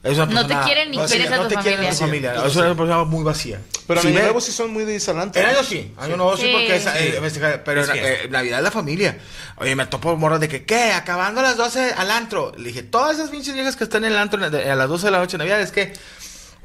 Es 0.03 0.17
una 0.17 0.25
No 0.25 0.47
te 0.47 0.55
quieren 0.65 0.89
ni 0.89 0.97
vacía, 0.97 1.17
quieres 1.17 1.31
a 1.33 1.37
no 1.37 1.43
tu 1.43 1.49
te 1.49 1.55
quieren 1.61 1.83
en 1.83 1.89
tu 1.91 1.95
familia. 1.97 2.31
familia. 2.31 2.47
Es 2.49 2.55
una 2.55 2.75
persona 2.75 3.03
muy 3.03 3.23
vacía. 3.23 3.59
Pero 3.85 4.01
Si 4.01 4.07
Año 4.07 4.19
Nuevo 4.19 4.41
sí 4.41 4.51
son 4.51 4.71
muy 4.73 4.83
de 4.83 4.95
Isalante. 4.95 5.39
En 5.39 5.45
año 5.45 5.63
sí, 5.63 5.93
año 5.97 6.17
nuevo 6.17 6.35
sí, 6.37 6.43
Sí. 6.43 6.49
porque 6.51 6.75
es, 6.75 6.83
Sí. 6.83 6.89
eh, 6.95 7.59
pero 7.63 7.81
Es 7.81 7.87
en, 7.89 7.93
fiesta. 7.93 8.11
eh, 8.23 8.27
Navidad 8.29 8.59
es 8.59 8.63
la 8.63 8.71
familia. 8.71 9.17
Oye, 9.57 9.75
me 9.75 9.85
topo 9.85 10.15
morras 10.17 10.39
de 10.39 10.47
que, 10.47 10.65
¿qué? 10.65 10.91
Acabando 10.93 11.41
a 11.41 11.43
las 11.43 11.57
12 11.57 11.93
al 11.95 12.09
antro. 12.09 12.51
Le 12.57 12.69
dije, 12.69 12.81
todas 12.83 13.17
esas 13.17 13.29
pinches 13.29 13.53
viejas 13.53 13.75
que 13.75 13.83
están 13.83 14.03
en 14.03 14.13
el 14.13 14.17
antro 14.17 14.49
de- 14.49 14.71
a 14.71 14.75
las 14.75 14.89
12 14.89 15.05
de 15.07 15.11
la 15.11 15.19
noche 15.19 15.35
en 15.35 15.39
Navidad 15.39 15.61
es 15.61 15.71
que 15.71 15.93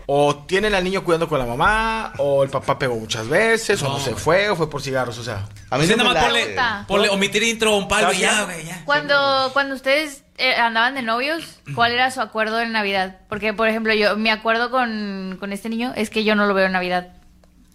O 0.09 0.37
tienen 0.47 0.75
al 0.75 0.85
niño 0.85 1.03
cuidando 1.03 1.29
con 1.29 1.38
la 1.38 1.47
mamá, 1.47 2.12
o 2.19 2.45
el 2.45 2.51
papá 2.51 2.79
pegó 2.79 2.95
muchas 2.97 3.27
veces, 3.29 3.83
o 3.83 3.87
No, 3.88 3.92
no 3.95 3.99
se 3.99 4.14
fue, 4.14 4.49
o 4.49 4.55
fue 4.57 4.71
por 4.71 4.81
cigarros, 4.81 5.19
o 5.19 5.25
sea. 5.25 5.45
A 5.69 5.79
mí 5.79 5.85
Sí, 5.87 5.90
no 5.97 6.05
me 6.05 6.14
nada 6.14 6.31
más 6.31 6.87
ponle, 6.87 7.09
omitir 7.09 7.42
intro, 7.42 7.77
un 7.77 7.88
palo 7.88 8.12
y 8.12 8.19
ya, 8.19 8.31
¿Estás 8.31 8.45
güey, 8.47 8.64
ya. 8.66 8.83
Cuando, 8.85 9.51
cuando 9.53 9.75
ustedes 9.75 10.23
eh, 10.38 10.55
andaban 10.55 10.95
de 10.95 11.03
novios, 11.03 11.61
¿cuál 11.75 11.90
era 11.92 12.11
su 12.12 12.21
acuerdo 12.21 12.61
en 12.61 12.71
Navidad? 12.71 13.19
Porque, 13.29 13.53
por 13.53 13.66
ejemplo, 13.69 13.92
yo 13.95 14.16
mi 14.16 14.31
acuerdo 14.31 14.71
con, 14.71 15.37
con 15.40 15.53
este 15.53 15.69
niño 15.69 15.92
es 15.97 16.09
que 16.11 16.23
yo 16.23 16.37
no 16.37 16.47
lo 16.47 16.55
veo 16.55 16.66
en 16.66 16.73
Navidad. 16.73 17.09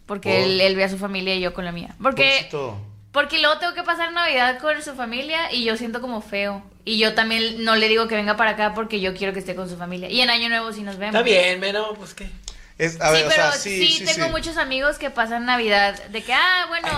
Porque 0.06 0.30
Oh. 0.42 0.46
él, 0.46 0.62
él 0.62 0.76
ve 0.78 0.84
a 0.86 0.90
su 0.90 0.98
familia 0.98 1.36
y 1.36 1.42
yo 1.42 1.54
con 1.54 1.66
la 1.66 1.72
mía. 1.74 1.96
Porque, 2.02 2.48
Pobrecito. 2.52 2.78
Porque 3.12 3.40
luego 3.40 3.58
tengo 3.58 3.74
que 3.74 3.84
pasar 3.84 4.12
Navidad 4.14 4.60
con 4.60 4.82
su 4.82 4.96
familia 4.96 5.52
y 5.52 5.64
yo 5.66 5.76
siento 5.78 6.02
como 6.02 6.22
feo. 6.22 6.64
Y 6.86 6.98
yo 6.98 7.14
también 7.14 7.64
no 7.64 7.76
le 7.76 7.88
digo 7.90 8.08
que 8.08 8.16
venga 8.16 8.38
para 8.38 8.52
acá 8.52 8.74
porque 8.74 9.02
yo 9.02 9.14
quiero 9.14 9.34
que 9.34 9.40
esté 9.40 9.54
con 9.54 9.70
su 9.70 9.78
familia. 9.78 10.10
Y 10.10 10.22
en 10.22 10.30
Año 10.30 10.50
Nuevo 10.50 10.72
sí 10.72 10.82
nos 10.82 10.98
vemos. 10.98 11.16
Está 11.16 11.24
bien, 11.24 11.60
bueno, 11.60 11.94
pues 11.98 12.14
qué. 12.14 12.30
Es, 12.78 13.00
a 13.00 13.12
ver, 13.12 13.20
sí, 13.20 13.26
o 13.26 13.30
pero 13.30 13.44
sea, 13.44 13.52
sí, 13.52 13.88
sí, 13.88 13.94
sí, 14.00 14.06
tengo 14.06 14.26
sí. 14.26 14.32
muchos 14.32 14.58
amigos 14.58 14.98
que 14.98 15.12
pasan 15.12 15.46
Navidad 15.46 16.02
de 16.06 16.24
que, 16.24 16.34
ah, 16.34 16.66
bueno, 16.68 16.90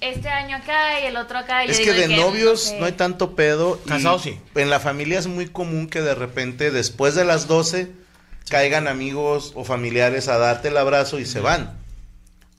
este 0.00 0.30
año 0.30 0.56
acá 0.56 1.00
y 1.00 1.06
el 1.06 1.16
otro 1.16 1.38
acá. 1.38 1.64
Y 1.64 1.70
Es 1.70 1.80
que 1.80 1.92
de 1.92 2.08
que, 2.08 2.16
novios 2.16 2.62
sé. 2.62 2.80
no 2.80 2.86
hay 2.86 2.92
tanto 2.92 3.34
pedo. 3.36 3.78
Casados 3.86 4.22
sí. 4.22 4.40
En 4.54 4.70
la 4.70 4.80
familia 4.80 5.18
es 5.18 5.26
muy 5.26 5.48
común 5.48 5.88
que 5.88 6.00
de 6.00 6.14
repente 6.14 6.70
después 6.70 7.14
de 7.14 7.24
las 7.26 7.48
12 7.48 7.90
caigan 8.48 8.88
amigos 8.88 9.52
o 9.56 9.64
familiares 9.64 10.28
a 10.28 10.38
darte 10.38 10.68
el 10.68 10.76
abrazo 10.78 11.18
y 11.18 11.26
se 11.26 11.40
van. 11.40 11.76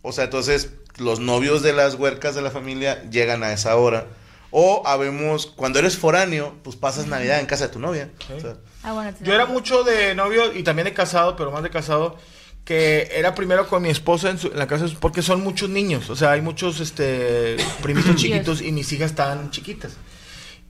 O 0.08 0.12
sea, 0.12 0.26
entonces 0.26 0.70
los 0.98 1.20
novios 1.20 1.62
de 1.62 1.74
las 1.74 1.96
huercas 1.96 2.34
de 2.36 2.42
la 2.42 2.50
familia 2.52 3.04
llegan 3.12 3.44
a 3.44 3.52
esa 3.54 3.76
hora. 3.76 4.08
O 4.50 4.82
habemos, 4.86 5.46
cuando 5.46 5.78
eres 5.80 5.98
foráneo, 5.98 6.56
pues 6.64 6.76
pasas 6.78 7.06
Navidad 7.08 7.40
en 7.40 7.46
casa 7.46 7.68
de 7.68 7.74
tu 7.74 7.80
novia. 7.80 8.10
O 8.36 8.40
sea, 8.40 8.56
Ah, 8.84 8.94
bueno, 8.94 9.14
Yo 9.22 9.34
era 9.34 9.46
mucho 9.46 9.84
de 9.84 10.16
novio 10.16 10.54
y 10.54 10.64
también 10.64 10.86
de 10.86 10.94
casado, 10.94 11.36
pero 11.36 11.52
más 11.52 11.62
de 11.64 11.70
casado, 11.70 12.16
que 12.64 13.10
era 13.14 13.36
primero 13.36 13.68
con 13.68 13.82
mi 13.84 13.90
esposa 13.90 14.30
en, 14.30 14.38
su- 14.40 14.48
en 14.48 14.58
la 14.60 14.68
casa, 14.68 14.86
porque 15.02 15.22
son 15.22 15.42
muchos 15.42 15.70
niños, 15.70 16.10
o 16.10 16.16
sea, 16.16 16.32
hay 16.32 16.42
muchos 16.42 16.80
este 16.80 17.58
primitos 17.82 18.16
chiquitos 18.22 18.62
y 18.62 18.72
mis 18.72 18.92
hijas 18.94 19.12
están 19.12 19.52
chiquitas. 19.52 19.94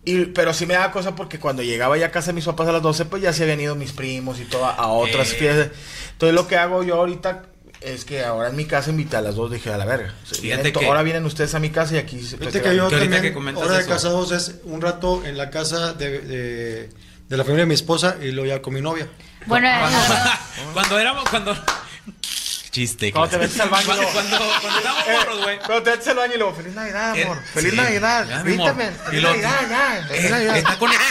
Y, 0.05 0.25
pero 0.27 0.53
sí 0.53 0.65
me 0.65 0.73
daba 0.75 0.91
cosa 0.91 1.15
porque 1.15 1.37
cuando 1.39 1.61
llegaba 1.63 1.97
ya 1.97 2.07
a 2.07 2.11
casa 2.11 2.27
de 2.27 2.33
mis 2.33 2.45
papás 2.45 2.67
a 2.69 2.71
las 2.71 2.81
12, 2.81 3.05
pues 3.05 3.21
ya 3.21 3.33
se 3.33 3.43
habían 3.43 3.59
ido 3.59 3.75
mis 3.75 3.91
primos 3.91 4.39
y 4.39 4.45
todo 4.45 4.65
a, 4.65 4.71
a 4.73 4.87
otras 4.87 5.31
Eh. 5.33 5.35
fiestas. 5.35 5.69
Entonces 6.13 6.33
lo 6.33 6.47
que 6.47 6.55
hago 6.55 6.81
yo 6.83 6.95
ahorita 6.95 7.43
es 7.81 8.05
que 8.05 8.23
ahora 8.23 8.49
en 8.49 8.55
mi 8.55 8.65
casa 8.65 8.89
invité 8.89 9.17
a 9.17 9.21
las 9.21 9.35
dos, 9.35 9.51
dije 9.51 9.71
a 9.71 9.77
la 9.77 9.85
verga. 9.85 10.13
O 10.23 10.25
sea, 10.25 10.41
Fíjate 10.41 10.63
vienen 10.63 10.73
que- 10.73 10.85
Ahora 10.85 11.03
vienen 11.03 11.25
ustedes 11.25 11.53
a 11.55 11.59
mi 11.59 11.69
casa 11.69 11.95
y 11.95 11.97
aquí 11.97 12.21
se 12.23 12.37
Fíjate 12.37 12.61
que 12.61 12.75
yo 12.75 12.87
Que 12.89 12.95
ahorita 12.95 13.17
hora 13.59 13.73
de 13.75 13.81
eso. 13.81 13.89
casados 13.89 14.31
es 14.31 14.55
un 14.63 14.81
rato 14.81 15.23
en 15.25 15.37
la 15.37 15.49
casa 15.49 15.93
de, 15.93 16.19
de, 16.21 16.89
de 17.29 17.37
la 17.37 17.43
familia 17.43 17.63
de 17.63 17.67
mi 17.67 17.75
esposa 17.75 18.17
y 18.21 18.31
luego 18.31 18.47
ya 18.49 18.61
con 18.61 18.73
mi 18.73 18.81
novia. 18.81 19.07
Bueno, 19.45 19.67
Cuando 20.73 20.99
éramos, 20.99 21.23
cuando... 21.29 21.55
Chiste. 22.71 23.11
Cuando 23.11 23.29
te 23.29 23.37
metes 23.39 23.59
al 23.59 23.69
baño, 23.69 23.85
Cuando, 23.87 24.07
cuando, 24.09 24.37
cuando 24.61 24.77
estábamos 24.77 25.07
Eh, 25.07 25.11
morros, 25.17 25.41
güey. 25.43 25.57
Cuando 25.59 25.83
te 25.83 25.89
metes 25.91 26.07
al 26.09 26.15
baño 26.17 26.33
y 26.35 26.37
luego, 26.37 26.53
feliz 26.53 26.75
Navidad, 26.75 27.17
Eh, 27.17 27.23
amor. 27.23 27.39
Feliz 27.53 27.71
sí, 27.71 27.77
Navidad. 27.77 28.27
ya, 28.27 28.35
amor. 28.39 28.47
Y 28.47 28.51
Feliz 28.53 29.23
Navidad, 29.23 29.59
ya. 29.69 30.05
Feliz 30.07 30.25
Eh, 30.25 30.29
Navidad. 30.29 30.57
está 30.57 30.77
conectado. 30.77 31.09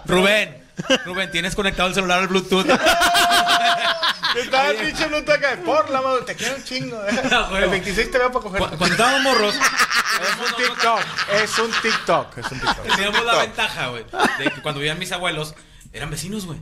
Rubén, 0.06 0.59
Rubén, 1.04 1.30
tienes 1.30 1.54
conectado 1.54 1.88
el 1.88 1.94
celular 1.94 2.20
al 2.20 2.28
Bluetooth. 2.28 2.66
Estaba 4.36 4.70
el 4.70 4.76
pinche 4.76 5.06
Bluetooth 5.06 5.34
acá. 5.34 5.58
Por 5.64 5.90
la 5.90 6.00
madre, 6.02 6.22
te 6.22 6.36
quiero 6.36 6.56
un 6.56 6.64
chingo. 6.64 6.96
eh. 7.06 7.20
güey. 7.50 7.64
El 7.64 7.70
26 7.70 8.10
te 8.10 8.18
veo 8.18 8.30
para 8.30 8.42
coger. 8.42 8.60
Cu- 8.60 8.68
Cuando 8.78 8.86
estábamos 8.86 9.22
morros, 9.22 9.54
Es 10.20 10.50
un 10.50 10.56
TikTok. 10.56 11.00
Es 11.42 11.58
un 11.58 11.70
TikTok. 11.82 12.38
Es 12.38 12.52
un 12.52 12.60
TikTok. 12.60 12.86
teníamos 12.96 13.24
la 13.24 13.34
ventaja, 13.36 13.88
güey, 13.88 14.04
de 14.38 14.44
que 14.50 14.62
cuando 14.62 14.80
vivían 14.80 14.98
mis 14.98 15.12
abuelos, 15.12 15.54
eran 15.92 16.10
vecinos, 16.10 16.46
güey. 16.46 16.58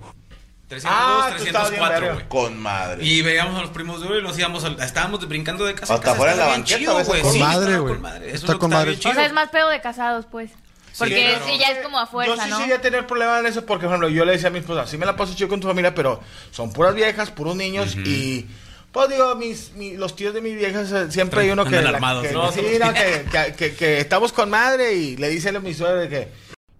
302, 0.68 0.84
Ah, 0.94 1.30
tú 1.36 1.44
estabas 1.44 1.70
bien 1.70 1.80
304, 1.82 2.00
verga. 2.00 2.14
güey. 2.14 2.28
con 2.28 2.58
madre. 2.60 3.02
Y 3.04 3.22
veíamos 3.22 3.58
a 3.58 3.62
los 3.62 3.70
primos 3.70 4.00
de 4.02 4.06
oro 4.06 4.18
y 4.18 4.22
nos 4.22 4.38
íbamos, 4.38 4.64
al- 4.64 4.78
estábamos 4.82 5.26
brincando 5.26 5.64
de 5.64 5.74
casa. 5.74 5.94
a 5.94 5.96
Hasta 5.96 6.12
afuera 6.12 6.32
en 6.32 6.38
la 6.38 6.46
banqueta, 6.46 6.90
a 6.90 7.02
güey. 7.04 7.22
con 7.22 7.32
Sí, 7.32 7.38
madre, 7.38 7.78
güey. 7.78 7.94
con 7.94 8.02
madre. 8.02 8.26
Eso 8.28 8.36
Está 8.46 8.58
con 8.58 8.70
madre. 8.70 8.92
o 8.92 9.00
sea, 9.00 9.26
es 9.26 9.32
más 9.32 9.48
pedo 9.48 9.68
de 9.70 9.80
casados, 9.80 10.26
pues. 10.30 10.50
Porque 10.98 11.14
claro. 11.30 11.44
sí, 11.46 11.58
ya 11.58 11.70
es 11.72 11.78
como 11.84 11.98
a 11.98 12.06
fuerza, 12.06 12.34
yo 12.36 12.42
sí 12.42 12.50
¿no? 12.50 12.58
llegué 12.60 12.74
a 12.74 12.80
tener 12.80 13.06
problemas 13.06 13.40
en 13.40 13.46
eso 13.46 13.64
porque, 13.66 13.86
por 13.86 13.94
ejemplo, 13.94 14.08
yo 14.08 14.24
le 14.24 14.32
decía 14.32 14.48
a 14.48 14.50
mi 14.50 14.58
esposa, 14.58 14.86
sí 14.86 14.98
me 14.98 15.06
la 15.06 15.16
paso 15.16 15.34
chido 15.34 15.48
con 15.48 15.60
tu 15.60 15.68
familia, 15.68 15.94
pero 15.94 16.20
son 16.50 16.72
puras 16.72 16.94
viejas, 16.94 17.30
puros 17.30 17.56
niños 17.56 17.96
y... 17.96 18.46
Pues 18.90 19.10
digo, 19.10 19.34
mis, 19.36 19.72
mi- 19.74 19.98
los 19.98 20.16
tíos 20.16 20.32
de 20.32 20.40
mis 20.40 20.56
viejas 20.56 20.90
eh, 20.92 21.10
siempre 21.12 21.42
hay 21.42 21.50
uno 21.50 21.64
que... 21.66 21.82
La- 21.82 21.92
que- 22.22 22.32
¿no? 22.32 22.50
sí, 22.50 22.62
no, 22.80 22.92
que, 22.94 23.52
que- 23.54 23.74
que- 23.76 24.00
estamos 24.00 24.32
con 24.32 24.48
madre 24.48 24.94
y 24.94 25.16
le 25.18 25.28
dice 25.28 25.50
a 25.50 25.60
mi 25.60 25.74
suegra 25.74 25.96
de 26.00 26.08
que... 26.08 26.28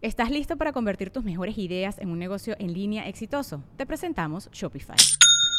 ¿Estás 0.01 0.31
listo 0.31 0.57
para 0.57 0.73
convertir 0.73 1.11
tus 1.11 1.23
mejores 1.23 1.59
ideas 1.59 1.99
en 1.99 2.09
un 2.09 2.19
negocio 2.19 2.57
en 2.59 2.73
línea 2.73 3.07
exitoso? 3.09 3.63
Te 3.77 3.85
presentamos 3.85 4.49
Shopify. 4.53 4.97